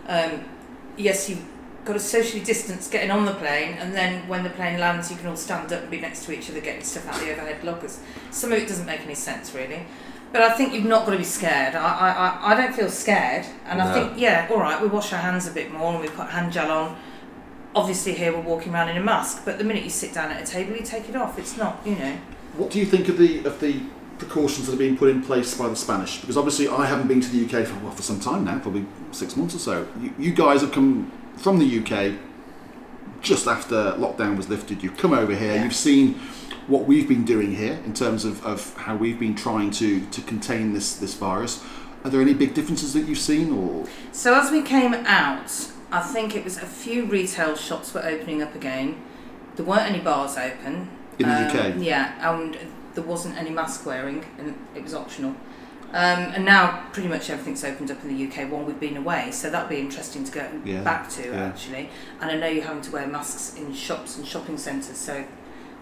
Um, 0.09 0.45
yes, 0.97 1.29
you've 1.29 1.45
got 1.85 1.95
to 1.95 1.99
socially 2.01 2.43
distance 2.45 2.89
getting 2.89 3.11
on 3.11 3.25
the 3.25 3.33
plane, 3.33 3.75
and 3.81 3.95
then 3.95 4.29
when 4.29 4.43
the 4.45 4.51
plane 4.51 4.79
lands, 4.79 5.11
you 5.11 5.17
can 5.17 5.29
all 5.29 5.37
stand 5.37 5.73
up 5.73 5.81
and 5.83 5.91
be 5.91 5.99
next 6.01 6.27
to 6.27 6.33
each 6.33 6.51
other, 6.51 6.61
getting 6.61 6.83
stuff 6.85 7.09
out 7.09 7.19
the 7.21 7.33
overhead 7.33 7.65
lockers. 7.65 8.01
Some 8.31 8.53
of 8.53 8.59
it 8.59 8.69
doesn't 8.69 8.87
make 8.87 9.01
any 9.01 9.15
sense 9.15 9.55
really. 9.55 9.87
But 10.33 10.43
I 10.43 10.51
think 10.51 10.73
you've 10.73 10.85
not 10.85 11.05
got 11.07 11.13
to 11.13 11.19
be 11.19 11.25
scared. 11.25 11.75
I, 11.75 12.39
I, 12.43 12.53
I- 12.53 12.57
don't 12.57 12.75
feel 12.75 12.89
scared, 12.89 13.47
and 13.67 13.83
I 13.83 13.93
think 13.93 14.19
yeah, 14.19 14.49
all 14.51 14.59
right. 14.61 14.81
We 14.81 14.87
wash 14.89 15.13
our 15.13 15.19
hands 15.19 15.49
a 15.49 15.51
bit 15.51 15.73
more, 15.73 15.93
and 15.93 16.01
we 16.01 16.09
put 16.09 16.29
hand 16.29 16.53
gel 16.53 16.71
on 16.71 16.97
obviously 17.75 18.15
here 18.15 18.33
we're 18.33 18.41
walking 18.43 18.75
around 18.75 18.89
in 18.89 18.97
a 18.97 19.03
mask, 19.03 19.43
but 19.45 19.59
the 19.59 19.65
minute 19.65 19.85
you 19.85 19.91
sit 19.91 20.13
down 20.13 20.31
at 20.31 20.43
a 20.43 20.47
table, 20.51 20.77
you 20.77 20.83
take 20.83 21.09
it 21.09 21.17
off. 21.17 21.39
It's 21.39 21.57
not, 21.57 21.81
you 21.85 21.95
know. 21.97 22.17
What 22.57 22.71
do 22.71 22.79
you 22.79 22.87
think 22.87 23.09
of 23.09 23.17
the 23.19 23.45
of 23.45 23.61
the 23.61 23.81
precautions 24.19 24.67
that 24.67 24.75
are 24.75 24.79
being 24.79 24.97
put 24.97 25.09
in 25.09 25.23
place 25.23 25.57
by 25.57 25.69
the 25.69 25.77
Spanish? 25.77 26.21
Because 26.21 26.37
obviously 26.37 26.69
I 26.69 26.87
haven't 26.87 27.09
been 27.09 27.21
to 27.21 27.29
the 27.29 27.45
UK 27.45 27.67
for 27.67 27.79
well, 27.85 27.93
for 27.93 28.03
some 28.03 28.21
time 28.21 28.45
now, 28.45 28.59
probably 28.59 28.87
six 29.13 29.37
months 29.37 29.55
or 29.55 29.59
so. 29.59 29.89
You, 30.01 30.13
you 30.19 30.33
guys 30.33 30.61
have 30.63 30.73
come 30.73 31.11
from 31.37 31.59
the 31.59 31.79
UK 31.81 32.19
just 33.21 33.47
after 33.47 33.93
lockdown 33.99 34.37
was 34.37 34.49
lifted. 34.49 34.83
You've 34.83 34.97
come 34.97 35.13
over 35.13 35.35
here. 35.35 35.55
Yeah. 35.55 35.65
You've 35.65 35.75
seen 35.75 36.15
what 36.67 36.85
we've 36.87 37.09
been 37.09 37.25
doing 37.25 37.55
here 37.57 37.79
in 37.85 37.93
terms 37.95 38.25
of, 38.25 38.45
of 38.45 38.75
how 38.77 38.97
we've 38.97 39.19
been 39.19 39.35
trying 39.35 39.71
to 39.73 40.01
to 40.07 40.21
contain 40.23 40.73
this 40.73 40.97
this 40.97 41.15
virus. 41.15 41.63
Are 42.05 42.11
there 42.11 42.21
any 42.23 42.33
big 42.35 42.55
differences 42.55 42.93
that 42.95 43.01
you've 43.07 43.19
seen, 43.19 43.53
or 43.53 43.87
So 44.13 44.35
as 44.35 44.51
we 44.51 44.63
came 44.63 44.95
out, 44.95 45.51
I 45.93 46.01
think 46.01 46.35
it 46.35 46.45
was 46.45 46.57
a 46.57 46.67
few 46.67 47.05
retail 47.05 47.55
shops 47.57 47.93
were 47.93 48.03
opening 48.05 48.41
up 48.43 48.55
again. 48.55 48.97
There 49.57 49.67
weren't 49.67 49.89
any 49.91 49.99
bars 50.01 50.37
open. 50.39 50.89
in 51.19 51.29
the 51.29 51.35
Um, 51.37 51.47
UK? 51.77 51.83
Yeah, 51.83 52.33
and 52.35 52.57
there 52.95 53.05
wasn't 53.05 53.37
any 53.37 53.51
mask 53.51 53.85
wearing, 53.85 54.25
and 54.39 54.55
it 54.75 54.83
was 54.83 54.95
optional. 54.95 55.35
Um, 55.93 56.33
and 56.35 56.45
now 56.45 56.85
pretty 56.93 57.09
much 57.09 57.31
everything's 57.31 57.65
opened 57.65 57.91
up 57.91 58.01
in 58.05 58.17
the 58.17 58.27
UK 58.29 58.49
while 58.51 58.63
we've 58.63 58.79
been 58.79 58.97
away, 58.97 59.33
so 59.33 59.51
that'll 59.51 59.69
be 59.69 59.81
interesting 59.81 60.23
to 60.25 60.31
go 60.33 60.49
Yeah, 60.65 60.83
back 60.83 61.09
to 61.11 61.25
yeah. 61.27 61.45
actually. 61.47 61.89
And 62.21 62.31
I 62.31 62.37
know 62.37 62.47
you're 62.47 62.65
having 62.65 62.83
to 62.83 62.93
wear 62.93 63.07
masks 63.09 63.57
in 63.59 63.75
shops 63.75 64.17
and 64.17 64.25
shopping 64.27 64.57
centres, 64.57 64.97
so 64.97 65.25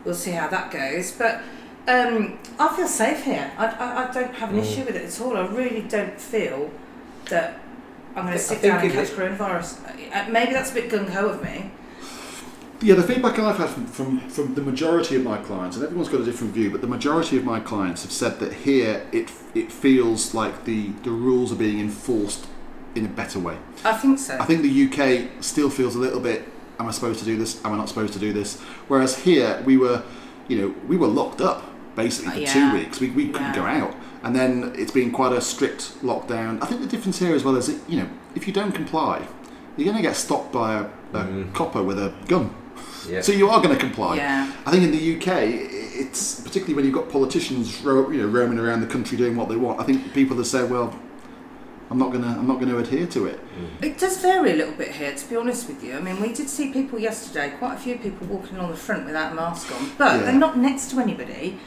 we'll 0.06 0.14
see 0.14 0.30
how 0.30 0.48
that 0.48 0.70
goes. 0.70 1.12
But 1.12 1.42
um, 1.86 2.38
I 2.58 2.74
feel 2.74 2.88
safe 2.88 3.22
here. 3.24 3.50
I, 3.58 3.66
I, 3.66 4.08
I 4.08 4.12
don't 4.12 4.34
have 4.36 4.50
an 4.50 4.56
Mm. 4.56 4.62
issue 4.62 4.84
with 4.86 4.96
it 4.96 5.04
at 5.04 5.20
all. 5.20 5.36
I 5.36 5.46
really 5.46 5.82
don't 5.82 6.18
feel 6.18 6.70
that 7.28 7.60
I'm 8.16 8.22
going 8.24 8.32
to 8.32 8.38
sit 8.38 8.62
down 8.62 8.80
and 8.80 8.90
catch 8.90 9.10
it- 9.10 9.14
coronavirus. 9.14 9.78
Uh, 10.14 10.30
Maybe 10.30 10.52
that's 10.54 10.70
a 10.70 10.74
bit 10.74 10.90
gung 10.90 11.10
ho 11.10 11.28
of 11.28 11.42
me. 11.42 11.70
Yeah, 12.80 12.94
the 12.94 13.02
feedback 13.02 13.38
I've 13.40 13.56
had 13.58 13.70
from, 13.70 13.86
from, 13.86 14.20
from 14.30 14.54
the 14.54 14.60
majority 14.60 15.16
of 15.16 15.24
my 15.24 15.38
clients, 15.38 15.76
and 15.76 15.84
everyone's 15.84 16.08
got 16.08 16.20
a 16.20 16.24
different 16.24 16.52
view, 16.54 16.70
but 16.70 16.80
the 16.80 16.86
majority 16.86 17.36
of 17.36 17.44
my 17.44 17.58
clients 17.58 18.02
have 18.02 18.12
said 18.12 18.38
that 18.38 18.52
here 18.52 19.04
it 19.10 19.30
it 19.54 19.72
feels 19.72 20.32
like 20.34 20.64
the, 20.64 20.90
the 21.02 21.10
rules 21.10 21.50
are 21.50 21.56
being 21.56 21.80
enforced 21.80 22.46
in 22.94 23.04
a 23.04 23.08
better 23.08 23.40
way. 23.40 23.56
I 23.84 23.94
think 23.94 24.18
so. 24.20 24.38
I 24.38 24.44
think 24.44 24.62
the 24.62 24.84
UK 24.86 25.42
still 25.42 25.70
feels 25.70 25.96
a 25.96 25.98
little 25.98 26.20
bit, 26.20 26.44
am 26.78 26.86
I 26.86 26.92
supposed 26.92 27.18
to 27.20 27.24
do 27.24 27.36
this? 27.36 27.64
Am 27.64 27.72
I 27.72 27.76
not 27.76 27.88
supposed 27.88 28.12
to 28.12 28.18
do 28.20 28.32
this? 28.32 28.60
Whereas 28.86 29.18
here 29.24 29.60
we 29.66 29.76
were, 29.76 30.02
you 30.46 30.58
know, 30.60 30.74
we 30.86 30.96
were 30.96 31.08
locked 31.08 31.40
up 31.40 31.64
basically 31.96 32.44
for 32.44 32.50
Uh, 32.50 32.52
two 32.52 32.72
weeks. 32.74 33.00
We, 33.00 33.10
we 33.10 33.28
couldn't 33.30 33.54
go 33.54 33.62
out. 33.62 33.96
And 34.22 34.36
then 34.36 34.72
it's 34.76 34.92
been 34.92 35.10
quite 35.10 35.32
a 35.32 35.40
strict 35.40 35.94
lockdown. 36.04 36.62
I 36.62 36.66
think 36.66 36.80
the 36.82 36.86
difference 36.86 37.18
here 37.18 37.34
as 37.34 37.42
well 37.42 37.56
is 37.56 37.66
that, 37.66 37.80
you 37.90 37.98
know, 37.98 38.08
if 38.36 38.46
you 38.46 38.52
don't 38.52 38.72
comply, 38.72 39.26
you're 39.76 39.86
going 39.86 39.96
to 39.96 40.02
get 40.02 40.14
stopped 40.14 40.52
by 40.52 40.74
a, 40.74 40.82
a 41.14 41.24
Mm. 41.24 41.52
copper 41.54 41.82
with 41.82 41.98
a 41.98 42.12
gun. 42.28 42.54
Yeah. 43.08 43.20
So 43.22 43.32
you 43.32 43.48
are 43.48 43.60
going 43.62 43.74
to 43.74 43.80
comply. 43.80 44.16
yeah. 44.16 44.52
I 44.66 44.70
think 44.70 44.84
in 44.84 44.90
the 44.92 45.16
UK, 45.16 45.38
it's 46.00 46.40
particularly 46.40 46.74
when 46.74 46.84
you've 46.84 46.94
got 46.94 47.08
politicians, 47.10 47.80
ro- 47.82 48.10
you 48.10 48.22
know, 48.22 48.28
roaming 48.28 48.58
around 48.58 48.80
the 48.80 48.86
country 48.86 49.16
doing 49.16 49.34
what 49.36 49.48
they 49.48 49.56
want. 49.56 49.80
I 49.80 49.84
think 49.84 50.12
people 50.14 50.36
have 50.36 50.46
said, 50.46 50.70
"Well, 50.70 50.94
I'm 51.90 51.98
not 51.98 52.12
gonna, 52.12 52.36
I'm 52.38 52.46
not 52.46 52.56
going 52.60 52.68
to 52.68 52.78
adhere 52.78 53.06
to 53.06 53.26
it." 53.26 53.40
It 53.82 53.98
does 53.98 54.20
vary 54.20 54.52
a 54.52 54.56
little 54.56 54.74
bit 54.74 54.92
here, 54.92 55.14
to 55.14 55.28
be 55.28 55.36
honest 55.36 55.68
with 55.68 55.82
you. 55.82 55.96
I 55.96 56.00
mean, 56.00 56.20
we 56.20 56.32
did 56.32 56.48
see 56.48 56.72
people 56.72 56.98
yesterday, 56.98 57.52
quite 57.58 57.74
a 57.74 57.78
few 57.78 57.96
people 57.98 58.26
walking 58.26 58.56
along 58.56 58.70
the 58.70 58.76
front 58.76 59.06
without 59.06 59.32
a 59.32 59.34
mask 59.34 59.74
on, 59.74 59.90
but 59.98 60.12
Yeah. 60.16 60.22
they're 60.24 60.32
not 60.46 60.58
next 60.58 60.90
to 60.90 61.00
anybody. 61.00 61.58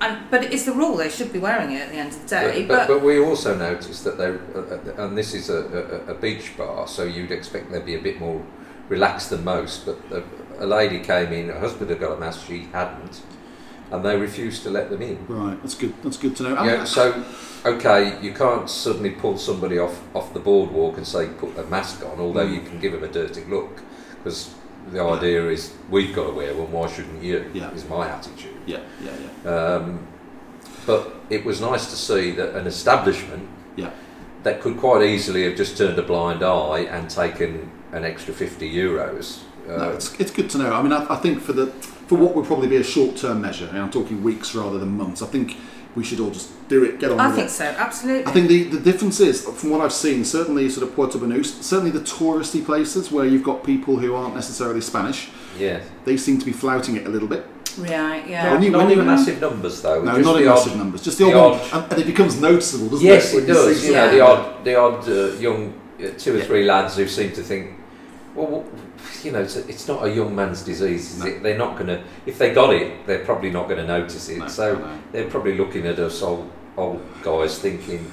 And 0.00 0.18
but 0.30 0.44
it's 0.52 0.64
the 0.64 0.72
rule; 0.72 0.96
they 0.96 1.08
should 1.08 1.32
be 1.32 1.38
wearing 1.38 1.72
it 1.72 1.80
at 1.82 1.90
the 1.90 1.96
end 1.96 2.12
of 2.12 2.20
the 2.22 2.28
day. 2.28 2.64
But, 2.66 2.88
but, 2.88 2.94
but 2.98 3.02
we 3.04 3.18
also 3.18 3.56
noticed 3.56 4.04
that 4.04 4.18
they, 4.18 4.26
uh, 4.26 4.60
uh, 4.60 5.04
and 5.06 5.16
this 5.16 5.32
is 5.32 5.48
a, 5.48 6.04
a, 6.08 6.12
a 6.12 6.14
beach 6.14 6.56
bar, 6.56 6.86
so 6.88 7.04
you'd 7.04 7.30
expect 7.30 7.70
they'd 7.70 7.86
be 7.86 7.94
a 7.94 8.00
bit 8.02 8.18
more 8.20 8.44
relaxed 8.88 9.30
than 9.30 9.44
most. 9.44 9.86
But 9.86 9.98
a, 10.10 10.22
a 10.62 10.66
lady 10.66 11.00
came 11.00 11.32
in, 11.32 11.48
her 11.48 11.58
husband 11.58 11.90
had 11.90 11.98
got 12.00 12.12
a 12.12 12.20
mask, 12.20 12.46
she 12.46 12.68
hadn't, 12.72 13.20
and 13.90 14.04
they 14.04 14.16
refused 14.16 14.62
to 14.62 14.70
let 14.70 14.88
them 14.90 15.02
in. 15.02 15.26
Right, 15.26 15.60
that's 15.60 15.74
good. 15.74 15.92
That's 16.02 16.16
good 16.16 16.36
to 16.36 16.44
know. 16.44 16.64
Mean, 16.64 16.86
so 16.86 17.24
okay, 17.66 18.18
you 18.22 18.32
can't 18.32 18.70
suddenly 18.70 19.10
pull 19.10 19.36
somebody 19.38 19.78
off 19.78 20.00
off 20.14 20.32
the 20.32 20.40
boardwalk 20.40 20.96
and 20.96 21.06
say 21.06 21.26
put 21.28 21.58
a 21.58 21.64
mask 21.64 22.04
on, 22.06 22.18
although 22.20 22.46
Mm. 22.46 22.54
you 22.54 22.60
can 22.60 22.78
give 22.80 22.92
them 22.92 23.04
a 23.04 23.08
dirty 23.08 23.44
look, 23.44 23.82
because 24.18 24.54
the 24.92 25.02
idea 25.02 25.48
is 25.48 25.74
we've 25.90 26.14
got 26.14 26.26
to 26.28 26.32
wear 26.32 26.54
one. 26.54 26.70
Why 26.72 26.86
shouldn't 26.88 27.22
you? 27.22 27.44
Yeah. 27.52 27.70
Is 27.72 27.88
my 27.88 28.08
attitude. 28.08 28.56
yeah, 28.66 28.78
yeah, 29.04 29.10
yeah. 29.44 29.50
Um, 29.50 30.06
but 30.86 31.14
it 31.28 31.44
was 31.44 31.60
nice 31.60 31.90
to 31.90 31.96
see 31.96 32.30
that 32.32 32.54
an 32.54 32.66
establishment 32.66 33.48
Yeah. 33.76 33.90
that 34.44 34.60
could 34.60 34.76
quite 34.78 35.02
easily 35.02 35.44
have 35.44 35.56
just 35.56 35.76
turned 35.76 35.98
a 35.98 36.02
blind 36.02 36.42
eye 36.42 36.80
and 36.90 37.08
taken 37.10 37.70
an 37.92 38.04
extra 38.04 38.32
50 38.34 38.68
euros. 38.72 39.40
Uh, 39.68 39.76
No, 39.76 39.90
it's, 39.90 40.18
it's 40.20 40.30
good 40.30 40.50
to 40.50 40.58
know. 40.58 40.72
I 40.72 40.82
mean, 40.82 40.92
I, 40.92 41.06
I 41.12 41.16
think 41.16 41.40
for 41.40 41.52
the 41.52 41.66
for 42.08 42.16
what 42.18 42.34
would 42.34 42.44
probably 42.46 42.68
be 42.68 42.76
a 42.76 42.84
short 42.84 43.16
term 43.16 43.40
measure, 43.40 43.66
and 43.68 43.78
I'm 43.78 43.90
talking 43.90 44.22
weeks 44.22 44.54
rather 44.54 44.78
than 44.78 44.96
months. 44.96 45.22
I 45.22 45.26
think 45.26 45.56
we 45.94 46.02
should 46.04 46.20
all 46.20 46.30
just 46.30 46.50
do 46.68 46.82
it, 46.84 46.98
get 46.98 47.10
on 47.10 47.20
I 47.20 47.26
with 47.28 47.36
think 47.36 47.46
it. 47.48 47.50
so, 47.50 47.64
absolutely. 47.66 48.26
I 48.26 48.32
think 48.32 48.48
the, 48.48 48.64
the 48.64 48.80
difference 48.80 49.20
is, 49.20 49.44
from 49.44 49.70
what 49.70 49.80
I've 49.82 49.92
seen, 49.92 50.24
certainly 50.24 50.68
sort 50.70 50.88
of 50.88 50.94
Puerto 50.94 51.18
Banús, 51.18 51.62
certainly 51.62 51.90
the 51.90 52.00
touristy 52.00 52.64
places 52.64 53.12
where 53.12 53.26
you've 53.26 53.44
got 53.44 53.62
people 53.62 53.98
who 53.98 54.14
aren't 54.14 54.34
necessarily 54.34 54.80
Spanish, 54.80 55.28
yeah. 55.58 55.80
they 56.06 56.16
seem 56.16 56.38
to 56.38 56.46
be 56.46 56.52
flouting 56.52 56.96
it 56.96 57.06
a 57.06 57.10
little 57.10 57.28
bit. 57.28 57.46
right, 57.78 58.26
yeah. 58.26 58.52
When 58.52 58.62
you- 58.62 58.70
not 58.70 58.78
when 58.84 58.92
in 58.92 58.98
you- 58.98 59.04
massive 59.04 59.38
numbers 59.40 59.82
though. 59.82 60.02
No, 60.02 60.12
just 60.14 60.24
not 60.24 60.36
in 60.38 60.44
the 60.44 60.48
massive 60.50 60.72
odd- 60.72 60.78
numbers, 60.78 61.02
just 61.02 61.18
the, 61.18 61.24
the 61.26 61.34
odd, 61.34 61.52
odd- 61.60 61.72
one, 61.72 61.82
and, 61.84 61.92
and 61.92 62.00
it 62.02 62.06
becomes 62.06 62.40
noticeable, 62.40 62.88
doesn't 62.88 63.06
Yes, 63.06 63.24
it? 63.24 63.28
it 63.28 63.40
when 63.40 63.48
you 63.48 63.54
does. 63.54 63.84
You 63.86 63.92
know, 63.92 64.10
the 64.10 64.20
odd, 64.20 64.64
the 64.64 64.74
odd 64.76 65.08
uh, 65.08 65.32
young 65.38 65.74
uh, 66.02 66.06
two 66.18 66.34
or 66.34 66.38
Yeah. 66.38 66.44
three 66.44 66.64
lads 66.64 66.96
who 66.96 67.06
seem 67.06 67.32
to 67.32 67.42
think, 67.42 67.70
well, 68.34 68.46
w- 68.46 68.64
you 69.22 69.32
know, 69.32 69.40
it's, 69.42 69.56
a, 69.56 69.66
it's 69.68 69.86
not 69.88 70.04
a 70.04 70.10
young 70.10 70.34
man's 70.34 70.62
disease. 70.62 71.12
Is 71.14 71.18
No. 71.20 71.26
it? 71.26 71.42
They're 71.42 71.58
not 71.58 71.74
going 71.74 71.88
to. 71.88 72.02
If 72.26 72.38
they 72.38 72.52
got 72.52 72.74
it, 72.74 73.06
they're 73.06 73.24
probably 73.24 73.50
not 73.50 73.64
going 73.68 73.78
to 73.78 73.86
notice 73.86 74.28
it. 74.28 74.38
No, 74.38 74.48
so 74.48 74.74
no. 74.78 74.98
they're 75.12 75.28
probably 75.30 75.56
looking 75.56 75.86
at 75.86 75.98
us 75.98 76.22
old, 76.22 76.50
old 76.76 77.00
guys, 77.22 77.58
thinking, 77.58 78.10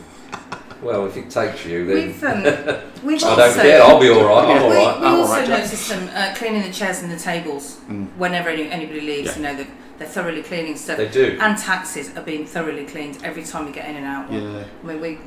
well, 0.81 1.05
if 1.07 1.17
it 1.17 1.29
takes 1.29 1.65
you, 1.65 1.85
then 1.85 2.07
We've 2.07 2.23
um, 2.23 2.43
we've 3.03 3.23
I 3.23 3.27
also 3.27 3.35
don't 3.35 3.53
care. 3.55 3.83
I'll 3.83 3.99
be 3.99 4.09
all 4.09 4.23
right. 4.25 4.45
I'm 4.45 4.49
Yeah. 4.61 4.69
we, 4.69 4.75
right. 4.75 4.99
we 5.01 5.05
I'm 5.07 5.15
also 5.19 5.33
right, 5.33 5.47
Jack. 5.47 5.63
noticed 5.63 5.89
them 5.89 6.09
uh, 6.13 6.33
cleaning 6.35 6.61
the 6.63 6.71
chairs 6.71 7.01
and 7.01 7.11
the 7.11 7.17
tables 7.19 7.77
Mm. 7.89 8.07
whenever 8.17 8.49
any, 8.49 8.69
anybody 8.71 9.01
leaves. 9.01 9.29
Yeah. 9.31 9.35
You 9.37 9.41
know, 9.43 9.55
they're, 9.57 9.67
they're 9.97 10.07
thoroughly 10.07 10.41
cleaning 10.43 10.77
stuff. 10.77 10.95
They 10.97 11.09
do. 11.09 11.37
And 11.41 11.57
taxis 11.57 12.15
are 12.15 12.23
being 12.23 12.45
thoroughly 12.45 12.85
cleaned 12.85 13.19
every 13.23 13.43
time 13.43 13.67
you 13.67 13.73
get 13.73 13.89
in 13.89 13.97
and 13.97 14.05
out. 14.05 14.31
Yeah. 14.31 14.63
I 14.83 14.85
mean, 14.87 15.01
we 15.01 15.17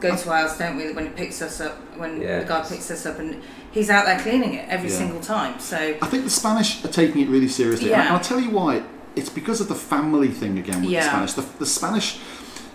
go 0.00 0.14
to 0.14 0.30
ours, 0.30 0.58
don't 0.58 0.76
we? 0.76 0.92
When 0.92 1.06
it 1.06 1.16
picks 1.16 1.40
us 1.40 1.62
up, 1.62 1.78
when 1.96 2.20
Yeah. 2.20 2.40
the 2.40 2.44
guy 2.44 2.60
picks 2.68 2.90
us 2.90 3.06
up, 3.06 3.18
and 3.18 3.42
he's 3.72 3.90
out 3.90 4.04
there 4.06 4.18
cleaning 4.18 4.54
it 4.54 4.68
every 4.68 4.90
Yeah. 4.90 4.96
single 4.96 5.20
time. 5.20 5.58
So 5.60 5.76
I 5.76 6.06
think 6.06 6.24
the 6.24 6.30
Spanish 6.30 6.84
are 6.84 6.88
taking 6.88 7.20
it 7.22 7.28
really 7.28 7.48
seriously. 7.48 7.92
And 7.92 8.02
Yeah. 8.02 8.12
I'll 8.14 8.20
tell 8.20 8.40
you 8.40 8.50
why. 8.50 8.82
It's 9.16 9.28
because 9.28 9.60
of 9.60 9.68
the 9.68 9.74
family 9.74 10.28
thing 10.28 10.58
again 10.58 10.82
with 10.82 10.90
Yeah. 10.90 11.02
the 11.02 11.08
Spanish. 11.08 11.32
The, 11.34 11.44
the 11.58 11.66
Spanish, 11.66 12.18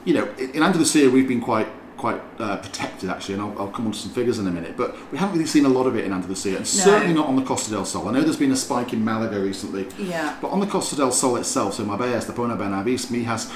you 0.03 0.13
know, 0.13 0.27
in 0.37 0.61
Andalusia 0.63 1.09
we've 1.09 1.27
been 1.27 1.41
quite 1.41 1.67
quite 1.97 2.21
uh, 2.39 2.57
protected 2.57 3.09
actually, 3.09 3.35
and 3.35 3.41
I'll, 3.43 3.55
I'll 3.57 3.67
come 3.69 3.85
on 3.87 3.93
to 3.93 3.97
some 3.97 4.11
figures 4.11 4.37
in 4.37 4.45
a 4.47 4.51
minute. 4.51 4.75
But 4.75 4.95
we 5.13 5.17
haven't 5.17 5.33
really 5.35 5.47
seen 5.47 5.65
a 5.65 5.69
lot 5.69 5.87
of 5.87 5.95
it 5.95 6.03
in 6.03 6.11
Andalusia, 6.11 6.57
and 6.57 6.67
certainly 6.67 7.13
not 7.13 7.27
on 7.27 7.37
the 7.37 7.41
Costa 7.41 7.71
del 7.71 7.85
Sol. 7.85 8.09
I 8.09 8.11
know 8.11 8.21
there's 8.21 8.35
been 8.37 8.51
a 8.51 8.55
spike 8.57 8.91
in 8.91 9.03
Malaga 9.03 9.39
recently, 9.39 9.87
yeah, 9.97 10.35
but 10.41 10.49
on 10.49 10.59
the 10.59 10.67
Costa 10.67 10.97
del 10.97 11.11
Sol 11.13 11.37
itself, 11.37 11.75
so 11.75 11.85
Marbella, 11.85 12.17
Estepona, 12.17 12.57
Benahavís, 12.57 13.07
Mijas, 13.07 13.49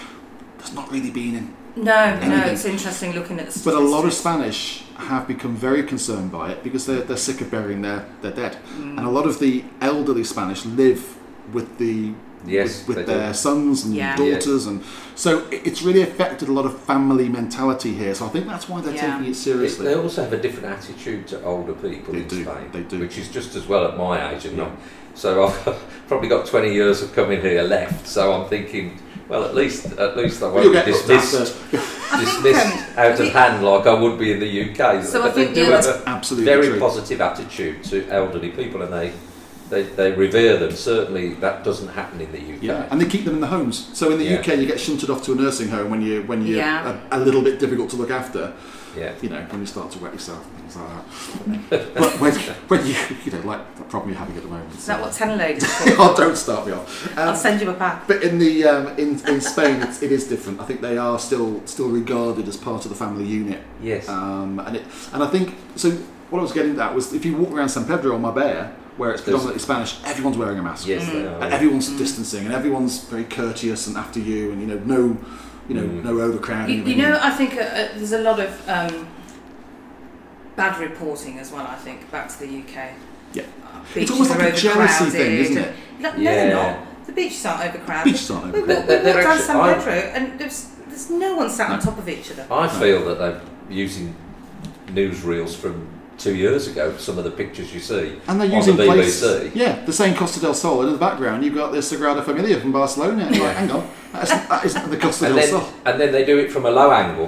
there's 0.58 0.74
not 0.74 0.90
really 0.90 1.12
been 1.12 1.36
in 1.76 1.84
no, 1.84 2.16
no, 2.16 2.22
Anything. 2.22 2.54
it's 2.54 2.66
interesting 2.66 3.12
looking 3.14 3.40
at 3.40 3.50
the. 3.50 3.62
But 3.64 3.76
a 3.76 3.80
lot 3.80 4.06
of. 4.06 4.14
Spanish 4.14 4.84
have 4.98 5.28
become 5.28 5.56
very 5.56 5.84
concerned 5.84 6.32
by 6.32 6.52
it 6.52 6.64
because 6.64 6.86
they're, 6.86 7.02
they're 7.02 7.16
sick 7.18 7.40
of 7.42 7.50
burying 7.50 7.82
their, 7.82 8.06
their 8.22 8.32
dead. 8.32 8.58
Mm. 8.78 8.98
And 8.98 9.00
a 9.00 9.10
lot 9.10 9.26
of 9.26 9.40
the 9.40 9.64
elderly 9.82 10.24
Spanish 10.26 10.66
live 10.66 11.18
with 11.54 11.78
the 11.78 12.14
Yes, 12.46 12.88
with, 12.88 12.96
with 12.96 13.06
they 13.08 13.14
do. 13.14 13.20
their 13.20 13.34
sons 13.34 13.84
and 13.84 13.94
Yeah. 13.94 14.16
daughters 14.16 14.66
and 14.66 14.82
so 15.14 15.46
it's 15.52 15.82
really 15.82 16.02
affected 16.04 16.48
a 16.48 16.54
lot 16.54 16.66
of 16.66 16.80
family 16.80 17.28
mentality 17.28 17.94
here. 17.94 18.16
So 18.16 18.26
I 18.26 18.30
think 18.30 18.48
that's 18.48 18.70
why 18.70 18.80
they're 18.80 18.94
Yeah. 18.96 19.18
taking 19.18 19.32
it 19.32 19.36
seriously. 19.36 19.86
They 19.86 19.96
also 19.96 20.24
have 20.24 20.32
a 20.32 20.38
different 20.42 20.68
attitude 20.68 21.28
to 21.28 21.44
older 21.44 21.74
people 21.74 22.14
They 22.14 22.22
in 22.22 22.28
do, 22.30 22.44
Spain, 22.44 22.70
they 22.72 22.84
do. 22.84 23.00
which 23.00 23.18
is 23.18 23.28
just 23.28 23.56
as 23.58 23.68
well 23.68 23.84
at 23.86 23.98
my 23.98 24.32
age 24.34 24.46
and 24.46 24.56
Yeah. 24.58 24.64
not. 24.64 24.72
So 25.16 25.48
I've 25.48 25.80
probably 26.08 26.30
got 26.30 26.46
20 26.46 26.74
years 26.74 27.02
of 27.02 27.14
coming 27.14 27.42
here 27.42 27.62
left. 27.64 28.08
So 28.08 28.32
I'm 28.32 28.48
thinking, 28.48 28.98
well, 29.30 29.46
at 29.46 29.56
least 29.56 29.86
at 29.98 30.18
least 30.18 30.42
I 30.44 30.48
won't 30.48 30.64
You'll 30.66 30.74
be 30.74 30.80
get 30.80 30.88
looked 30.88 31.08
dismissed, 31.08 31.54
think, 31.56 31.84
dismissed 32.22 32.66
um, 32.66 32.98
out 32.98 33.20
of 33.20 33.28
hand 33.30 33.64
like 33.64 33.86
I 33.88 33.94
would 33.94 34.18
be 34.20 34.32
in 34.34 34.40
the 34.40 34.72
UK. 34.72 35.04
So 35.04 35.22
I 35.22 35.28
but 35.28 35.36
they 35.36 35.44
think 35.46 35.56
do 35.56 35.66
the 35.68 35.72
have 35.76 35.86
a 35.86 36.04
Absolutely 36.10 36.46
very 36.46 36.68
true. 36.68 36.80
positive 36.80 37.22
attitude 37.22 37.84
to 37.86 38.08
elderly 38.10 38.50
people, 38.50 38.82
and 38.82 38.92
they. 38.94 39.14
They, 39.70 39.84
they 39.84 40.12
revere 40.14 40.58
them. 40.58 40.72
Certainly, 40.72 41.36
that 41.36 41.64
doesn't 41.64 41.90
happen 41.90 42.20
in 42.20 42.32
the 42.32 42.40
UK. 42.40 42.64
Yeah, 42.64 42.88
and 42.90 43.00
they 43.00 43.06
keep 43.06 43.24
them 43.24 43.36
in 43.36 43.40
the 43.40 43.46
homes. 43.46 43.96
So 43.96 44.10
in 44.12 44.18
the 44.18 44.26
Yeah. 44.26 44.40
UK, 44.40 44.58
you 44.58 44.66
get 44.66 44.80
shunted 44.80 45.12
off 45.12 45.22
to 45.26 45.34
a 45.34 45.36
nursing 45.36 45.68
home 45.70 45.92
when 45.92 46.02
you 46.02 46.24
when 46.24 46.44
you're 46.44 46.58
Yeah. 46.58 46.98
a, 47.12 47.18
a 47.18 47.24
little 47.24 47.44
bit 47.44 47.60
difficult 47.60 47.92
to 47.92 47.96
look 47.96 48.10
after. 48.10 48.52
Yeah. 48.98 49.14
You 49.22 49.30
know, 49.30 49.42
when 49.52 49.60
you 49.62 49.68
start 49.68 49.92
to 49.92 50.00
wet 50.00 50.14
yourself 50.14 50.44
and 50.58 50.59
things 50.70 51.70
like 51.70 51.70
that. 51.70 51.94
but 51.94 52.20
when, 52.20 52.34
when 52.68 52.86
you 52.88 52.96
you 53.26 53.32
know 53.32 53.46
like 53.48 53.76
the 53.76 53.84
problem 53.84 54.10
you're 54.12 54.20
having 54.20 54.36
at 54.38 54.44
the 54.44 54.50
moment. 54.50 54.74
Is 54.74 54.86
that 54.86 55.02
what 55.02 55.14
ten 55.14 55.38
ladies? 55.38 55.64
oh, 55.98 56.14
don't 56.18 56.36
start 56.36 56.66
me 56.68 56.74
off. 56.74 57.18
I'll 57.18 57.30
Um, 57.30 57.36
send 57.36 57.62
you 57.62 57.70
a 57.70 57.74
pack. 57.74 58.08
But 58.08 58.24
in 58.24 58.40
the 58.40 58.66
um, 58.66 58.88
in 58.98 59.20
in 59.28 59.42
Spain, 59.42 59.82
it's, 59.82 60.02
it 60.02 60.12
is 60.12 60.28
different. 60.28 60.60
I 60.60 60.66
think 60.66 60.82
they 60.82 60.98
are 60.98 61.20
still 61.20 61.62
still 61.66 61.90
regarded 61.90 62.48
as 62.48 62.58
part 62.58 62.86
of 62.86 62.90
the 62.90 62.96
family 62.98 63.26
unit, 63.26 63.62
Yes. 63.82 64.08
um, 64.10 64.60
and 64.60 64.76
it 64.78 64.84
and 65.14 65.24
I 65.24 65.28
think 65.28 65.56
so. 65.76 65.92
What 66.30 66.40
I 66.40 66.42
was 66.44 66.52
getting 66.52 66.80
at 66.80 66.94
was 66.94 67.12
if 67.14 67.26
you 67.26 67.36
walk 67.38 67.52
around 67.52 67.70
San 67.70 67.86
Pedro 67.86 68.12
or 68.14 68.20
Marbella, 68.20 68.72
where 68.98 69.12
it's 69.12 69.24
There's- 69.24 69.42
predominantly 69.42 69.60
Spanish, 69.60 69.98
everyone's 70.06 70.38
wearing 70.38 70.60
a 70.60 70.62
mask, 70.62 70.86
yes, 70.88 71.06
they 71.08 71.14
Mm. 71.24 71.32
are. 71.40 71.44
and 71.44 71.54
everyone's 71.54 71.90
distancing, 71.98 72.46
and 72.46 72.54
everyone's 72.54 73.00
very 73.06 73.24
courteous 73.24 73.88
and 73.88 73.98
after 73.98 74.20
you, 74.20 74.52
and 74.52 74.62
you 74.62 74.68
know 74.68 74.80
no, 74.86 75.18
you 75.68 75.74
know 75.76 75.88
Mm. 75.88 76.04
no 76.04 76.20
overcrowding. 76.22 76.86
You, 76.86 76.94
you 76.94 77.02
know, 77.02 77.18
I 77.20 77.32
think 77.32 77.56
uh, 77.56 77.62
uh, 77.62 77.88
there's 77.96 78.12
a 78.12 78.20
lot 78.22 78.40
of 78.40 78.50
um, 78.70 79.08
bad 80.60 80.80
reporting 80.80 81.40
as 81.40 81.52
well. 81.54 81.66
I 81.66 81.76
think 81.86 82.10
back 82.12 82.28
to 82.34 82.38
the 82.44 82.48
UK. 82.62 82.76
Yeah. 83.34 83.44
Uh, 83.64 83.80
It's 83.84 83.94
beaches 83.94 84.12
almost 84.12 84.30
like 84.32 84.54
a 84.54 84.56
jealousy 84.56 85.04
overcrowded 85.04 85.14
thing, 85.14 85.34
isn't 85.46 85.58
it? 85.66 85.72
No, 86.00 86.10
no, 86.12 86.24
they're 86.24 86.54
not. 86.54 87.06
The 87.08 87.12
beaches 87.14 87.46
aren't 87.46 87.62
overcrowded. 87.70 88.06
Beaches 88.12 88.30
aren't 88.32 88.46
overcrowded. 88.56 88.68
we, 88.68 88.74
They're- 88.96 89.04
we 89.06 89.12
walked 89.14 89.24
down 89.24 89.32
actually- 89.32 89.46
San 89.46 89.80
Pedro 89.80 89.94
and 90.16 90.40
there's 90.40 90.60
there's 90.90 91.10
no 91.12 91.36
one 91.36 91.50
sat 91.50 91.70
on 91.72 91.80
top 91.80 91.98
of 91.98 92.08
each 92.10 92.32
other. 92.32 92.46
I 92.52 92.68
feel 92.68 93.06
that 93.06 93.18
they're 93.20 93.42
using 93.70 94.16
newsreels 94.88 95.56
from 95.56 95.88
two 96.18 96.36
years 96.36 96.68
ago. 96.68 96.94
Some 96.98 97.18
of 97.18 97.24
the 97.24 97.32
pictures 97.32 97.74
you 97.74 97.80
see, 97.80 98.20
And 98.28 98.42
they're 98.42 98.50
on 98.52 98.56
using 98.58 98.76
the 98.76 98.86
place, 98.86 99.22
BBC. 99.24 99.52
yeah, 99.56 99.86
the 99.86 99.94
same 99.94 100.16
Costa 100.16 100.40
del 100.42 100.54
Sol, 100.54 100.82
in 100.86 100.92
the 100.92 100.98
background 100.98 101.44
you've 101.46 101.56
got 101.56 101.72
the 101.72 101.78
Sagrada 101.78 102.24
Familia 102.26 102.60
from 102.60 102.72
Barcelona. 102.74 103.24
And 103.26 103.36
you're 103.36 103.46
like, 103.46 103.56
hang 103.56 103.72
on, 103.72 103.88
that 104.14 104.24
isn't, 104.24 104.50
that 104.50 104.66
isn't 104.66 104.90
the 104.90 104.98
Costa 104.98 105.26
and 105.28 105.36
del 105.36 105.42
then 105.44 105.52
Sol. 105.62 105.70
and 105.86 106.02
then 106.02 106.12
they 106.12 106.26
do 106.26 106.38
it 106.40 106.52
from 106.52 106.66
a 106.66 106.72
low 106.72 106.92
angle, 106.92 107.28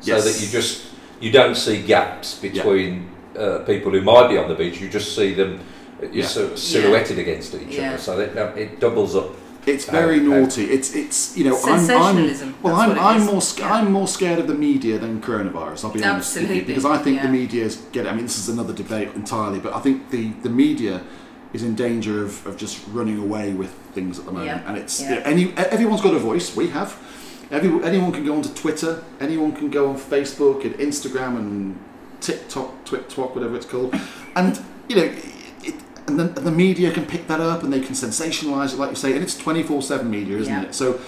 so 0.00 0.12
Yes. 0.14 0.24
that 0.24 0.40
you 0.40 0.50
just 0.50 0.86
you 1.20 1.30
don't 1.30 1.54
see 1.56 1.82
gaps 1.82 2.38
between 2.38 3.10
uh, 3.38 3.58
people 3.60 3.92
who 3.92 4.00
might 4.00 4.28
be 4.28 4.36
on 4.38 4.48
the 4.48 4.54
beach. 4.54 4.80
You 4.80 4.88
just 4.88 5.14
see 5.14 5.34
them. 5.34 5.60
uh, 6.02 6.06
You're 6.06 6.14
Yeah. 6.22 6.26
sort 6.26 6.52
of 6.52 6.58
silhouetted 6.58 7.18
against 7.18 7.54
each 7.54 7.76
Yeah. 7.76 7.88
other, 7.90 7.98
so 7.98 8.16
that, 8.16 8.34
that 8.34 8.56
it 8.58 8.80
doubles 8.80 9.14
up. 9.14 9.30
It's 9.66 9.84
very 9.84 10.18
how- 10.20 10.24
naughty. 10.40 10.64
It's 10.64 10.94
it's 10.94 11.36
you 11.36 11.44
know 11.44 11.56
I'm, 11.62 11.74
I'm 11.74 11.78
Sensationalism. 11.80 12.54
well 12.62 12.74
I'm 12.74 12.98
I'm 12.98 13.20
is. 13.20 13.26
more 13.30 13.42
sc- 13.42 13.58
Yeah. 13.58 13.74
I'm 13.74 13.92
more 13.92 14.08
scared 14.08 14.38
of 14.38 14.46
the 14.46 14.54
media 14.54 14.98
than 14.98 15.20
coronavirus. 15.20 15.84
I'll 15.84 15.90
be 15.92 16.02
honest 16.02 16.34
with 16.34 16.44
you, 16.44 16.48
Absolutely, 16.48 16.60
because 16.64 16.86
I 16.86 16.96
think 17.04 17.16
yeah. 17.18 17.26
the 17.26 17.32
media 17.32 17.64
is 17.66 17.76
get. 17.92 18.06
I 18.06 18.12
mean 18.14 18.24
this 18.24 18.38
is 18.38 18.48
another 18.48 18.72
debate 18.72 19.08
entirely, 19.14 19.60
but 19.60 19.74
I 19.74 19.80
think 19.80 20.10
the 20.10 20.30
the 20.42 20.48
media 20.48 21.02
is 21.52 21.62
in 21.62 21.74
danger 21.74 22.24
of, 22.24 22.46
of 22.46 22.56
just 22.56 22.78
running 22.92 23.18
away 23.18 23.52
with 23.52 23.70
things 23.92 24.18
at 24.18 24.24
the 24.24 24.32
moment, 24.32 24.62
Yeah. 24.62 24.68
and 24.68 24.78
it's 24.78 25.00
Yeah. 25.02 25.08
you 25.10 25.14
know, 25.16 25.22
any 25.32 25.52
everyone's 25.76 26.00
got 26.00 26.14
a 26.14 26.18
voice. 26.18 26.56
We 26.56 26.68
have. 26.68 26.96
Every, 27.50 27.82
anyone 27.84 28.12
can 28.12 28.24
go 28.24 28.34
onto 28.36 28.48
Twitter. 28.54 29.02
Anyone 29.20 29.52
can 29.52 29.70
go 29.70 29.88
on 29.88 29.96
Facebook 29.98 30.64
and 30.64 30.74
Instagram 30.76 31.36
and 31.36 31.78
TikTok, 32.20 32.84
TwitTwok, 32.84 33.34
whatever 33.34 33.56
it's 33.56 33.66
called, 33.66 33.94
and 34.36 34.60
you 34.88 34.96
know, 34.96 35.02
it, 35.64 35.74
and 36.06 36.18
then 36.20 36.34
the 36.34 36.50
media 36.50 36.90
can 36.92 37.06
pick 37.06 37.26
that 37.28 37.40
up 37.40 37.62
and 37.62 37.72
they 37.72 37.80
can 37.80 37.94
sensationalise 37.94 38.72
it, 38.74 38.78
like 38.78 38.90
you 38.90 38.96
say, 38.96 39.12
and 39.14 39.22
it's 39.22 39.36
twenty 39.36 39.62
four 39.62 39.80
seven 39.82 40.10
media, 40.10 40.36
isn't 40.38 40.52
Yeah. 40.52 40.62
it? 40.64 40.74
So, 40.74 41.00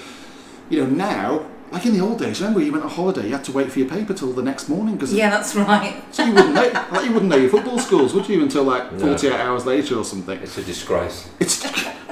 you 0.71 0.81
know, 0.81 0.87
now, 0.87 1.47
like 1.71 1.85
in 1.87 1.93
the 1.93 2.01
old 2.01 2.19
days, 2.19 2.41
remember 2.41 2.61
you 2.61 2.73
went 2.73 2.85
on 2.85 2.91
holiday, 2.91 3.27
you 3.27 3.33
had 3.33 3.45
to 3.45 3.53
wait 3.53 3.71
for 3.71 3.79
your 3.79 3.89
paper 3.89 4.15
till 4.15 4.33
the 4.33 4.43
next 4.43 4.69
morning 4.69 4.95
because 4.95 5.13
Yeah, 5.13 5.31
that's 5.31 5.55
right. 5.55 6.03
so 6.13 6.25
you 6.25 6.33
wouldn't 6.33 6.55
know, 6.55 6.87
like 6.91 7.05
you 7.05 7.13
wouldn't 7.13 7.31
know 7.31 7.37
your 7.37 7.51
football 7.51 7.79
scores, 7.79 8.15
would 8.15 8.29
you, 8.29 8.43
until 8.43 8.65
like 8.65 8.91
No. 8.93 8.99
forty 9.09 9.29
eight 9.29 9.35
hours 9.41 9.67
later 9.67 9.97
or 9.97 10.05
something. 10.05 10.39
It's 10.41 10.57
a 10.59 10.63
disgrace. 10.63 11.29
It's 11.41 11.65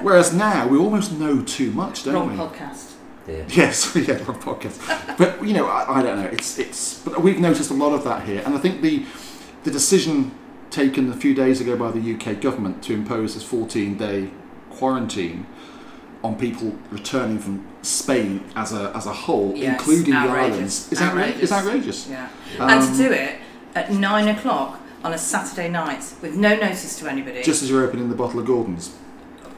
whereas 0.02 0.34
now 0.34 0.66
we 0.68 0.78
almost 0.78 1.12
know 1.12 1.42
too 1.42 1.70
much, 1.72 2.04
don't 2.04 2.14
Wrong 2.14 2.30
we? 2.30 2.36
podcast. 2.36 2.89
Yeah. 3.28 3.44
Yes, 3.48 3.94
yeah, 3.94 4.14
wrong 4.24 4.40
podcast. 4.40 5.16
but 5.18 5.44
you 5.46 5.54
know, 5.54 5.66
I, 5.66 5.98
I 5.98 6.02
don't 6.02 6.20
know. 6.22 6.28
It's 6.28 6.58
it's. 6.58 6.98
But 7.00 7.22
we've 7.22 7.38
noticed 7.38 7.70
a 7.70 7.74
lot 7.74 7.92
of 7.92 8.02
that 8.04 8.24
here, 8.26 8.42
and 8.44 8.54
I 8.54 8.58
think 8.58 8.80
the 8.82 9.04
the 9.64 9.70
decision 9.70 10.32
taken 10.70 11.10
a 11.10 11.16
few 11.16 11.34
days 11.34 11.60
ago 11.60 11.76
by 11.76 11.90
the 11.90 12.14
UK 12.14 12.40
government 12.40 12.82
to 12.84 12.94
impose 12.94 13.34
this 13.34 13.42
14 13.42 13.96
day 13.98 14.30
quarantine 14.70 15.46
on 16.22 16.36
people 16.36 16.76
returning 16.90 17.38
from 17.38 17.66
Spain 17.82 18.44
as 18.56 18.72
a 18.72 18.92
as 18.94 19.06
a 19.06 19.12
whole, 19.12 19.52
it's 19.52 19.62
including 19.62 20.12
the 20.14 20.18
islands, 20.18 20.90
is 20.92 20.98
outra- 20.98 21.08
Outrageous. 21.10 21.42
is 21.42 21.52
outrageous. 21.52 22.08
Yeah. 22.08 22.28
Um, 22.58 22.70
and 22.70 22.96
to 22.96 23.02
do 23.08 23.12
it 23.12 23.38
at 23.74 23.92
nine 23.92 24.28
o'clock 24.28 24.80
on 25.04 25.12
a 25.12 25.18
Saturday 25.18 25.68
night 25.68 26.04
with 26.20 26.36
no 26.36 26.54
notice 26.56 26.98
to 26.98 27.08
anybody. 27.08 27.42
Just 27.42 27.62
as 27.62 27.70
you're 27.70 27.84
opening 27.84 28.08
the 28.08 28.14
bottle 28.16 28.40
of 28.40 28.46
Gordon's. 28.46 28.94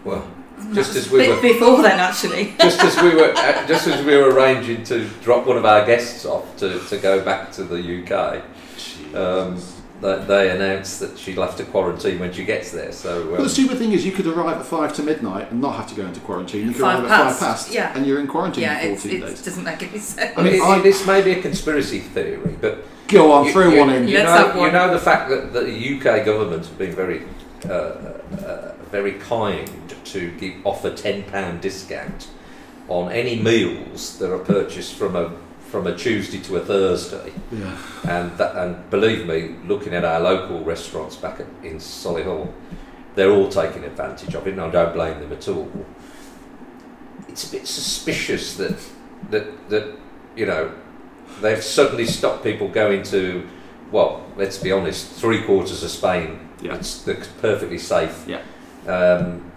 Well, 0.05 0.29
just 0.75 0.97
as 0.97 1.11
we 1.11 1.29
were 1.29 1.41
before 1.41 1.83
then, 1.83 1.99
actually. 2.01 2.55
just 2.61 2.81
as 2.83 3.01
we 3.03 3.15
were 3.15 3.33
uh, 3.37 3.67
just 3.67 3.87
as 3.87 4.05
we 4.05 4.17
were 4.17 4.31
arranging 4.31 4.85
to 4.85 5.09
drop 5.23 5.47
one 5.47 5.57
of 5.57 5.65
our 5.65 5.85
guests 5.85 6.25
off 6.25 6.57
to, 6.59 6.81
to 6.89 6.99
go 6.99 7.25
back 7.25 7.53
to 7.53 7.65
the 7.65 8.03
UK, 8.03 8.43
um, 9.15 9.61
they, 10.03 10.25
they 10.25 10.51
announced 10.51 11.01
that 11.01 11.17
she'll 11.17 11.43
have 11.43 11.57
to 11.57 11.65
quarantine 11.65 12.19
when 12.19 12.33
she 12.33 12.45
gets 12.45 12.73
there. 12.73 12.93
So 12.93 13.25
Well, 13.27 13.37
um, 13.37 13.45
the 13.45 13.49
stupid 13.49 13.79
thing 13.79 13.93
is, 13.93 14.05
you 14.05 14.13
could 14.13 14.27
arrive 14.27 14.59
at 14.59 14.67
five 14.67 14.93
to 14.95 15.03
midnight 15.03 15.51
and 15.51 15.61
not 15.61 15.77
have 15.77 15.89
to 15.89 15.95
go 15.95 16.05
into 16.05 16.21
quarantine. 16.21 16.67
You 16.67 16.73
could 16.73 16.83
arrive 16.83 17.07
past, 17.07 17.37
at 17.37 17.47
five 17.47 17.57
past, 17.57 17.73
yeah. 17.73 17.97
and 17.97 18.05
you're 18.05 18.21
in 18.21 18.27
quarantine 18.27 18.65
yeah, 18.65 18.81
for 18.81 18.87
it's, 18.87 19.03
14 19.03 19.23
it 19.23 19.27
doesn't 19.45 19.65
make 19.65 19.83
any 19.83 19.99
sense. 19.99 20.37
I 20.37 20.43
mean, 20.43 20.55
it- 20.55 20.63
I- 20.63 20.81
this 20.81 21.07
may 21.07 21.23
be 21.23 21.33
a 21.33 21.41
conspiracy 21.41 22.01
theory, 22.01 22.57
but 22.61 22.85
Go 23.09 23.31
on, 23.31 23.47
you, 23.47 23.53
throw 23.53 23.69
you- 23.69 23.79
one 23.79 23.91
in. 23.91 24.09
You 24.09 24.19
know, 24.19 24.33
have 24.33 24.57
you 24.57 24.71
know 24.73 24.93
the 24.93 24.99
fact 24.99 25.31
that, 25.31 25.53
that 25.53 25.67
the 25.67 25.97
UK 25.99 26.25
government 26.25 26.67
have 26.67 26.79
been 26.79 26.95
very, 26.95 27.23
uh, 27.69 27.73
uh, 27.73 28.72
very 28.93 29.13
kind 29.15 29.69
to 30.05 30.31
give, 30.39 30.65
offer 30.65 30.91
ten 30.95 31.25
pound 31.25 31.61
discount 31.63 32.29
on 32.89 33.11
any 33.11 33.37
meals 33.37 34.19
that 34.19 34.33
are 34.33 34.39
purchased 34.39 34.95
from 34.95 35.17
a 35.17 35.33
from 35.71 35.87
a 35.87 35.97
Tuesday 35.97 36.39
to 36.39 36.57
a 36.59 36.61
Thursday, 36.61 37.33
Yeah. 37.51 37.75
and 38.07 38.37
that, 38.37 38.55
and 38.57 38.91
believe 38.91 39.27
me, 39.27 39.55
looking 39.67 39.95
at 39.95 40.05
our 40.05 40.21
local 40.21 40.63
restaurants 40.63 41.17
back 41.17 41.41
at, 41.41 41.47
in 41.65 41.79
Solihull, 41.79 42.53
they're 43.15 43.31
all 43.31 43.49
taking 43.49 43.83
advantage 43.85 44.35
of 44.35 44.47
it, 44.47 44.53
and 44.53 44.61
I 44.61 44.71
don't 44.71 44.93
blame 44.93 45.19
them 45.21 45.33
at 45.33 45.49
all. 45.49 45.71
It's 47.27 47.49
a 47.49 47.53
bit 47.57 47.67
suspicious 47.67 48.57
that 48.59 48.79
that 49.31 49.69
that 49.71 49.97
you 50.37 50.45
know 50.45 50.73
they've 51.41 51.65
suddenly 51.65 52.05
stopped 52.07 52.45
people 52.45 52.69
going 52.69 53.03
to 53.05 53.49
well, 53.91 54.25
let's 54.37 54.57
be 54.59 54.73
honest, 54.73 55.11
three 55.13 55.43
quarters 55.43 55.83
of 55.83 55.91
Spain. 55.91 56.49
Yeah. 56.63 56.77
It's, 56.77 57.03
that's 57.03 57.27
perfectly 57.29 57.77
safe. 57.79 58.25
Yeah. 58.27 58.41
Um, 58.87 59.51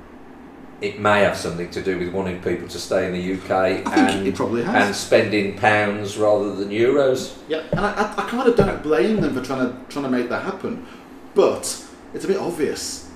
it 0.81 0.99
may 0.99 1.21
have 1.21 1.37
something 1.37 1.69
to 1.71 1.81
do 1.81 1.97
with 1.97 2.09
wanting 2.13 2.41
people 2.41 2.67
to 2.67 2.77
stay 2.77 3.05
in 3.07 3.13
the 3.13 3.33
UK 3.35 3.87
and 3.97 4.27
it 4.27 4.35
probably 4.35 4.61
and 4.63 4.93
spending 4.93 5.57
pounds 5.57 6.17
rather 6.17 6.53
than 6.53 6.69
euros. 6.69 7.37
Yeah, 7.47 7.63
and 7.71 7.79
I, 7.79 7.93
I, 7.93 8.25
I 8.25 8.29
kind 8.29 8.47
of 8.47 8.55
don't 8.57 8.83
blame 8.83 9.21
them 9.21 9.33
for 9.33 9.41
trying 9.41 9.69
to 9.69 9.77
trying 9.89 10.03
to 10.05 10.11
make 10.11 10.27
that 10.29 10.43
happen, 10.43 10.85
but 11.33 11.83
it's 12.13 12.25
a 12.25 12.27
bit 12.27 12.37
obvious. 12.37 13.09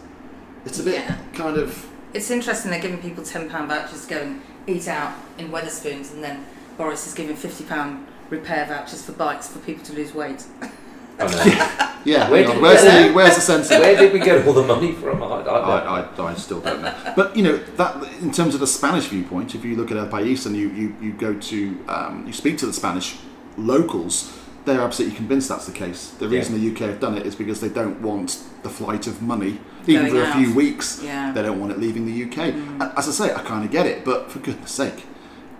It's 0.66 0.80
a 0.80 0.84
bit 0.84 0.96
Yeah. 0.96 1.18
kind 1.34 1.58
of 1.58 1.86
It's 2.14 2.32
interesting 2.32 2.72
they're 2.72 2.82
giving 2.82 3.00
people 3.02 3.24
£10 3.24 3.50
vouchers 3.68 4.06
to 4.06 4.10
go 4.16 4.22
and 4.22 4.42
eat 4.66 4.88
out 4.88 5.14
in 5.38 5.50
Wetherspoons, 5.50 6.14
and 6.14 6.24
then 6.24 6.46
Boris 6.78 7.06
is 7.08 7.14
giving 7.14 7.36
£50 7.36 8.04
repair 8.30 8.66
vouchers 8.68 9.04
for 9.04 9.12
bikes 9.12 9.48
for 9.50 9.60
people 9.60 9.84
to 9.86 9.94
lose 9.94 10.14
weight. 10.14 10.44
I 11.20 11.26
know. 11.28 11.86
Yeah, 12.06 12.30
Where 12.30 12.44
did- 12.46 12.62
where's, 12.62 12.82
the, 12.82 13.12
where's 13.14 13.36
the 13.36 13.42
sense? 13.42 13.70
Where 13.70 13.96
did 13.96 14.14
we 14.14 14.20
get 14.20 14.48
all 14.48 14.54
the 14.54 14.64
money 14.64 14.94
from? 14.94 15.22
I, 15.22 15.26
I, 15.26 15.80
I, 15.80 16.00
I, 16.02 16.24
I 16.32 16.34
still 16.36 16.62
don't 16.62 16.82
know. 16.82 16.96
But 17.16 17.36
you 17.36 17.44
know 17.44 17.58
that 17.58 18.02
in 18.22 18.32
terms 18.32 18.54
of 18.54 18.62
the 18.62 18.68
Spanish 18.68 19.08
viewpoint, 19.08 19.54
if 19.54 19.66
you 19.66 19.76
look 19.76 19.92
at 19.92 19.98
El 19.98 20.08
País 20.08 20.46
and 20.46 20.56
you, 20.56 20.70
you, 20.70 20.96
you 21.02 21.12
go 21.12 21.34
to 21.38 21.86
um, 21.90 22.24
you 22.26 22.32
speak 22.34 22.58
to 22.60 22.66
the 22.66 22.74
Spanish 22.74 23.18
locals, 23.58 24.32
they're 24.66 24.80
absolutely 24.82 25.18
convinced 25.18 25.50
that's 25.50 25.66
the 25.66 25.72
case. 25.74 26.12
The 26.12 26.28
reason 26.30 26.60
the 26.60 26.72
UK 26.72 26.80
have 26.90 27.00
done 27.00 27.18
it 27.18 27.26
is 27.26 27.36
because 27.36 27.60
they 27.60 27.70
don't 27.70 28.02
want 28.02 28.42
the 28.64 28.70
flight 28.70 29.06
of 29.06 29.22
money, 29.22 29.60
even 29.86 30.04
Going 30.08 30.12
for 30.14 30.22
a 30.22 30.26
out. 30.26 30.38
few 30.38 30.54
weeks. 30.56 31.02
Yeah. 31.04 31.32
They 31.34 31.42
don't 31.42 31.60
want 31.60 31.74
it 31.74 31.80
leaving 31.80 32.06
the 32.06 32.24
UK. 32.24 32.54
Mm. 32.54 32.94
As 32.98 33.08
I 33.10 33.12
say, 33.12 33.34
I 33.34 33.42
kind 33.44 33.66
of 33.66 33.72
get 33.72 33.86
it, 33.86 34.06
but 34.06 34.32
for 34.32 34.40
goodness 34.40 34.72
sake, 34.72 35.06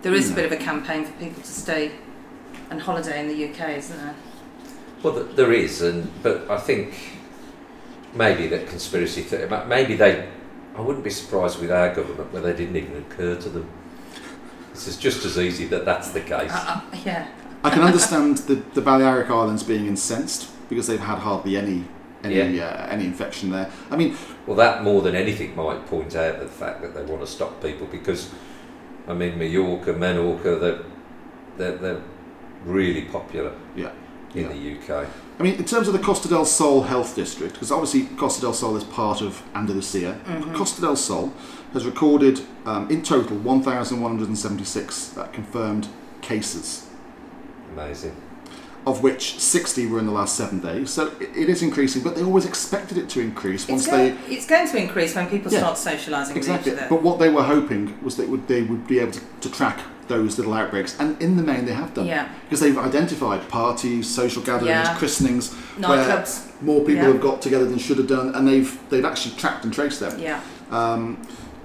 There 0.02 0.14
is 0.14 0.30
a 0.30 0.34
bit 0.34 0.46
of 0.46 0.52
a 0.52 0.56
campaign 0.56 1.04
for 1.04 1.12
people 1.18 1.42
to 1.42 1.48
stay 1.48 1.92
and 2.70 2.80
holiday 2.80 3.20
in 3.20 3.28
the 3.28 3.48
UK, 3.50 3.76
isn't 3.76 3.96
there? 3.98 4.14
Well, 5.02 5.24
there 5.34 5.52
is, 5.52 5.82
and 5.82 6.10
but 6.22 6.50
I 6.50 6.58
think 6.58 6.94
maybe 8.14 8.46
that 8.48 8.66
conspiracy 8.68 9.22
theory. 9.22 9.48
ma- 9.48 9.64
Maybe 9.64 9.94
they. 9.96 10.28
I 10.76 10.80
wouldn't 10.82 11.04
be 11.04 11.10
surprised 11.10 11.60
with 11.60 11.70
our 11.70 11.94
government 11.94 12.32
where 12.32 12.42
they 12.42 12.52
didn't 12.54 12.76
even 12.76 12.96
occur 12.98 13.36
to 13.36 13.48
them. 13.48 13.68
This 14.72 14.86
is 14.86 14.96
just 14.96 15.24
as 15.24 15.38
easy 15.38 15.66
that 15.66 15.84
that's 15.84 16.10
the 16.10 16.20
case. 16.20 16.50
Uh, 16.52 16.80
uh, 16.92 16.96
yeah. 17.04 17.28
I 17.62 17.70
can 17.70 17.82
understand 17.82 18.38
the, 18.38 18.54
the 18.74 18.80
Balearic 18.80 19.28
Islands 19.28 19.62
being 19.62 19.86
incensed 19.86 20.48
because 20.70 20.86
they've 20.86 20.98
had 21.00 21.18
hardly 21.18 21.56
any 21.56 21.84
any 22.24 22.60
uh, 22.60 22.86
any 22.86 23.04
infection 23.04 23.50
there. 23.50 23.70
I 23.90 23.96
mean, 23.96 24.16
Well, 24.46 24.56
that 24.56 24.82
more 24.84 25.02
than 25.02 25.14
anything 25.14 25.56
might 25.56 25.86
point 25.86 26.14
out 26.14 26.38
the 26.40 26.46
fact 26.46 26.82
that 26.82 26.94
they 26.94 27.02
want 27.02 27.20
to 27.22 27.26
stop 27.26 27.62
people 27.62 27.86
because, 27.86 28.30
I 29.08 29.14
mean, 29.14 29.38
Mallorca, 29.38 29.92
Menorca, 29.94 30.60
they're, 30.60 30.78
they're, 31.56 31.76
they're 31.78 32.02
really 32.64 33.02
popular 33.02 33.52
Yeah. 33.74 33.90
In 34.34 34.42
Yeah. 34.42 34.48
the 34.48 34.58
UK. 34.94 35.06
I 35.38 35.42
mean, 35.42 35.54
in 35.54 35.64
terms 35.64 35.86
of 35.88 35.92
the 35.94 35.98
Costa 35.98 36.28
del 36.28 36.44
Sol 36.44 36.82
Health 36.82 37.14
District, 37.16 37.52
because 37.54 37.72
obviously 37.72 38.02
Costa 38.16 38.40
del 38.42 38.52
Sol 38.52 38.76
is 38.76 38.84
part 38.84 39.20
of 39.22 39.42
Andalusia, 39.54 40.18
Mhm. 40.26 40.54
Costa 40.54 40.80
del 40.80 40.96
Sol 40.96 41.32
has 41.72 41.84
recorded 41.84 42.40
um, 42.66 42.86
in 42.90 43.02
total 43.02 43.36
1,176 43.38 45.16
uh, 45.16 45.24
confirmed 45.32 45.88
cases, 46.20 46.84
Amazing. 47.72 48.12
of 48.86 49.02
which 49.02 49.38
60 49.40 49.86
were 49.86 49.98
in 49.98 50.06
the 50.06 50.12
last 50.12 50.36
seven 50.36 50.60
days. 50.60 50.90
So 50.90 51.10
it, 51.20 51.30
it 51.34 51.48
is 51.48 51.62
increasing, 51.62 52.02
but 52.02 52.16
they 52.16 52.22
always 52.22 52.44
expected 52.44 52.98
it 52.98 53.08
to 53.10 53.20
increase 53.20 53.66
once 53.68 53.86
It's 53.86 53.90
they. 53.90 54.14
it's 54.28 54.46
going 54.46 54.68
to 54.68 54.76
increase 54.76 55.14
when 55.14 55.26
people 55.28 55.50
Yeah. 55.52 55.60
start 55.60 55.76
socialising 55.78 56.36
Exactly. 56.36 56.72
with 56.72 56.82
each 56.82 56.88
But 56.88 57.02
what 57.02 57.18
they 57.18 57.28
were 57.30 57.44
hoping 57.44 57.94
was 58.02 58.16
that 58.16 58.28
would, 58.28 58.46
they 58.48 58.62
would 58.62 58.86
be 58.86 58.98
able 58.98 59.12
to, 59.12 59.20
to 59.40 59.50
track 59.50 59.80
those 60.10 60.36
little 60.36 60.52
outbreaks, 60.52 60.94
and 61.00 61.20
in 61.22 61.36
the 61.38 61.42
main 61.42 61.64
they 61.64 61.72
have 61.72 61.94
done. 61.94 62.04
Yeah. 62.06 62.28
Because 62.44 62.60
they've 62.60 62.76
identified 62.76 63.48
parties, 63.48 64.06
social 64.06 64.42
gatherings, 64.42 64.68
Yeah. 64.88 64.94
christenings, 64.98 65.54
where 65.78 65.88
Nightclubs. 66.04 66.60
more 66.60 66.80
people 66.80 67.04
Yeah. 67.06 67.12
have 67.12 67.20
got 67.22 67.40
together 67.40 67.64
than 67.64 67.78
should 67.78 67.96
have 67.96 68.08
done, 68.08 68.34
and 68.34 68.46
they've 68.46 68.70
they've 68.90 69.04
actually 69.04 69.34
tracked 69.36 69.64
and 69.64 69.72
traced 69.72 70.00
them. 70.00 70.18
Yeah. 70.18 70.40
Um, 70.70 71.16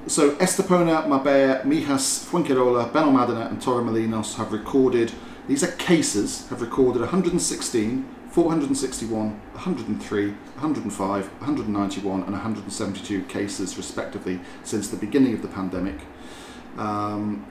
so 0.08 0.32
Estepona, 0.46 1.08
Marbella, 1.08 1.62
Mijas, 1.66 2.24
Fuengirola, 2.30 2.92
Benalmádena, 2.92 3.50
and 3.50 3.60
Torremolinos 3.60 4.36
have 4.36 4.52
recorded. 4.54 5.12
These 5.48 5.64
are 5.64 5.72
cases 5.92 6.46
have 6.50 6.62
recorded 6.62 7.02
116, 7.02 8.06
461, 8.32 9.40
103, 9.54 10.34
105, 10.58 11.30
191, 11.40 12.22
and 12.24 12.34
172 12.34 13.22
cases 13.24 13.78
respectively 13.78 14.40
since 14.64 14.88
the 14.88 14.98
beginning 14.98 15.34
of 15.34 15.42
the 15.42 15.48
pandemic. 15.48 16.00
Um, 16.78 17.46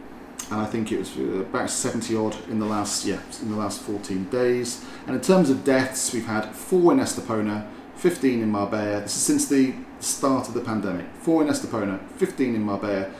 and 0.51 0.61
I 0.61 0.67
think 0.67 0.93
it 0.93 0.99
was 0.99 1.17
uh, 1.17 1.41
about 1.41 1.71
70 1.71 2.15
odd 2.17 2.37
in 2.49 2.59
the 2.59 2.67
last 2.67 3.07
yeah 3.07 3.21
in 3.43 3.51
the 3.51 3.57
last 3.57 3.81
14 3.81 4.25
days. 4.31 4.85
And 5.07 5.17
in 5.17 5.23
terms 5.23 5.51
of 5.51 5.65
deaths, 5.65 6.13
we've 6.13 6.27
had 6.27 6.55
four 6.55 6.93
in 6.93 6.99
Estepona, 6.99 7.67
15 7.97 8.43
in 8.43 8.51
Marbella. 8.51 9.01
This 9.01 9.17
is 9.17 9.23
since 9.23 9.49
the 9.49 9.75
start 10.01 10.49
of 10.49 10.55
the 10.55 10.61
pandemic. 10.61 11.07
Four 11.21 11.43
in 11.43 11.49
Estepona, 11.49 12.01
15 12.17 12.55
in 12.55 12.63
Marbella, 12.63 13.11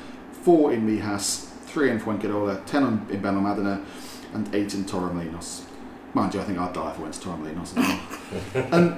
four 0.43 0.73
in 0.73 0.87
Mijas, 0.87 1.49
three 1.67 1.91
in 1.91 1.99
Fuengirola, 1.99 2.65
10 2.67 3.09
in 3.11 3.23
Benalmádena, 3.23 3.85
and 4.35 4.55
eight 4.55 4.75
in 4.75 4.85
Torremolinos. 4.85 5.63
Mind 6.15 6.33
you, 6.33 6.41
I 6.41 6.45
think 6.45 6.59
I'd 6.59 6.73
die 6.73 6.91
if 6.93 6.99
I 6.99 7.03
went 7.03 7.15
to 7.15 7.29
Torremolinos 7.29 7.61
as 7.63 7.75
well. 8.55 8.65
and, 8.73 8.93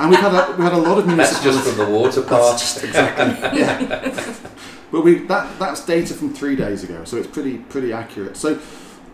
and 0.00 0.10
we've 0.10 0.18
had 0.18 0.32
a, 0.32 0.56
we 0.56 0.64
had 0.64 0.72
a 0.72 0.78
lot 0.78 0.98
of 0.98 1.06
That's 1.16 1.42
just 1.44 1.68
from 1.68 1.76
the 1.76 1.90
water 1.90 2.20
That's 2.22 2.30
park. 2.30 2.58
just 2.58 2.84
exactly. 2.84 3.60
yeah. 3.60 4.34
But 4.92 5.04
we 5.04 5.20
that 5.26 5.58
that's 5.58 5.86
data 5.86 6.12
from 6.12 6.34
three 6.34 6.54
days 6.54 6.84
ago, 6.84 7.04
so 7.04 7.16
it's 7.16 7.26
pretty 7.26 7.56
pretty 7.58 7.94
accurate. 7.94 8.36
So 8.36 8.60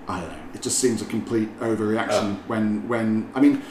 I 0.09 0.21
don't 0.21 0.31
know. 0.31 0.39
It 0.55 0.61
just 0.63 0.81
seems 0.81 1.03
a 1.03 1.05
complete 1.05 1.57
overreaction 1.61 2.35
Oh. 2.37 2.43
when 2.49 2.89
when 2.89 3.31
I 3.35 3.41
mean. 3.41 3.63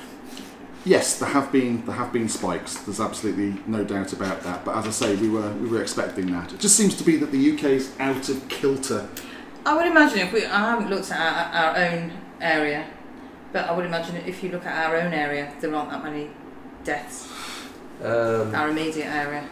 Yes, 0.86 1.20
there 1.20 1.28
have 1.28 1.52
been 1.52 1.86
there 1.86 1.96
have 1.96 2.14
been 2.14 2.30
spikes. 2.30 2.76
There's 2.78 3.02
absolutely 3.02 3.62
no 3.68 3.84
doubt 3.84 4.14
about 4.14 4.40
that. 4.44 4.64
But 4.64 4.78
as 4.78 4.88
I 4.88 4.92
say, 4.92 5.16
we 5.18 5.28
were 5.28 5.52
we 5.56 5.68
were 5.68 5.82
expecting 5.82 6.32
that. 6.32 6.54
It 6.54 6.62
just 6.62 6.78
seems 6.78 6.96
to 6.96 7.04
be 7.04 7.18
that 7.18 7.32
the 7.34 7.52
UK's 7.54 7.92
out 8.00 8.30
of 8.30 8.48
kilter. 8.48 9.10
I 9.66 9.76
would 9.76 9.86
imagine 9.88 10.20
if 10.20 10.32
we, 10.32 10.46
I 10.46 10.60
haven't 10.60 10.90
looked 10.90 11.12
at 11.12 11.20
our, 11.20 11.76
our 11.76 11.78
own 11.92 12.14
area, 12.40 12.88
but 13.58 13.70
I 13.70 13.72
would 13.72 13.88
imagine 13.88 14.18
if 14.18 14.44
you 14.44 14.52
look 14.52 14.68
at 14.68 14.86
our 14.86 14.98
own 14.98 15.14
area, 15.14 15.52
there 15.60 15.74
aren't 15.74 15.90
that 15.90 16.04
many 16.04 16.30
deaths. 16.84 17.28
Um, 18.04 18.54
Our 18.54 18.70
immediate 18.70 19.08
area. 19.08 19.50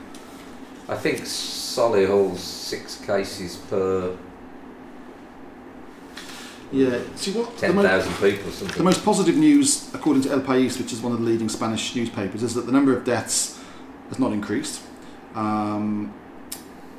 I 0.88 0.96
think 0.96 1.22
Solihull's 1.22 2.44
six 2.44 3.04
cases 3.04 3.56
per 3.56 4.16
Yeah. 6.72 7.00
See 7.16 7.32
what 7.32 7.58
10,000 7.58 8.14
people 8.14 8.50
or 8.50 8.52
something. 8.52 8.78
The 8.78 8.84
most 8.84 9.04
positive 9.04 9.38
news, 9.38 9.92
according 9.96 10.22
to 10.24 10.32
El 10.32 10.42
País, 10.42 10.78
which 10.78 10.94
is 10.94 11.02
one 11.02 11.12
of 11.12 11.20
the 11.20 11.26
leading 11.26 11.50
Spanish 11.50 11.96
newspapers, 11.96 12.44
is 12.44 12.54
that 12.54 12.68
the 12.68 12.72
number 12.72 12.96
of 12.96 13.04
deaths 13.06 13.60
has 14.10 14.20
not 14.20 14.34
increased. 14.34 14.84
Um, 15.34 16.14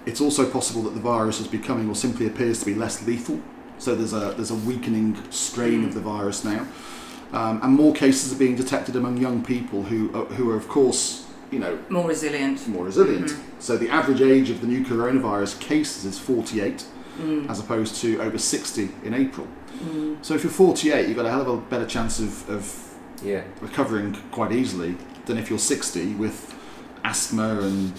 it's 0.06 0.20
also 0.20 0.50
possible 0.50 0.82
that 0.82 0.94
the 0.94 1.00
virus 1.00 1.38
is 1.38 1.46
becoming, 1.46 1.88
or 1.88 1.94
simply 1.94 2.26
appears 2.26 2.58
to 2.60 2.66
be, 2.66 2.74
less 2.74 3.06
lethal. 3.06 3.40
So 3.78 3.94
there's 3.94 4.12
a 4.12 4.32
there's 4.36 4.50
a 4.50 4.54
weakening 4.54 5.16
strain 5.30 5.84
of 5.84 5.94
the 5.94 6.00
virus 6.00 6.44
now, 6.44 6.66
um, 7.32 7.60
and 7.62 7.72
more 7.74 7.92
cases 7.94 8.32
are 8.32 8.38
being 8.38 8.56
detected 8.56 8.96
among 8.96 9.18
young 9.18 9.42
people 9.44 9.82
who 9.84 10.10
are, 10.14 10.24
who 10.36 10.50
are, 10.50 10.56
of 10.56 10.66
course, 10.68 11.26
you 11.50 11.58
know, 11.58 11.78
More 11.90 12.08
resilient. 12.08 12.66
more 12.68 12.84
resilient. 12.86 13.28
Mhm. 13.30 13.38
So 13.58 13.76
the 13.76 13.88
average 13.90 14.20
age 14.22 14.50
of 14.50 14.60
the 14.60 14.66
new 14.66 14.82
coronavirus 14.84 15.60
cases 15.60 16.04
is 16.04 16.18
48, 16.18 16.84
Mm. 17.20 17.48
as 17.48 17.58
opposed 17.60 17.96
to 18.02 18.20
over 18.20 18.36
60 18.38 18.90
in 19.04 19.14
April. 19.14 19.46
Mm. 19.82 20.16
So 20.22 20.34
if 20.34 20.42
you're 20.44 20.52
48, 20.52 21.06
you've 21.08 21.16
got 21.16 21.24
a 21.26 21.30
hell 21.30 21.40
of 21.42 21.48
a 21.48 21.56
better 21.56 21.86
chance 21.86 22.18
of, 22.20 22.48
of 22.50 22.82
Yeah. 23.24 23.42
recovering 23.62 24.16
quite 24.32 24.52
easily 24.52 24.96
than 25.26 25.38
if 25.38 25.48
you're 25.50 25.58
60 25.58 26.14
with 26.14 26.54
asthma 27.04 27.60
and 27.60 27.92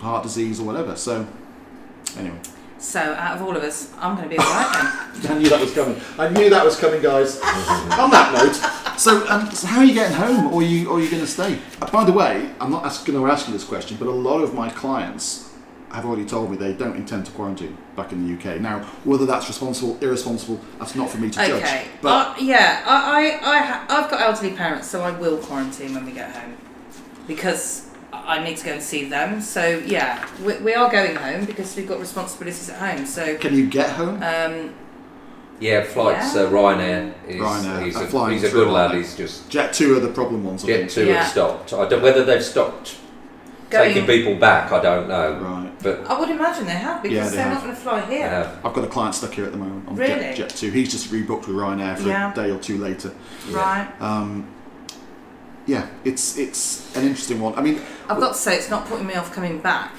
heart 0.00 0.22
disease 0.22 0.60
or 0.60 0.64
whatever. 0.64 0.96
So, 0.96 1.26
anyway, 2.18 2.38
So 2.82 2.98
out 3.00 3.36
of 3.36 3.42
all 3.46 3.56
of 3.56 3.62
us, 3.62 3.92
I'm 3.98 4.16
going 4.16 4.28
to 4.28 4.34
be 4.34 4.40
alright 4.42 4.72
then. 5.22 5.32
I 5.36 5.38
knew 5.38 5.48
that 5.48 5.60
was 5.60 5.72
coming. 5.72 6.00
I 6.18 6.28
knew 6.28 6.50
that 6.50 6.64
was 6.64 6.76
coming, 6.78 7.00
guys. 7.00 7.36
On 7.40 8.10
that 8.10 8.32
note, 8.34 8.98
so, 8.98 9.24
um, 9.28 9.48
so 9.52 9.68
how 9.68 9.78
are 9.78 9.84
you 9.84 9.94
getting 9.94 10.16
home, 10.16 10.52
or 10.52 10.60
are 10.60 10.64
you, 10.64 10.88
or 10.90 10.98
are 10.98 11.00
you 11.00 11.08
going 11.08 11.22
to 11.22 11.28
stay? 11.28 11.58
Uh, 11.80 11.88
by 11.90 12.04
the 12.04 12.12
way, 12.12 12.50
I'm 12.60 12.70
not 12.72 12.82
going 13.06 13.18
to 13.18 13.26
ask 13.30 13.46
you 13.46 13.52
this 13.52 13.64
question, 13.64 13.96
but 13.98 14.08
a 14.08 14.10
lot 14.10 14.40
of 14.42 14.52
my 14.54 14.68
clients 14.68 15.50
have 15.92 16.04
already 16.06 16.24
told 16.24 16.50
me 16.50 16.56
they 16.56 16.72
don't 16.72 16.96
intend 16.96 17.26
to 17.26 17.32
quarantine 17.32 17.76
back 17.94 18.12
in 18.12 18.26
the 18.26 18.34
UK. 18.34 18.60
Now, 18.60 18.80
whether 19.04 19.26
that's 19.26 19.46
responsible, 19.46 19.96
irresponsible, 20.00 20.58
that's 20.78 20.94
not 20.96 21.08
for 21.08 21.18
me 21.18 21.28
to 21.30 21.36
judge. 21.36 21.62
Okay. 21.62 21.86
But 22.00 22.30
Uh, 22.30 22.40
yeah, 22.40 22.82
I, 22.84 22.96
I, 23.42 23.56
I 23.56 23.58
ha- 23.62 23.86
I've 23.90 24.10
got 24.10 24.20
elderly 24.20 24.56
parents, 24.56 24.88
so 24.88 25.02
I 25.02 25.12
will 25.12 25.38
quarantine 25.38 25.94
when 25.94 26.04
we 26.04 26.12
get 26.12 26.34
home 26.34 26.56
because 27.28 27.88
I 28.12 28.36
I 28.38 28.44
need 28.44 28.56
to 28.58 28.64
go 28.64 28.72
and 28.72 28.82
see 28.82 29.08
them. 29.08 29.40
So 29.40 29.82
yeah, 29.86 30.26
we, 30.44 30.56
we 30.58 30.74
are 30.74 30.90
going 30.90 31.16
home 31.16 31.44
because 31.44 31.74
we've 31.76 31.88
got 31.88 32.00
responsibilities 32.00 32.68
at 32.70 32.78
home. 32.78 33.06
So 33.06 33.36
can 33.36 33.54
you 33.54 33.66
get 33.68 33.90
home? 33.90 34.22
um, 34.22 34.74
Yeah, 35.60 35.84
flights, 35.84 36.34
Yeah. 36.34 36.42
uh, 36.42 36.50
Ryanair. 36.50 37.12
Is, 37.28 37.40
Ryanair, 37.40 37.84
he's, 37.84 37.96
uh, 37.96 38.00
a, 38.00 38.06
flying 38.06 38.32
he's 38.34 38.44
a 38.44 38.50
through 38.50 38.64
good 38.64 38.72
lad. 38.72 38.90
Ryanair. 38.90 38.96
He's 38.98 39.16
just 39.16 39.48
Jet 39.48 39.72
2 39.72 39.96
are 39.96 40.00
the 40.00 40.08
problem 40.08 40.44
ones, 40.44 40.64
I 40.64 40.66
Jet 40.68 40.76
think. 40.78 40.90
2 40.90 41.06
Yeah. 41.06 41.22
have 41.22 41.28
stopped. 41.32 41.72
I 41.72 41.88
don't, 41.88 42.02
whether 42.02 42.24
they've 42.24 42.42
stopped 42.44 42.96
going. 43.70 43.94
taking 43.94 44.06
people 44.06 44.34
back, 44.36 44.72
I 44.72 44.80
don't 44.82 45.08
know. 45.08 45.34
Right. 45.40 45.72
But 45.82 46.06
I 46.10 46.18
would 46.18 46.30
imagine 46.30 46.66
they 46.66 46.72
have 46.72 47.02
because 47.02 47.16
Yeah, 47.16 47.28
they 47.28 47.36
they're 47.36 47.44
have. 47.44 47.54
not 47.54 47.62
going 47.64 47.74
to 47.76 47.80
fly 47.80 48.00
here. 48.06 48.28
have. 48.28 48.58
I've 48.64 48.72
got 48.74 48.84
a 48.84 48.88
client 48.88 49.14
stuck 49.14 49.32
here 49.34 49.44
at 49.46 49.52
the 49.52 49.58
moment 49.58 49.88
on 49.88 49.96
Really? 49.96 50.14
Jet, 50.14 50.36
Jet 50.36 50.48
2. 50.50 50.70
He's 50.70 50.90
just 50.90 51.10
rebooked 51.12 51.46
with 51.46 51.56
Ryanair 51.56 51.96
for 51.96 52.08
Yeah. 52.08 52.32
a 52.32 52.34
day 52.34 52.50
or 52.50 52.58
two 52.58 52.78
later. 52.78 53.12
Yeah. 53.48 53.56
Right. 53.56 53.88
Um, 54.00 54.46
yeah, 55.66 55.86
it's 56.04 56.36
it's 56.38 56.94
an 56.96 57.04
interesting 57.04 57.40
one. 57.40 57.54
I 57.54 57.62
mean, 57.62 57.80
I've 58.08 58.18
got 58.20 58.32
to 58.32 58.38
say, 58.38 58.56
it's 58.56 58.70
not 58.70 58.86
putting 58.86 59.06
me 59.06 59.14
off 59.14 59.32
coming 59.32 59.60
back. 59.60 59.92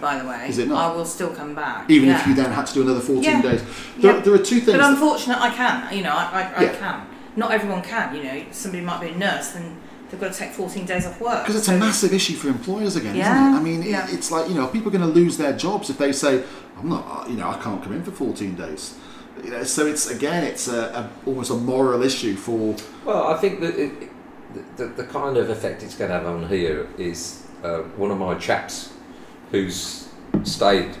By 0.00 0.16
the 0.20 0.28
way, 0.28 0.46
Is 0.48 0.58
it 0.58 0.68
not? 0.68 0.92
I 0.92 0.94
will 0.96 1.04
still 1.04 1.30
come 1.34 1.56
back. 1.56 1.90
even 1.90 2.08
yeah. 2.08 2.20
if 2.20 2.26
you 2.28 2.34
then 2.34 2.52
had 2.52 2.66
to 2.68 2.74
do 2.74 2.82
another 2.82 3.00
14 3.00 3.20
Yeah. 3.22 3.42
days. 3.42 3.62
There, 3.98 4.14
Yeah. 4.14 4.20
there 4.20 4.32
are 4.34 4.38
two 4.38 4.60
things. 4.60 4.78
But 4.78 4.80
unfortunately, 4.80 5.42
I 5.42 5.50
can. 5.50 5.96
You 5.96 6.04
know, 6.04 6.12
I, 6.12 6.24
I, 6.32 6.52
I 6.56 6.62
Yeah. 6.62 6.74
can. 6.76 7.00
Not 7.34 7.50
everyone 7.50 7.82
can. 7.82 8.14
You 8.14 8.22
know, 8.22 8.44
somebody 8.52 8.84
might 8.84 9.00
be 9.00 9.08
a 9.08 9.16
nurse 9.16 9.56
and 9.56 9.76
they've 10.08 10.20
got 10.20 10.32
to 10.32 10.38
take 10.38 10.52
14 10.52 10.86
days 10.86 11.04
off 11.04 11.20
work. 11.20 11.42
Because 11.42 11.56
it's 11.56 11.66
So- 11.66 11.74
a 11.74 11.78
massive 11.78 12.12
issue 12.14 12.34
for 12.34 12.46
employers 12.46 12.94
again, 12.94 13.16
Yeah, 13.16 13.34
isn't 13.34 13.54
it? 13.54 13.56
I 13.56 13.60
mean, 13.60 13.82
yeah. 13.82 14.06
it's 14.08 14.30
like, 14.30 14.48
you 14.48 14.54
know, 14.54 14.68
people 14.68 14.88
are 14.94 14.96
going 14.98 15.12
to 15.12 15.20
lose 15.20 15.36
their 15.36 15.52
jobs 15.52 15.90
if 15.90 15.98
they 15.98 16.12
say, 16.12 16.44
I'm 16.78 16.88
not, 16.88 17.04
uh, 17.26 17.28
you 17.28 17.36
know, 17.36 17.48
I 17.48 17.54
can't 17.58 17.82
come 17.82 17.92
in 17.92 18.04
for 18.04 18.12
14 18.12 18.54
days. 18.54 18.94
You 19.42 19.50
know, 19.50 19.64
so 19.64 19.84
it's 19.86 20.08
again, 20.08 20.44
it's 20.44 20.68
a, 20.68 20.80
a 20.80 21.28
almost 21.28 21.50
a 21.50 21.54
moral 21.54 22.02
issue 22.04 22.36
for 22.36 22.76
Well, 23.04 23.26
I 23.28 23.36
think 23.36 23.58
that 23.60 23.76
it, 23.76 23.92
the, 24.76 24.86
the 24.86 25.04
kind 25.04 25.36
of 25.36 25.50
effect 25.50 25.82
it's 25.82 25.94
going 25.94 26.10
to 26.10 26.16
have 26.16 26.26
on 26.26 26.48
here 26.48 26.88
is 26.98 27.46
uh, 27.62 27.78
one 27.96 28.10
of 28.10 28.18
my 28.18 28.34
chaps 28.34 28.92
who's 29.50 30.08
stayed 30.44 30.96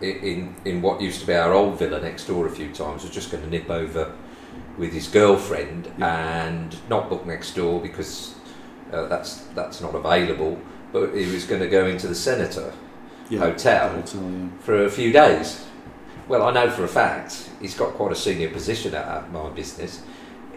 in, 0.00 0.54
in 0.64 0.82
what 0.82 1.00
used 1.00 1.20
to 1.20 1.26
be 1.26 1.34
our 1.34 1.52
old 1.52 1.78
villa 1.78 2.00
next 2.00 2.26
door 2.26 2.46
a 2.46 2.50
few 2.50 2.72
times 2.72 3.02
was 3.02 3.12
just 3.12 3.30
going 3.30 3.42
to 3.42 3.50
nip 3.50 3.70
over 3.70 4.14
with 4.76 4.92
his 4.92 5.08
girlfriend 5.08 5.90
and 6.00 6.76
not 6.88 7.08
book 7.08 7.24
next 7.26 7.54
door 7.54 7.80
because 7.80 8.34
uh, 8.92 9.06
that's 9.06 9.38
that's 9.54 9.80
not 9.80 9.94
available. 9.94 10.58
But 10.92 11.14
he 11.14 11.26
was 11.26 11.44
going 11.44 11.60
to 11.60 11.68
go 11.68 11.86
into 11.86 12.06
the 12.06 12.14
Senator 12.14 12.72
yeah, 13.28 13.40
Hotel 13.40 13.88
hotel, 13.88 14.22
yeah. 14.22 14.48
for 14.60 14.84
a 14.84 14.90
few 14.90 15.12
days. 15.12 15.64
Well, 16.28 16.42
I 16.42 16.52
know 16.52 16.70
for 16.70 16.84
a 16.84 16.88
fact 16.88 17.50
he's 17.60 17.74
got 17.74 17.94
quite 17.94 18.12
a 18.12 18.16
senior 18.16 18.50
position 18.50 18.94
at, 18.94 19.06
at 19.06 19.32
my 19.32 19.50
business. 19.50 20.02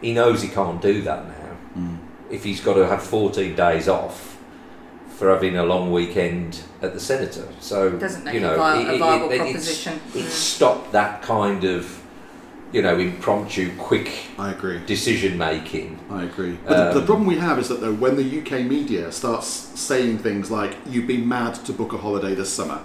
He 0.01 0.13
knows 0.13 0.41
he 0.41 0.49
can't 0.49 0.81
do 0.81 1.01
that 1.01 1.27
now. 1.27 1.57
Mm. 1.75 2.06
If 2.29 2.43
he's 2.43 2.59
got 2.61 2.73
to 2.75 2.85
have 2.87 3.01
14 3.03 3.55
days 3.55 3.87
off 3.87 4.37
for 5.17 5.29
having 5.29 5.57
a 5.57 5.63
long 5.63 5.91
weekend 5.91 6.61
at 6.81 6.93
the 6.93 6.99
Senator, 6.99 7.47
so 7.59 7.91
doesn't 7.97 8.23
make 8.23 8.35
you 8.35 8.41
know, 8.41 8.53
a, 8.53 8.57
vi- 8.57 8.81
it- 8.81 8.87
a 8.89 8.93
it- 8.95 8.99
viable 8.99 9.29
it- 9.29 9.33
it's- 9.35 9.51
proposition. 9.51 9.99
It's 10.13 10.33
stopped 10.33 10.91
that 10.91 11.21
kind 11.21 11.63
of, 11.63 12.03
you 12.73 12.81
know, 12.81 12.97
impromptu, 12.97 13.75
quick 13.77 14.11
I 14.37 14.51
agree. 14.51 14.79
decision 14.85 15.37
making. 15.37 15.97
I 16.11 16.23
agree. 16.23 16.57
But 16.67 16.77
the, 16.89 16.93
the 16.95 16.99
Um, 17.01 17.05
problem 17.05 17.27
we 17.27 17.37
have 17.37 17.57
is 17.59 17.69
that 17.69 17.79
though, 17.81 17.93
when 17.93 18.15
the 18.17 18.23
UK 18.41 18.63
media 18.67 19.11
starts 19.11 19.47
saying 19.47 20.19
things 20.19 20.51
like 20.51 20.75
"you'd 20.85 21.07
be 21.07 21.17
mad 21.17 21.55
to 21.65 21.71
book 21.73 21.93
a 21.93 21.97
holiday 21.97 22.35
this 22.35 22.49
summer," 22.53 22.79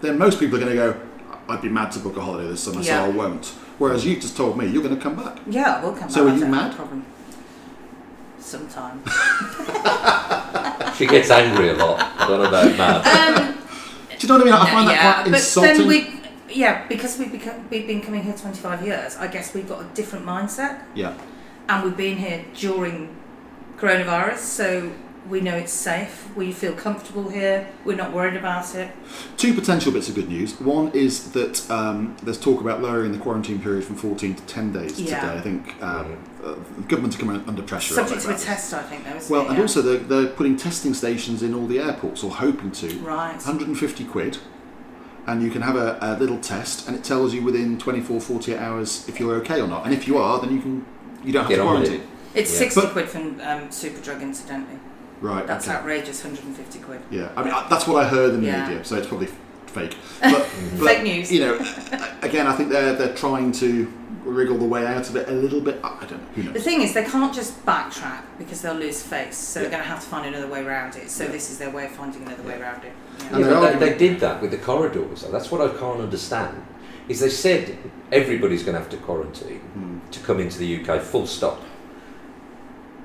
then 0.00 0.16
most 0.18 0.38
people 0.38 0.56
are 0.56 0.60
going 0.64 0.70
to 0.76 0.76
go, 0.76 0.94
"I'd 1.48 1.60
be 1.62 1.68
mad 1.68 1.90
to 1.92 1.98
book 1.98 2.16
a 2.16 2.20
holiday 2.20 2.48
this 2.48 2.60
summer, 2.60 2.80
Yeah. 2.80 3.00
so 3.04 3.04
I 3.06 3.08
won't." 3.08 3.52
Whereas 3.78 4.06
you've 4.06 4.20
just 4.20 4.36
told 4.36 4.56
me 4.56 4.66
you're 4.68 4.84
going 4.84 4.96
to 4.96 5.02
come 5.02 5.16
back. 5.16 5.38
Yeah, 5.50 5.82
we'll 5.82 5.90
come 5.92 6.02
back. 6.02 6.10
So 6.12 6.24
back. 6.24 6.34
are 6.34 6.38
you 6.38 6.44
I 6.46 6.48
don't 6.48 6.54
have 6.54 6.64
mad? 6.68 6.72
a 6.72 6.76
Problem. 6.76 7.04
Sometime. 8.44 9.02
She 10.96 11.06
gets 11.06 11.28
angry 11.30 11.70
a 11.70 11.74
lot. 11.74 11.98
I 12.20 12.28
don't 12.28 12.40
know 12.40 12.48
about 12.48 12.76
mad. 12.78 13.38
Um, 13.38 13.58
Do 14.10 14.16
you 14.20 14.28
know 14.28 14.34
what 14.38 14.42
I 14.42 14.44
mean? 14.44 14.54
I 14.54 14.70
find 14.70 14.88
that 14.88 14.94
yeah, 14.94 15.12
quite 15.14 15.30
but 15.32 15.38
insulting. 15.40 15.78
then 15.78 15.88
we, 15.88 16.20
yeah, 16.54 16.86
because 16.86 17.18
we've 17.18 17.32
become, 17.32 17.68
we've 17.68 17.86
been 17.86 18.00
coming 18.00 18.22
here 18.22 18.32
25 18.34 18.86
years. 18.86 19.16
I 19.16 19.26
guess 19.26 19.54
we've 19.54 19.68
got 19.68 19.80
a 19.80 19.84
different 19.94 20.24
mindset, 20.24 20.82
yeah, 20.94 21.14
and 21.68 21.82
we've 21.84 21.96
been 21.96 22.16
here 22.16 22.44
during 22.54 23.16
coronavirus, 23.76 24.38
so 24.38 24.92
we 25.28 25.40
know 25.40 25.56
it's 25.56 25.72
safe. 25.72 26.28
We 26.36 26.52
feel 26.52 26.74
comfortable 26.74 27.28
here. 27.28 27.66
We're 27.84 27.96
not 27.96 28.12
worried 28.12 28.36
about 28.36 28.72
it. 28.76 28.92
two 29.36 29.52
potential 29.52 29.90
bits 29.90 30.08
of 30.08 30.14
good 30.14 30.28
news. 30.28 30.60
One 30.60 30.92
is 30.92 31.32
that 31.32 31.68
um, 31.72 32.16
there's 32.22 32.38
talk 32.38 32.60
about 32.60 32.80
lowering 32.82 33.10
the 33.10 33.18
quarantine 33.18 33.60
period 33.60 33.82
from 33.84 33.96
14 33.96 34.34
to 34.36 34.42
10 34.44 34.72
days 34.72 35.00
Yeah. 35.00 35.20
today. 35.20 35.34
I 35.38 35.40
think 35.40 35.82
um, 35.82 36.18
uh, 36.44 36.54
government 36.88 37.14
are 37.14 37.18
coming 37.18 37.44
under 37.48 37.62
pressure. 37.62 37.94
Subject 37.94 38.22
to 38.22 38.34
a 38.34 38.38
test, 38.38 38.72
I 38.74 38.82
think, 38.82 39.04
though. 39.04 39.16
Isn't 39.16 39.30
Well, 39.30 39.42
it? 39.42 39.48
and 39.48 39.56
Yeah. 39.56 39.62
also 39.62 39.82
they're, 39.82 39.98
they're 39.98 40.26
putting 40.28 40.56
testing 40.56 40.94
stations 40.94 41.42
in 41.42 41.54
all 41.54 41.66
the 41.66 41.78
airports, 41.78 42.22
or 42.22 42.30
hoping 42.30 42.70
to. 42.72 42.88
right. 42.98 43.34
150 43.36 44.04
quid 44.04 44.38
and 45.26 45.42
you 45.42 45.50
can 45.50 45.62
have 45.62 45.74
a, 45.76 45.96
a 46.02 46.18
little 46.18 46.38
test 46.38 46.86
and 46.86 46.94
it 46.94 47.02
tells 47.02 47.32
you 47.32 47.42
within 47.42 47.78
24 47.78 48.20
48 48.20 48.58
hours 48.58 49.08
if 49.08 49.18
you're 49.18 49.32
okay 49.36 49.58
or 49.58 49.66
not 49.66 49.86
and 49.86 49.94
if 49.94 50.06
you 50.06 50.18
are 50.18 50.38
then 50.38 50.52
you 50.54 50.60
can 50.60 50.84
you 51.24 51.32
don't 51.32 51.44
have 51.44 51.48
Get 51.48 51.56
to 51.56 51.62
on 51.62 51.80
with 51.80 51.88
quarantine 51.88 52.08
It's 52.34 52.52
Yeah. 52.52 52.58
60 52.58 52.80
But- 52.82 52.90
quid 52.92 53.08
from 53.08 53.22
um, 53.40 53.68
Superdrug, 53.70 54.20
incidentally. 54.20 54.78
right 55.22 55.46
That's 55.46 55.66
okay. 55.66 55.78
outrageous. 55.78 56.22
150 56.22 56.78
quid. 56.80 57.00
yeah 57.10 57.30
i 57.38 57.42
mean 57.42 57.54
I- 57.54 57.66
that's 57.70 57.86
what 57.86 58.04
i 58.04 58.06
heard 58.06 58.34
in 58.34 58.42
the 58.42 58.48
Yeah. 58.48 58.68
media 58.68 58.84
so 58.84 58.96
it's 58.96 59.06
probably 59.06 59.28
fake 59.66 59.96
but, 60.20 60.46
but 60.78 60.86
Fake 60.88 61.02
news. 61.04 61.32
you 61.32 61.40
know 61.40 61.54
again 62.22 62.46
i 62.46 62.52
think 62.54 62.68
they're 62.68 62.92
they're 62.94 63.14
trying 63.14 63.50
to 63.52 63.90
wriggle 64.24 64.56
the 64.58 64.64
way 64.64 64.86
out 64.86 65.08
of 65.08 65.16
it 65.16 65.28
a 65.28 65.32
little 65.32 65.60
bit 65.60 65.78
i 65.84 65.98
I 66.00 66.06
don't 66.06 66.36
know 66.36 66.52
The 66.52 66.60
thing 66.60 66.80
is, 66.82 66.92
they 66.94 67.04
can't 67.04 67.34
just 67.34 67.64
backtrack 67.66 68.22
because 68.38 68.62
they'll 68.62 68.74
lose 68.74 69.02
face, 69.02 69.36
so 69.36 69.60
Yeah. 69.60 69.68
they're 69.68 69.70
going 69.78 69.82
to 69.82 69.88
have 69.88 70.00
to 70.02 70.06
find 70.08 70.26
another 70.34 70.48
way 70.48 70.64
around 70.64 70.96
it. 70.96 71.10
So 71.10 71.24
Yeah. 71.24 71.30
this 71.32 71.50
is 71.50 71.58
their 71.58 71.70
way 71.70 71.84
of 71.86 71.92
finding 71.92 72.22
another 72.22 72.42
way 72.42 72.60
around 72.60 72.84
it. 72.84 72.92
Yeah. 73.18 73.26
And 73.28 73.38
Yeah, 73.40 73.44
they're 73.46 73.54
but 73.54 73.62
arguing- 73.64 73.80
they, 73.80 73.88
they 73.90 74.08
did 74.08 74.20
that 74.20 74.40
with 74.42 74.50
the 74.50 74.56
corridors. 74.58 75.22
though. 75.22 75.30
That's 75.30 75.50
what 75.50 75.60
I 75.60 75.68
can't 75.78 76.00
understand. 76.00 76.62
Is 77.08 77.20
they 77.20 77.28
said 77.30 77.76
everybody's 78.10 78.62
going 78.62 78.74
to 78.74 78.80
have 78.80 78.90
to 78.90 78.96
quarantine 78.96 79.60
Hmm. 79.74 79.98
to 80.10 80.20
come 80.20 80.40
into 80.40 80.58
the 80.58 80.66
UK, 80.80 80.98
full 81.00 81.26
stop. 81.26 81.60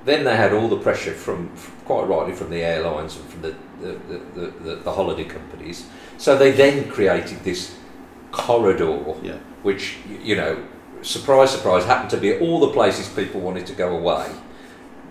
Then 0.05 0.23
they 0.23 0.35
had 0.37 0.53
all 0.53 0.69
the 0.69 0.77
pressure 0.77 1.11
from, 1.13 1.49
from 1.55 1.73
quite 1.85 2.07
rightly, 2.07 2.33
from 2.33 2.49
the 2.49 2.61
airlines 2.63 3.17
and 3.17 3.25
from 3.29 3.41
the 3.41 3.53
the, 3.81 3.93
the, 4.09 4.19
the, 4.35 4.47
the, 4.65 4.75
the 4.75 4.91
holiday 4.91 5.23
companies. 5.23 5.85
So 6.17 6.37
they 6.37 6.51
then 6.51 6.89
created 6.89 7.43
this 7.45 7.75
corridor, 8.31 8.99
yeah 9.23 9.37
which 9.63 9.95
you 10.23 10.35
know, 10.35 10.57
surprise, 11.01 11.51
surprise, 11.51 11.85
happened 11.85 12.09
to 12.11 12.17
be 12.17 12.37
all 12.39 12.59
the 12.59 12.69
places 12.69 13.07
people 13.09 13.41
wanted 13.41 13.65
to 13.67 13.73
go 13.73 13.97
away. 13.97 14.31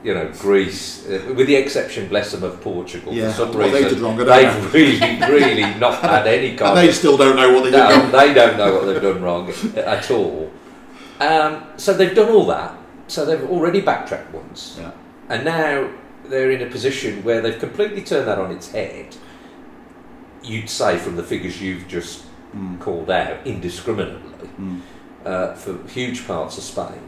You 0.05 0.15
know, 0.15 0.31
Greece, 0.39 1.07
uh, 1.09 1.33
with 1.37 1.49
the 1.49 1.57
exception, 1.57 2.09
bless 2.09 2.31
them, 2.31 2.45
of 2.45 2.61
Portugal. 2.61 3.13
yeah 3.13 3.31
For 3.33 3.47
some 3.47 3.53
they 3.53 3.73
reason, 3.73 3.89
did 3.95 3.99
wrong 4.01 4.21
I 4.21 4.25
don't 4.25 4.29
know. 4.29 4.69
They've 4.71 4.75
really, 5.31 5.35
really 5.61 5.75
not 5.79 6.01
had 6.03 6.27
any 6.27 6.57
kind 6.57 6.71
and 6.71 6.79
they 6.79 6.89
of. 6.91 6.95
still 6.95 7.17
don't 7.17 7.35
know 7.35 7.53
what 7.53 7.65
they 7.65 7.71
did 7.73 7.79
No, 7.79 7.91
wrong. 8.03 8.13
they 8.13 8.33
don't 8.33 8.57
know 8.57 8.75
what 8.75 8.85
they've 8.87 9.03
done 9.03 9.23
wrong 9.23 9.53
at 9.77 10.11
all. 10.13 10.51
Um, 11.21 11.65
so 11.77 11.93
they've 11.95 12.15
done 12.15 12.29
all 12.31 12.47
that. 12.47 12.77
So 13.09 13.25
they've 13.25 13.43
already 13.51 13.81
backtracked 13.81 14.33
once. 14.33 14.77
yeah 14.79 14.93
And 15.29 15.45
now 15.45 15.91
they're 16.27 16.53
in 16.53 16.63
a 16.63 16.71
position 16.71 17.25
where 17.25 17.41
they've 17.41 17.59
completely 17.59 18.03
turned 18.03 18.29
that 18.29 18.39
on 18.39 18.53
its 18.53 18.71
head. 18.71 19.17
You'd 20.45 20.71
say 20.71 20.97
from 20.99 21.17
the 21.17 21.23
figures 21.25 21.61
you've 21.61 21.89
just 21.89 22.25
Mm. 22.57 22.81
called 22.81 23.11
out 23.11 23.47
indiscriminately 23.47 24.49
Mm. 24.59 24.81
Uh, 25.29 25.55
for 25.55 25.87
huge 25.89 26.27
parts 26.27 26.57
of 26.57 26.65
Spain. 26.65 27.03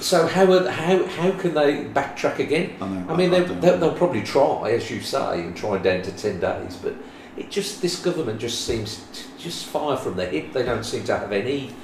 So 0.00 0.26
how, 0.26 0.50
are, 0.52 0.70
how, 0.70 1.04
how 1.04 1.30
can 1.32 1.54
they 1.54 1.84
backtrack 1.84 2.38
again? 2.38 2.76
I 2.80 2.88
know 2.88 3.12
I 3.12 3.16
mean, 3.16 3.30
they, 3.30 3.44
don't 3.44 3.60
they'll, 3.60 3.78
they'll 3.78 3.94
probably 3.94 4.22
try, 4.22 4.70
as 4.70 4.90
you 4.90 5.00
say, 5.00 5.42
and 5.42 5.56
try 5.56 5.76
down 5.78 6.02
to 6.02 6.12
10 6.12 6.40
days, 6.40 6.76
but 6.76 6.94
it 7.36 7.50
just, 7.50 7.82
this 7.82 8.00
government 8.00 8.40
just 8.40 8.64
seems 8.64 9.04
to 9.12 9.38
just 9.38 9.66
fire 9.66 9.96
from 9.96 10.16
the 10.16 10.26
hip. 10.26 10.52
They 10.52 10.62
don't 10.62 10.84
seem 10.84 11.04
to 11.04 11.18
have 11.18 11.32
any, 11.32 11.74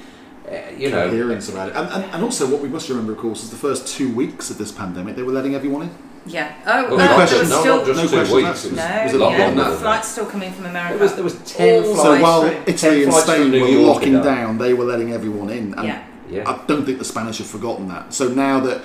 uh, 0.49 0.71
you 0.75 0.89
know. 0.89 1.09
coherence 1.09 1.49
about 1.49 1.69
it 1.69 1.75
and, 1.75 1.89
and, 1.89 2.05
and 2.05 2.23
also 2.23 2.49
what 2.49 2.61
we 2.61 2.69
must 2.69 2.87
remember 2.87 3.11
of 3.11 3.17
course 3.17 3.43
is 3.43 3.49
the 3.49 3.57
first 3.57 3.85
two 3.85 4.09
weeks 4.15 4.49
of 4.49 4.57
this 4.57 4.71
pandemic 4.71 5.17
they 5.17 5.21
were 5.21 5.33
letting 5.33 5.55
everyone 5.55 5.81
in 5.81 5.89
Yeah. 6.27 6.55
Oh, 6.65 6.83
Well, 6.83 6.89
no 6.91 6.97
there 6.97 7.13
questions, 7.15 7.41
was 7.41 7.49
no, 7.49 7.59
still 7.61 7.77
not 7.77 7.85
just 7.85 8.13
no 8.13 8.25
two 8.25 8.35
weeks. 8.35 8.65
It 8.65 8.71
was, 8.71 8.77
no. 8.77 8.83
it 8.85 9.03
was 9.05 9.13
a 9.13 9.17
lot 9.17 9.31
yeah, 9.31 9.37
longer 9.45 9.55
the 9.55 9.63
than 9.63 9.71
that. 9.73 9.79
flights 9.79 10.07
still 10.09 10.25
coming 10.25 10.51
from 10.51 10.65
America. 10.65 10.93
There 10.97 11.03
was, 11.03 11.15
there 11.15 11.23
was 11.23 11.51
10 11.51 11.83
All 11.83 11.95
flights. 11.95 12.01
So 12.01 12.21
while. 12.21 12.43
Italy 12.67 13.03
and 13.03 13.13
Spain 13.13 13.51
were 13.51 13.57
York 13.57 13.95
locking 13.95 14.15
a 14.15 14.23
down, 14.23 14.57
they 14.57 14.73
were 14.73 14.85
letting 14.85 15.11
everyone 15.13 15.49
in. 15.49 15.73
And 15.75 15.87
Yeah. 15.87 16.07
Yeah. 16.29 16.49
I 16.49 16.65
don't 16.67 16.85
think 16.85 16.99
the 16.99 17.05
Spanish 17.05 17.37
have 17.37 17.47
forgotten 17.47 17.87
that. 17.87 18.13
So 18.13 18.27
now 18.27 18.59
that 18.61 18.83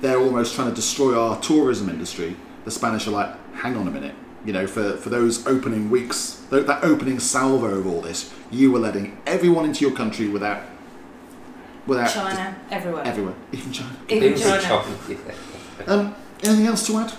they're 0.00 0.18
almost 0.18 0.54
trying 0.56 0.70
to 0.70 0.74
destroy 0.74 1.16
our 1.18 1.40
tourism 1.40 1.88
industry, 1.88 2.36
the 2.64 2.70
Spanish 2.70 3.06
are 3.06 3.12
like, 3.12 3.54
hang 3.54 3.76
on 3.76 3.86
a 3.86 3.90
minute. 3.90 4.14
You 4.44 4.52
know, 4.54 4.66
for, 4.66 4.96
for 4.96 5.10
those 5.10 5.46
opening 5.46 5.90
weeks, 5.90 6.42
that 6.50 6.82
opening 6.82 7.18
salvo 7.18 7.66
of 7.78 7.86
all 7.86 8.00
this, 8.00 8.32
you 8.50 8.72
were 8.72 8.78
letting 8.80 9.18
everyone 9.26 9.66
into 9.66 9.82
your 9.86 9.94
country 9.94 10.28
without, 10.28 10.62
without 11.86 12.08
China, 12.10 12.56
everywhere. 12.70 13.02
everywhere, 13.06 13.34
even 13.52 13.70
China. 13.70 13.96
Even 14.08 14.28
Even 14.32 14.40
China. 14.40 14.62
China, 14.62 14.98
yeah. 15.08 15.84
Um, 15.86 16.14
anything 16.44 16.66
else 16.66 16.86
to 16.86 16.96
add? 16.98 17.12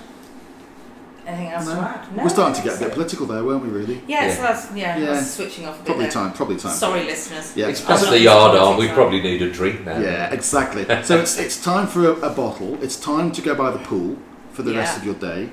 Anything 1.28 1.50
else 1.52 1.66
No. 1.68 1.76
to 1.76 1.82
add? 1.82 2.16
No, 2.18 2.24
we're 2.24 2.30
starting 2.30 2.56
to 2.56 2.68
get 2.68 2.78
a 2.78 2.80
bit 2.80 2.88
so. 2.90 2.94
political 2.96 3.26
there, 3.28 3.44
weren't 3.44 3.64
we? 3.64 3.70
Really? 3.70 4.02
Yeah, 4.08 4.26
Yeah. 4.26 4.36
so 4.36 4.42
that's, 4.42 4.68
yeah, 4.76 4.98
Yeah. 4.98 5.06
that's 5.14 5.32
switching 5.32 5.68
off 5.68 5.76
a 5.76 5.78
bit 5.80 5.86
Probably 5.86 6.04
there. 6.06 6.12
time. 6.12 6.34
Probably 6.34 6.56
time. 6.58 6.74
Sorry, 6.74 7.04
listeners. 7.04 7.52
Yeah. 7.56 7.68
It's 7.68 7.82
past 7.82 8.10
the 8.10 8.20
yard 8.20 8.58
arm. 8.58 8.78
We 8.78 8.88
probably 8.90 9.22
need 9.22 9.42
a 9.44 9.52
drink 9.52 9.86
now. 9.86 10.00
Yeah, 10.00 10.32
exactly. 10.32 10.86
So 11.04 11.18
it's 11.18 11.38
it's 11.38 11.62
time 11.64 11.86
for 11.88 12.06
a, 12.08 12.14
a 12.14 12.30
bottle. 12.32 12.78
It's 12.82 12.96
time 12.96 13.32
to 13.34 13.42
go 13.42 13.54
by 13.56 13.70
the 13.72 13.80
pool 13.80 14.18
for 14.52 14.64
the 14.64 14.74
rest 14.74 14.94
Yeah. 14.96 15.00
of 15.00 15.06
your 15.06 15.16
day. 15.16 15.50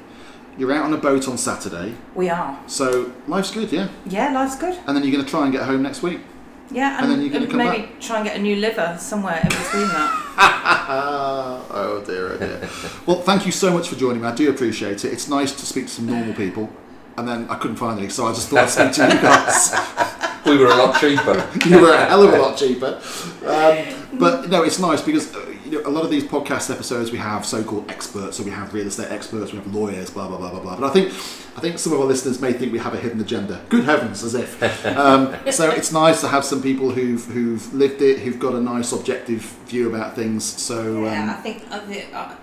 You're 0.56 0.72
out 0.72 0.84
on 0.84 0.92
a 0.92 0.96
boat 0.96 1.28
on 1.28 1.38
Saturday, 1.38 1.94
We 2.16 2.28
are. 2.30 2.58
so 2.66 3.12
life's 3.28 3.52
good, 3.52 3.70
yeah. 3.70 3.88
Yeah, 4.06 4.32
life's 4.32 4.56
good. 4.56 4.76
And 4.88 4.96
then 4.96 5.04
you're 5.04 5.12
going 5.12 5.24
to 5.24 5.30
try 5.30 5.44
and 5.44 5.52
get 5.52 5.62
home 5.62 5.82
next 5.82 6.02
week. 6.02 6.18
Yeah, 6.72 6.94
And 6.96 7.04
and, 7.04 7.12
then 7.12 7.20
you're 7.20 7.30
gonna 7.30 7.44
and 7.44 7.52
come 7.52 7.58
maybe 7.64 7.88
try 8.00 8.16
and 8.16 8.24
get 8.26 8.36
a 8.36 8.40
new 8.40 8.56
liver 8.56 8.96
somewhere 8.98 9.38
in 9.40 9.48
between 9.48 9.86
that. 9.88 10.10
oh 11.70 12.03
dear, 12.07 12.32
oh 12.32 12.39
dear. 12.39 12.61
well, 13.07 13.22
thank 13.22 13.45
you 13.47 13.53
so 13.53 13.72
much 13.72 13.89
for 13.89 13.97
joining 13.97 14.22
me. 14.22 14.28
I 14.28 14.34
do 14.34 14.49
appreciate 14.51 15.05
it. 15.05 15.12
It's 15.12 15.28
nice 15.28 15.53
to 15.53 15.66
speak 15.66 15.86
to 15.86 15.93
some 15.93 16.07
normal 16.07 16.34
people. 16.34 16.70
And 17.16 17.26
then 17.26 17.49
I 17.51 17.57
couldn't 17.57 17.78
find 17.78 17.99
any, 17.99 18.09
so 18.11 18.26
I 18.26 18.32
just 18.32 18.49
thought 18.49 18.61
I'd 18.61 18.70
speak 18.70 18.93
to 18.93 19.14
you 19.14 19.20
guys. 19.20 19.74
We 20.49 20.57
were 20.57 20.68
a 20.68 20.76
lot 20.76 20.99
cheaper. 20.99 21.47
you 21.66 21.80
were 21.80 21.93
a 21.93 22.07
hell 22.07 22.22
of 22.22 22.32
a 22.32 22.39
lot 22.39 22.57
cheaper. 22.57 22.99
Um, 23.45 24.18
but 24.18 24.49
no, 24.49 24.62
it's 24.62 24.78
nice 24.78 25.03
because 25.03 25.34
uh, 25.34 25.55
you 25.70 25.82
know 25.82 25.88
a 25.88 25.90
lot 25.90 26.04
of 26.04 26.10
these 26.10 26.24
podcast 26.24 26.70
episodes 26.70 27.10
we 27.12 27.18
have 27.18 27.44
so-called 27.44 27.90
experts, 27.90 28.36
so 28.38 28.42
we 28.42 28.50
have 28.50 28.72
real 28.72 28.86
estate 28.86 29.10
experts, 29.10 29.52
we 29.52 29.58
have 29.58 29.74
lawyers, 29.74 30.10
blah 30.10 30.26
blah 30.28 30.38
blah 30.38 30.50
blah 30.50 30.60
blah. 30.60 30.76
But 30.76 30.86
I 30.90 30.92
think 30.92 31.08
I 31.56 31.60
think 31.60 31.78
some 31.78 31.92
of 31.92 32.00
our 32.00 32.06
listeners 32.06 32.40
may 32.40 32.52
think 32.52 32.72
we 32.72 32.78
have 32.78 32.94
a 32.94 32.98
hidden 32.98 33.20
agenda. 33.20 33.60
Good 33.68 33.84
heavens, 33.84 34.22
as 34.24 34.34
if. 34.34 34.58
Um, 34.98 35.34
so 35.50 35.70
it's 35.70 35.92
nice 35.92 36.20
to 36.22 36.28
have 36.28 36.44
some 36.44 36.62
people 36.62 36.90
who've 36.90 37.24
who've 37.26 37.72
lived 37.74 38.00
it, 38.02 38.20
who've 38.20 38.38
got 38.38 38.54
a 38.54 38.60
nice 38.60 38.92
objective 38.92 39.42
view 39.66 39.88
about 39.88 40.14
things. 40.16 40.44
So 40.44 41.04
Yeah, 41.04 41.30
I 41.32 41.36
um, 41.36 41.42
think 41.42 41.64
uh, 41.70 41.84
the- 41.86 42.12
uh, 42.16 42.34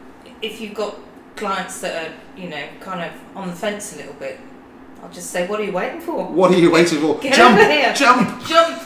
if 0.41 0.61
you've 0.61 0.73
got 0.75 0.97
clients 1.35 1.81
that 1.81 1.93
are, 2.07 2.13
you 2.41 2.49
know, 2.49 2.65
kind 2.79 3.01
of 3.01 3.37
on 3.37 3.47
the 3.49 3.55
fence 3.55 3.93
a 3.93 3.97
little 3.97 4.13
bit, 4.13 4.39
I'll 5.05 5.11
just 5.11 5.29
say, 5.29 5.45
what 5.47 5.59
are 5.59 5.63
you 5.63 5.71
waiting 5.71 6.01
for? 6.01 6.25
What 6.25 6.49
are 6.51 6.57
you 6.57 6.71
waiting 6.71 6.99
for? 6.99 7.19
Get 7.19 7.35
jump, 7.35 7.59
over 7.59 7.71
here. 7.71 7.93
jump! 7.93 8.43
Jump! 8.47 8.81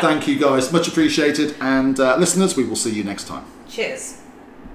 Thank 0.00 0.26
you 0.26 0.36
guys, 0.36 0.72
much 0.72 0.88
appreciated. 0.88 1.54
And 1.60 2.00
uh, 2.00 2.16
listeners, 2.16 2.56
we 2.56 2.64
will 2.64 2.74
see 2.74 2.90
you 2.90 3.04
next 3.04 3.28
time. 3.28 3.44
Cheers. 3.68 4.20